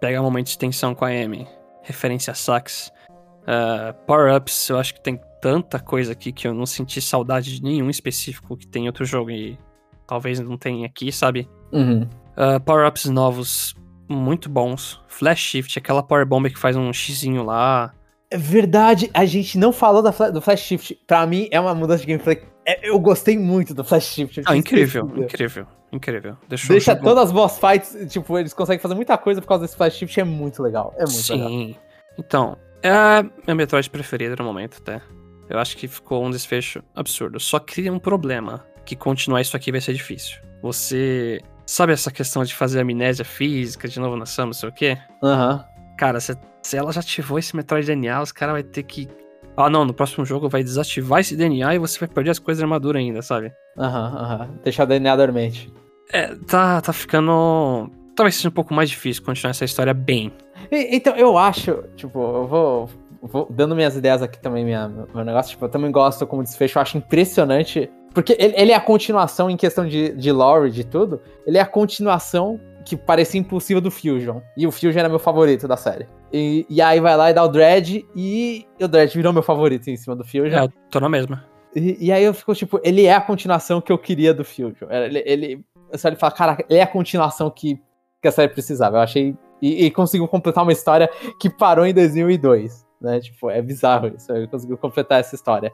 [0.00, 1.46] pega momentos de tensão com a Amy,
[1.82, 2.92] referência a sax,
[3.42, 7.62] uh, power-ups, eu acho que tem tanta coisa aqui que eu não senti saudade de
[7.62, 9.58] nenhum específico que tem em outro jogo e
[10.06, 11.48] talvez não tenha aqui, sabe?
[11.72, 12.02] Uhum.
[12.36, 13.74] Uh, Power-ups novos,
[14.08, 15.00] muito bons.
[15.08, 17.92] Flash Shift, aquela Power Bomb que faz um xizinho lá.
[18.36, 20.98] Verdade, a gente não falou da, do Flash Shift.
[21.06, 22.42] Pra mim, é uma mudança de gameplay.
[22.66, 24.42] É, eu gostei muito do Flash Shift.
[24.46, 26.36] Ah, incrível, incrível, incrível.
[26.48, 29.76] Deixou Deixa todas as boss fights, tipo, eles conseguem fazer muita coisa por causa desse
[29.76, 30.94] Flash Shift, é muito legal.
[30.96, 31.32] É muito Sim.
[31.32, 31.48] legal.
[31.48, 31.76] Sim.
[32.18, 35.00] Então, é a minha Metroid preferida no momento, até.
[35.48, 37.38] Eu acho que ficou um desfecho absurdo.
[37.40, 40.38] Só cria um problema, que continuar isso aqui vai ser difícil.
[40.62, 44.72] Você sabe essa questão de fazer amnésia física de novo na Sam, não sei o
[44.72, 44.98] quê?
[45.22, 45.56] Aham.
[45.56, 45.71] Uhum.
[46.02, 49.08] Cara, se, se ela já ativou esse Metroid DNA, os caras vai ter que
[49.56, 52.60] ah, não, no próximo jogo vai desativar esse DNA e você vai perder as coisas
[52.60, 53.52] da armadura ainda, sabe?
[53.78, 54.40] Aham, uhum, aham.
[54.40, 54.58] Uhum.
[54.64, 55.72] Deixar o DNA dormente.
[56.12, 57.88] É, tá, tá ficando.
[58.16, 60.32] Talvez seja um pouco mais difícil continuar essa história bem.
[60.72, 62.90] E, então, eu acho, tipo, eu vou
[63.22, 66.78] vou dando minhas ideias aqui também, minha, meu negócio, tipo, eu também gosto como desfecho,
[66.78, 67.88] eu acho impressionante.
[68.12, 71.20] Porque ele, ele é a continuação em questão de, de lore, de tudo.
[71.46, 74.40] Ele é a continuação que parecia impossível do Fusion.
[74.56, 76.06] E o Fusion era meu favorito da série.
[76.32, 79.88] E, e aí vai lá e dá o Dread, e o Dread virou meu favorito
[79.88, 80.58] em cima do Fusion.
[80.58, 81.44] É, eu tô na mesma.
[81.74, 84.90] E, e, aí eu fico, tipo, ele é a continuação que eu queria do Fusion.
[84.90, 85.64] Ele, ele,
[85.94, 87.80] só ele fala, cara, ele é a continuação que,
[88.20, 88.98] que a série precisava.
[88.98, 89.36] Eu achei.
[89.60, 91.08] E, e conseguiu completar uma história
[91.40, 93.20] que parou em 2002 né?
[93.20, 94.32] Tipo, é bizarro isso.
[94.32, 95.72] Ele conseguiu completar essa história.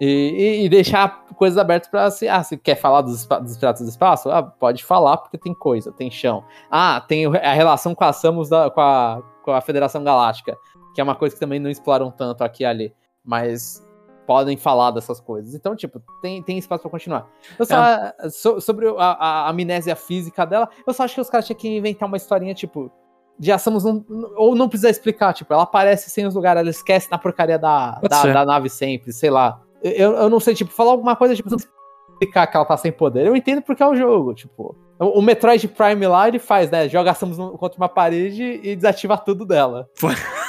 [0.00, 3.88] E, e, deixar coisas abertas para se, ah, se quer falar dos, dos Piratas do
[3.88, 6.44] Espaço, ah, pode falar porque tem coisa, tem chão.
[6.70, 10.56] Ah, tem a relação com a Samus da, com, a, com a Federação Galáctica,
[10.94, 12.94] que é uma coisa que também não exploram tanto aqui e ali,
[13.24, 13.84] mas
[14.24, 15.54] podem falar dessas coisas.
[15.54, 17.26] Então, tipo, tem, tem espaço para continuar.
[17.58, 18.14] Eu só, é.
[18.30, 21.66] so, sobre a, a, amnésia física dela, eu só acho que os caras tinham que
[21.66, 22.92] inventar uma historinha, tipo,
[23.38, 24.04] de Samus não,
[24.36, 27.92] ou não precisa explicar, tipo, ela aparece sem os lugares, ela esquece na porcaria da,
[28.00, 29.62] da, da, nave sempre, sei lá.
[29.82, 31.48] Eu, eu não sei, tipo, falar alguma coisa, tipo,
[32.18, 33.26] explicar que ela tá sem poder.
[33.26, 34.76] Eu entendo porque é o jogo, tipo.
[34.98, 36.88] O, Metroid Prime lá, ele faz, né?
[36.88, 39.88] Joga a Samus contra uma parede e desativa tudo dela.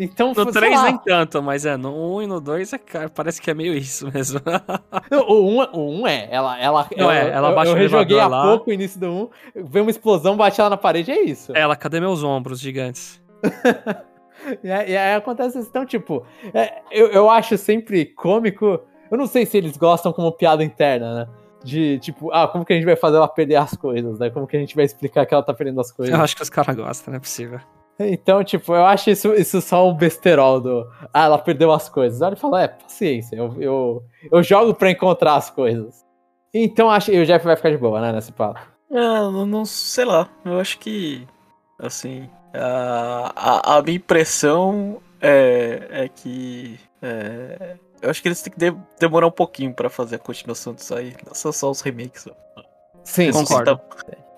[0.00, 2.78] Então, no 3 nem tanto, mas é, no 1 e no 2 é,
[3.12, 4.40] parece que é meio isso mesmo.
[5.28, 8.28] o 1, o 1 é, ela, ela, Não, é, ela baixa eu, eu rejoguei há
[8.28, 8.42] lá.
[8.44, 11.50] pouco o início do 1, veio uma explosão, bate ela na parede, é isso.
[11.52, 13.20] Ela, cadê meus ombros gigantes?
[14.62, 19.18] e, aí, e, aí, acontece isso, então, tipo, é, eu, eu acho sempre cômico, eu
[19.18, 21.28] não sei se eles gostam como piada interna, né?
[21.64, 24.30] De tipo, ah, como que a gente vai fazer ela perder as coisas, né?
[24.30, 26.14] Como que a gente vai explicar que ela tá perdendo as coisas?
[26.14, 27.60] Eu acho que os caras gostam, não é possível.
[27.98, 30.88] Então, tipo, eu acho isso, isso só um besterol do.
[31.12, 32.22] Ah, ela perdeu as coisas.
[32.22, 36.06] Aí ele fala, é, paciência, eu, eu, eu jogo pra encontrar as coisas.
[36.54, 38.60] Então acho que o Jeff vai ficar de boa, né, nesse papo.
[38.90, 40.28] É, não, não sei lá.
[40.44, 41.26] Eu acho que.
[41.78, 42.28] Assim.
[42.58, 46.78] A, a, a minha impressão é, é que.
[47.00, 50.74] É, eu acho que eles têm que de, demorar um pouquinho pra fazer a continuação
[50.74, 51.14] disso aí.
[51.26, 52.26] Não são só os remakes.
[53.04, 53.80] Sim, concordo.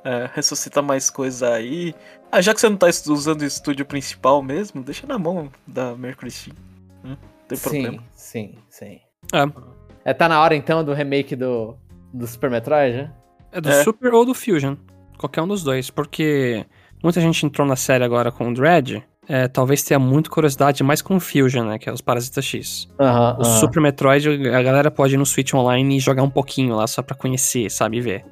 [0.04, 1.94] É, ressuscita mais coisa aí.
[2.32, 5.94] Ah, já que você não tá usando o estúdio principal mesmo, deixa na mão da
[5.94, 6.56] Mercury Steam.
[7.04, 7.16] Hum,
[7.48, 8.04] tem sim, problema.
[8.14, 9.00] Sim, sim.
[9.32, 10.10] É.
[10.10, 10.14] é.
[10.14, 11.76] Tá na hora então do remake do,
[12.14, 13.12] do Super Metroid, né?
[13.52, 13.82] É do é.
[13.82, 14.76] Super ou do Fusion.
[15.18, 15.90] Qualquer um dos dois.
[15.90, 16.64] Porque
[17.02, 19.02] muita gente entrou na série agora com o Dread.
[19.28, 21.78] É, talvez tenha muita curiosidade mais com o Fusion, né?
[21.78, 22.88] Que é os Parasitas X.
[22.98, 26.74] Uhum, o Super Metroid, a galera pode ir no Switch Online e jogar um pouquinho
[26.74, 28.00] lá só pra conhecer, sabe?
[28.00, 28.24] ver.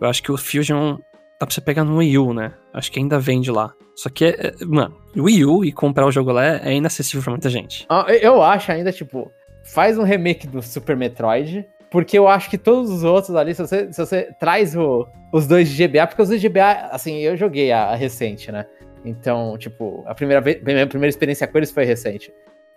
[0.00, 0.96] Eu acho que o Fusion
[1.40, 2.52] dá pra você pegar no Wii U, né?
[2.72, 3.72] Acho que ainda vende lá.
[3.96, 7.22] Só que, é, é mano, Wii U e comprar o jogo lá é, é inacessível
[7.22, 7.86] pra muita gente.
[7.88, 9.30] Ah, eu acho ainda, tipo,
[9.64, 13.62] faz um remake do Super Metroid, porque eu acho que todos os outros ali, se
[13.62, 17.18] você, se você traz o, os dois de GBA, porque os dois de GBA, assim,
[17.18, 18.66] eu joguei a, a recente, né?
[19.04, 22.32] Então, tipo, a primeira, vez, a primeira experiência com eles foi recente.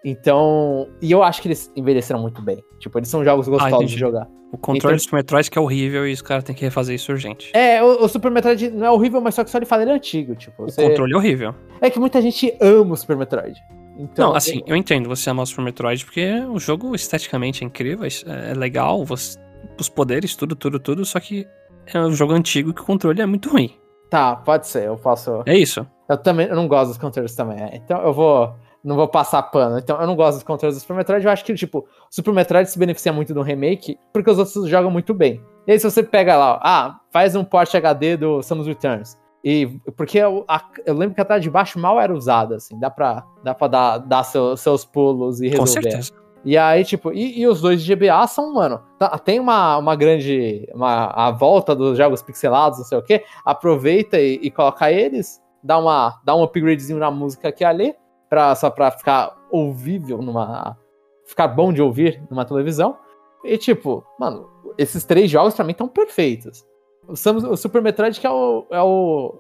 [0.06, 2.64] Então, e eu acho que eles envelheceram muito bem.
[2.78, 3.94] Tipo, eles são jogos gostosos entendi.
[3.96, 4.28] de jogar.
[4.54, 6.94] O controle Então- do Super Metroid que é horrível e os caras têm que refazer
[6.94, 7.50] isso urgente.
[7.58, 9.90] É, o, o Super Metroid não é horrível, mas só que só ele fala ele
[9.90, 10.62] é antigo, tipo.
[10.62, 11.56] O você- controle é horrível.
[11.82, 13.60] É que muita gente ama o Super Metroid.
[13.98, 17.68] Então, não, assim, eu entendo você amar o Super Metroid porque o jogo esteticamente é
[17.68, 19.38] incrível, é é legal, você-
[19.80, 21.48] os poderes, tudo, tudo, tudo, só que
[21.94, 23.76] é um jogo antigo que o controle é muito ruim.
[24.10, 25.44] Tá, pode ser, eu posso.
[25.46, 25.86] É isso.
[26.10, 27.60] Eu também eu não gosto dos controles também.
[27.62, 27.76] é.
[27.76, 28.54] Então eu vou.
[28.84, 29.78] Não vou passar pano.
[29.78, 31.26] Então eu não gosto dos controles do Super Metroid.
[31.26, 34.70] Eu acho que, tipo, o Super Metroid se beneficia muito do remake porque os outros
[34.70, 35.42] jogam muito bem.
[35.68, 39.18] E aí, se você pega lá, ó, ah, faz um port HD do Samus Returns.
[39.44, 42.78] E porque eu, a- eu lembro que a tela de baixo mal era usada, assim.
[42.80, 45.82] Dá pra, dá pra dar, dar seu- seus pulos e Com resolver.
[45.92, 46.12] certeza.
[46.46, 49.96] E aí, tipo, e, e os dois de GBA são, mano, tá- tem uma, uma
[49.96, 50.68] grande.
[50.74, 53.24] Uma, a volta dos jogos pixelados, não sei o quê.
[53.44, 57.96] Aproveita e, e coloca eles, dá, uma, dá um upgradezinho na música aqui e ali,
[58.30, 60.78] pra, só pra ficar ouvível numa.
[61.26, 62.98] ficar bom de ouvir numa televisão.
[63.44, 66.66] E, tipo, mano, esses três jogos pra mim estão perfeitos.
[67.08, 68.66] O, Samus- o Super Metroid que é o.
[68.72, 69.40] É o,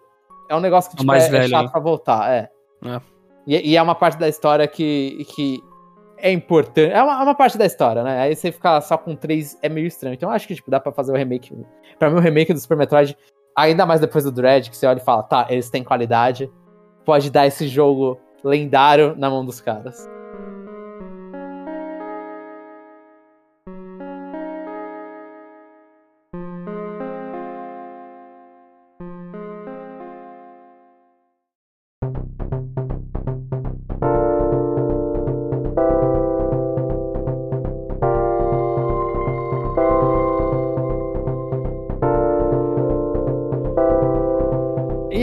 [0.49, 1.71] é um negócio que O tipo, mais é, é velho chato aí.
[1.71, 2.49] pra voltar, é.
[2.85, 3.01] É.
[3.45, 5.61] E, e é uma parte da história que, que
[6.17, 6.91] é importante.
[6.91, 8.19] É uma, é uma parte da história, né?
[8.21, 10.13] Aí você ficar só com três é meio estranho.
[10.15, 11.53] Então eu acho que tipo, dá pra fazer o remake.
[11.99, 13.17] Pra mim, o remake do Super Metroid,
[13.55, 16.51] ainda mais depois do Dread, que você olha e fala, tá, eles têm qualidade.
[17.05, 20.09] Pode dar esse jogo lendário na mão dos caras.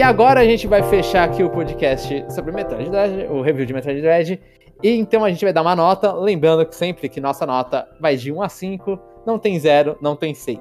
[0.05, 4.01] Agora a gente vai fechar aqui o podcast sobre Metroid Dread, o review de Metroid
[4.01, 4.41] Dread.
[4.83, 8.17] E então a gente vai dar uma nota, lembrando que sempre que nossa nota vai
[8.17, 10.61] de 1 a 5, não tem 0, não tem 6.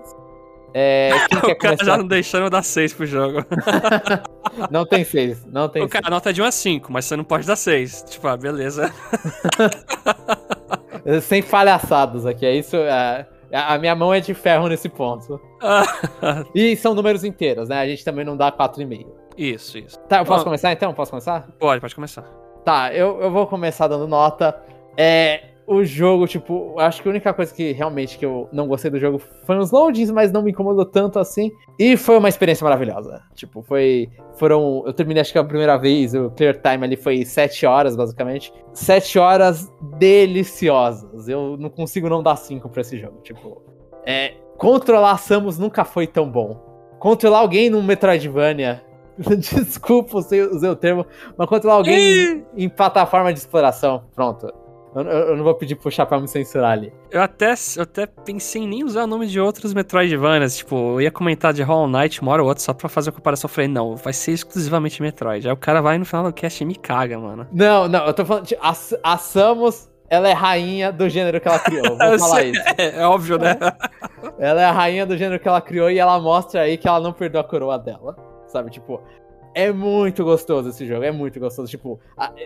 [0.74, 1.84] É, quem quer O cara começar?
[1.86, 3.46] já não deixando eu dar 6 pro jogo.
[4.70, 7.06] Não tem 6, não tem O cara, a nota é de 1 a 5, mas
[7.06, 8.04] você não pode dar 6.
[8.08, 8.94] Tipo, ah, beleza.
[11.24, 12.76] Sem palhaçadas aqui, é isso.
[12.76, 15.42] é, a minha mão é de ferro nesse ponto.
[16.54, 17.80] E são números inteiros, né?
[17.80, 19.08] A gente também não dá 4,5.
[19.38, 20.00] Isso, isso.
[20.08, 20.46] Tá, eu posso Bom.
[20.46, 20.94] começar então?
[20.94, 21.48] Posso começar?
[21.60, 22.24] Pode, pode começar.
[22.64, 24.62] Tá, eu, eu vou começar dando nota.
[24.98, 25.50] É.
[25.66, 29.00] O jogo, tipo, acho que a única coisa que realmente que eu não gostei do
[29.00, 31.50] jogo foi os loadings, mas não me incomodou tanto assim.
[31.80, 33.22] E foi uma experiência maravilhosa.
[33.34, 34.10] Tipo, foi.
[34.38, 34.84] Foram.
[34.86, 38.54] Eu terminei, acho que a primeira vez, o clear time ali foi 7 horas, basicamente.
[38.74, 41.30] 7 horas deliciosas.
[41.30, 43.22] Eu não consigo não dar 5 pra esse jogo.
[43.22, 43.62] Tipo,
[44.06, 44.34] é.
[44.58, 46.60] Controlar Samus nunca foi tão bom.
[47.00, 48.84] Controlar alguém num Metroidvania.
[49.38, 51.06] Desculpa, usei, usei o termo,
[51.38, 54.04] mas controlar alguém em plataforma de exploração.
[54.16, 54.52] Pronto.
[54.96, 56.94] Eu, eu- não vou pedir pro Chapéu me censurar ali.
[57.10, 60.58] Eu até, eu até pensei em nem usar o nome de outros Metroidvanias.
[60.58, 63.14] Tipo, eu ia comentar de Hollow Knight uma hora ou outra só pra fazer a
[63.14, 63.48] comparação.
[63.48, 65.48] Eu falei, não, vai ser exclusivamente Metroid.
[65.48, 67.48] Aí o cara vai no final do cast e me caga, mano.
[67.52, 68.46] Não, não, eu tô falando.
[68.46, 68.70] de- a,
[69.04, 71.98] a Samus, ela é rainha do gênero que ela criou.
[71.98, 72.62] Vou falar isso.
[72.78, 73.58] É, é óbvio, né?
[74.38, 77.00] Ela é a rainha do gênero que ela criou e ela mostra aí que ela
[77.00, 78.16] não perdeu a coroa dela.
[78.54, 79.02] Sabe, tipo.
[79.56, 81.70] É muito gostoso esse jogo, é muito gostoso.
[81.70, 82.00] Tipo,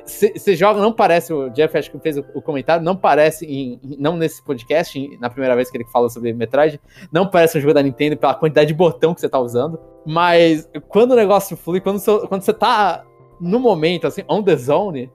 [0.06, 3.80] você joga, não parece, o Jeff acho que fez o, o comentário, não parece, em-
[3.98, 7.62] não nesse podcast, em- na primeira vez que ele falou sobre Metroid, não parece um
[7.62, 9.80] jogo da Nintendo pela quantidade de botão que você tá usando.
[10.06, 13.06] Mas quando o negócio flui, quando você tá
[13.40, 15.10] no momento, assim, on the zone,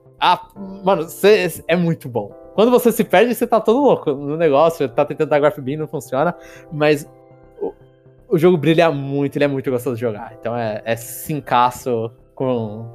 [0.83, 2.31] mano, cê- é muito bom.
[2.55, 5.79] Quando você se perde, você tá todo louco no negócio, tá tentando dar graph beam,
[5.79, 6.35] não funciona,
[6.71, 7.07] mas
[8.33, 10.35] o, jogo brilha muito, ele é muito gostoso de jogar.
[10.39, 12.85] Então é, é cincaço com.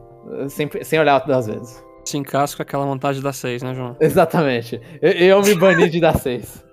[0.48, 1.82] Sem, sem olhar das vezes.
[2.04, 3.96] Se encasca com aquela montagem da 6, né, João?
[4.00, 4.80] Exatamente.
[5.00, 6.64] Eu, eu me bani de dar 6.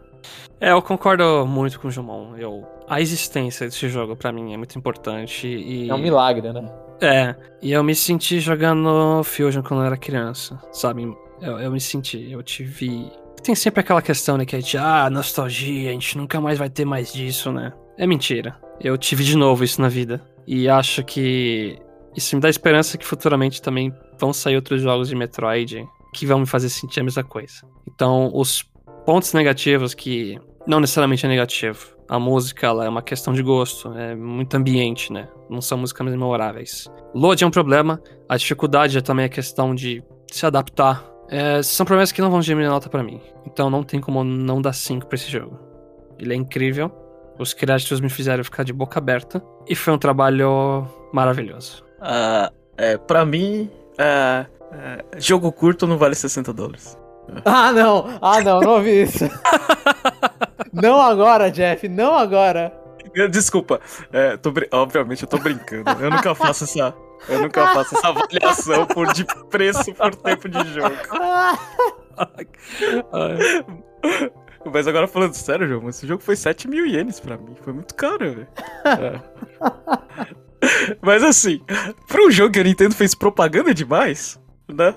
[0.59, 2.35] É, eu concordo muito com o Jumon.
[2.37, 5.47] Eu, a existência desse jogo, pra mim, é muito importante.
[5.47, 6.71] E, É um milagre, né?
[7.01, 11.03] É, e eu me senti jogando Fusion quando eu era criança, sabe?
[11.41, 13.11] Eu, eu me senti, eu tive.
[13.43, 16.69] Tem sempre aquela questão, né, que é de, ah, nostalgia, a gente nunca mais vai
[16.69, 17.73] ter mais disso, né?
[17.97, 18.57] É mentira.
[18.79, 20.21] Eu tive de novo isso na vida.
[20.47, 21.79] E acho que
[22.15, 26.39] isso me dá esperança que futuramente também vão sair outros jogos de Metroid que vão
[26.39, 27.61] me fazer sentir a mesma coisa.
[27.87, 28.63] Então, os
[29.05, 31.95] pontos negativos que não necessariamente é negativo.
[32.07, 35.27] A música ela é uma questão de gosto, é muito ambiente, né?
[35.49, 36.87] Não são músicas memoráveis.
[37.13, 41.03] Load é um problema, a dificuldade é também a questão de se adaptar.
[41.27, 43.19] É, são problemas que não vão diminuir nota pra mim.
[43.45, 45.59] Então não tem como não dar 5 pra esse jogo.
[46.19, 46.91] Ele é incrível,
[47.37, 51.83] os créditos me fizeram ficar de boca aberta e foi um trabalho maravilhoso.
[52.01, 56.97] Ah, é, pra mim, é, é, jogo curto não vale 60 dólares.
[57.43, 58.19] Ah, não!
[58.21, 59.25] Ah, não, não ouvi isso.
[60.71, 62.71] não agora, Jeff, não agora.
[63.31, 63.81] Desculpa,
[64.13, 65.89] é, tô obviamente eu tô brincando.
[65.99, 66.93] Eu nunca faço essa.
[67.27, 70.95] Eu nunca faço essa avaliação por de preço por tempo de jogo.
[74.71, 77.55] Mas agora falando sério, João, esse jogo foi 7 mil ienes pra mim.
[77.61, 78.47] Foi muito caro, velho.
[78.85, 79.21] É.
[81.01, 81.61] Mas assim,
[82.07, 84.95] pra um jogo que a Nintendo fez propaganda demais, né?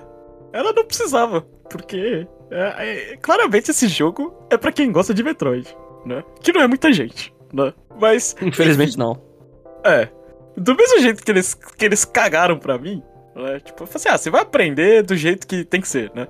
[0.51, 1.41] Ela não precisava.
[1.69, 5.75] Porque é, é, claramente esse jogo é pra quem gosta de Metroid,
[6.05, 6.23] né?
[6.41, 7.71] Que não é muita gente, né?
[7.99, 9.21] Mas Infelizmente não.
[9.83, 10.09] É.
[10.57, 13.03] Do mesmo jeito que eles, que eles cagaram pra mim,
[13.35, 13.59] né?
[13.59, 16.27] Tipo, eu falei assim, ah, você vai aprender do jeito que tem que ser, né?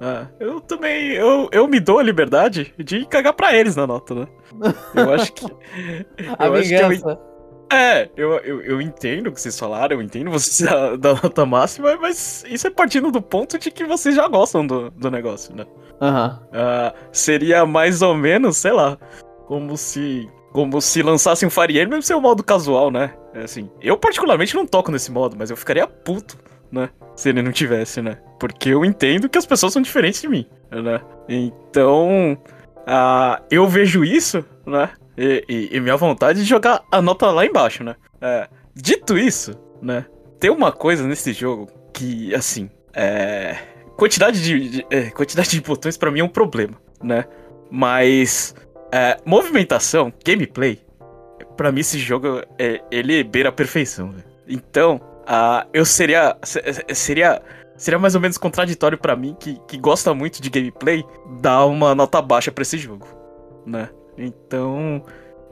[0.00, 4.14] Ah, eu também, eu, eu me dou a liberdade de cagar pra eles na nota,
[4.14, 4.26] né?
[4.94, 5.44] Eu acho que...
[6.38, 7.20] a eu acho que eu, vingança.
[7.70, 11.44] é, eu, eu, eu entendo o que vocês falaram, eu entendo vocês da, da nota
[11.44, 15.54] máxima, mas isso é partindo do ponto de que vocês já gostam do, do negócio,
[15.54, 15.66] né?
[16.00, 16.40] Aham.
[16.52, 18.96] Ah, seria mais ou menos, sei lá,
[19.46, 23.14] como se como se lançassem um Fire Emblem ser o modo casual, né?
[23.34, 26.36] É Assim, eu particularmente não toco nesse modo, mas eu ficaria puto,
[26.70, 26.90] né?
[27.16, 28.18] Se ele não tivesse, né?
[28.38, 31.00] Porque eu entendo que as pessoas são diferentes de mim, né?
[31.28, 32.38] Então,
[32.86, 34.90] ah, eu vejo isso, né?
[35.16, 37.94] E, e- e minha vontade de jogar a nota lá embaixo, né?
[38.20, 39.52] É, dito isso,
[39.82, 40.06] né?
[40.38, 43.56] Tem uma coisa nesse jogo que, assim, é
[43.96, 47.24] quantidade de, de- é, quantidade de botões pra mim é um problema, né?
[47.70, 48.54] Mas
[48.90, 50.80] é, movimentação, gameplay,
[51.56, 54.10] pra mim esse jogo é, ele beira a perfeição.
[54.12, 54.24] velho.
[54.48, 55.00] Então,
[55.32, 56.60] ah, eu seria se-
[56.92, 57.40] seria
[57.76, 61.04] seria mais ou menos contraditório pra mim que, que gosta muito de gameplay
[61.40, 63.06] dar uma nota baixa pra esse jogo,
[63.64, 63.88] né?
[64.18, 65.02] Então,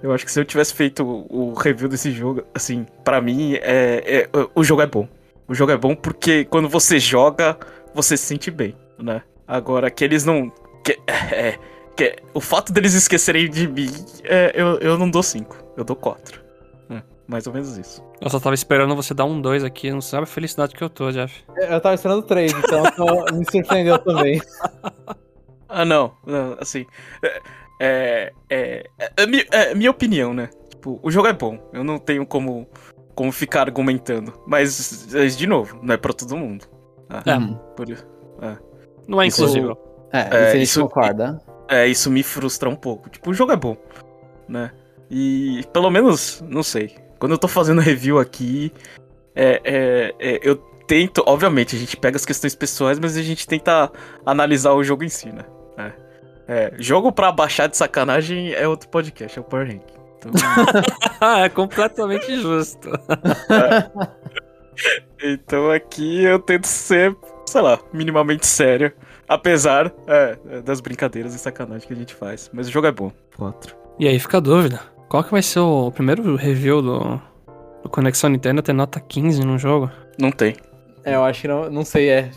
[0.03, 4.29] eu acho que se eu tivesse feito o, review desse jogo, assim, pra mim é,
[4.35, 5.09] é o jogo é bom.
[5.47, 7.57] O jogo é bom porque quando você joga,
[7.95, 9.23] você se sente bem, né?
[9.47, 10.53] Agora, que eles não.
[10.85, 11.57] Que, é,
[11.97, 13.91] que, o fato deles esquecerem de mim,
[14.25, 16.48] é, eu, eu não dou 5, eu dou 4.
[17.29, 18.03] Mais ou menos isso.
[18.21, 20.89] Eu só tava esperando você dar um 2 aqui, não sabe a felicidade que eu
[20.91, 21.45] tô, Jeff.
[21.57, 24.41] Eu tava esperando três, então tô- me surpreendeu também.
[25.71, 26.87] Ah, não, não, assim.
[27.23, 27.43] É,
[27.79, 28.33] é,
[28.99, 30.49] é, é mi- é minha opinião, né?
[30.71, 32.67] Tipo, o jogo é bom, eu não tenho como,
[33.15, 34.33] como ficar argumentando.
[34.47, 36.65] Mas, de novo, não é pra todo mundo.
[37.11, 37.37] Ah, É.
[37.37, 37.55] Hum.
[37.77, 38.07] por isso.
[39.07, 39.75] Não é Isso- inclusive.
[40.11, 41.39] É, É, isso- concorda.
[41.69, 43.11] É, isso me frustra um pouco.
[43.11, 43.77] Tipo, o jogo é bom,
[44.49, 44.73] né?
[45.11, 46.97] E pelo menos, não sei.
[47.19, 48.73] Quando eu tô fazendo review aqui,
[49.35, 51.23] é, é, é, eu tento.
[51.27, 53.91] Obviamente, a gente pega as questões pessoais, mas a gente tenta
[54.25, 55.45] analisar o jogo em si, né?
[55.77, 55.93] É,
[56.49, 59.83] é, jogo pra baixar de sacanagem é outro podcast, é o Power Rank.
[60.19, 60.33] Então,
[61.39, 62.91] é completamente justo.
[65.23, 67.17] então aqui eu tento ser,
[67.47, 68.93] sei lá, minimamente sério.
[69.29, 72.51] Apesar é, é, das brincadeiras e sacanagem que a gente faz.
[72.53, 73.13] Mas o jogo é bom.
[73.37, 73.77] 4.
[73.99, 74.81] E aí fica a dúvida.
[75.09, 77.21] Qual que vai ser o primeiro review do,
[77.83, 79.91] do Conexão Nintendo ter nota 15 no jogo?
[80.19, 80.57] Não tem.
[81.05, 82.31] É, eu acho que não, não sei, é.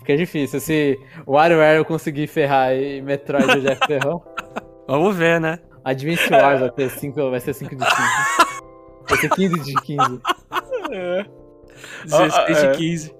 [0.00, 0.60] Fica difícil.
[0.60, 4.22] Se o WarioWare eu conseguir ferrar e Metroid o Jeff ferrou,
[4.86, 5.58] Vamos ver, né?
[5.84, 7.96] o Wars vai, ter cinco, vai ser 5 de 5.
[9.08, 10.20] Vai ser 15 de 15.
[10.92, 11.26] É.
[12.04, 12.70] 16 Ah, é.
[12.72, 13.14] de 15.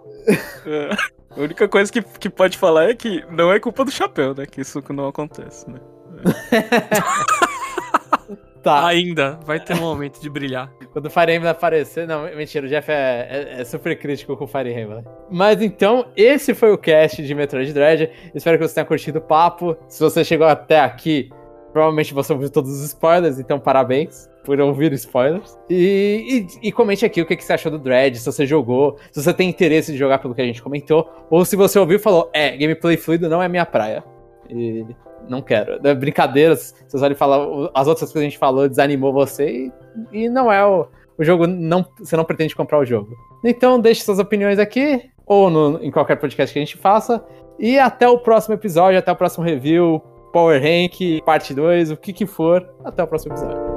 [0.67, 0.91] É.
[1.35, 4.45] A única coisa que, que pode falar é que não é culpa do chapéu, né?
[4.47, 5.81] Que isso não acontece, né?
[8.63, 10.73] Tá, Ainda vai ter um momento de brilhar.
[10.93, 12.07] quando o Fire Emblem aparecer.
[12.07, 15.05] Não, mentira, o Jeff é, é- é super crítico com o Fire Emblem.
[15.31, 18.11] Mas então, esse foi o cast de Metroid Dread.
[18.35, 19.77] Espero que você tenha curtido o papo.
[19.89, 21.29] Se você chegou até aqui,
[21.73, 25.59] provavelmente você ouviu todos os spoilers, então parabéns por ouvir spoilers.
[25.71, 28.97] E, e- e comente aqui o que, que você achou do Dread, se você jogou,
[29.11, 31.97] se você tem interesse de jogar pelo que a gente comentou, ou se você ouviu
[31.97, 34.05] e falou, é, gameplay fluido não é minha praia.
[34.51, 34.85] E
[35.29, 35.79] não quero.
[35.87, 39.49] É Brincadeiras, vocês olham e falam, as outras coisas que a gente falou desanimou você
[40.13, 40.87] e, e não é o,
[41.19, 43.11] o jogo, não, você não pretende comprar o jogo.
[43.45, 47.25] Então deixe suas opiniões aqui, ou no- em qualquer podcast que a gente faça.
[47.59, 50.01] E até o próximo episódio, até o próximo review,
[50.33, 52.67] Power Rank, parte 2, o que que for.
[52.85, 53.72] Até o próximo episódio.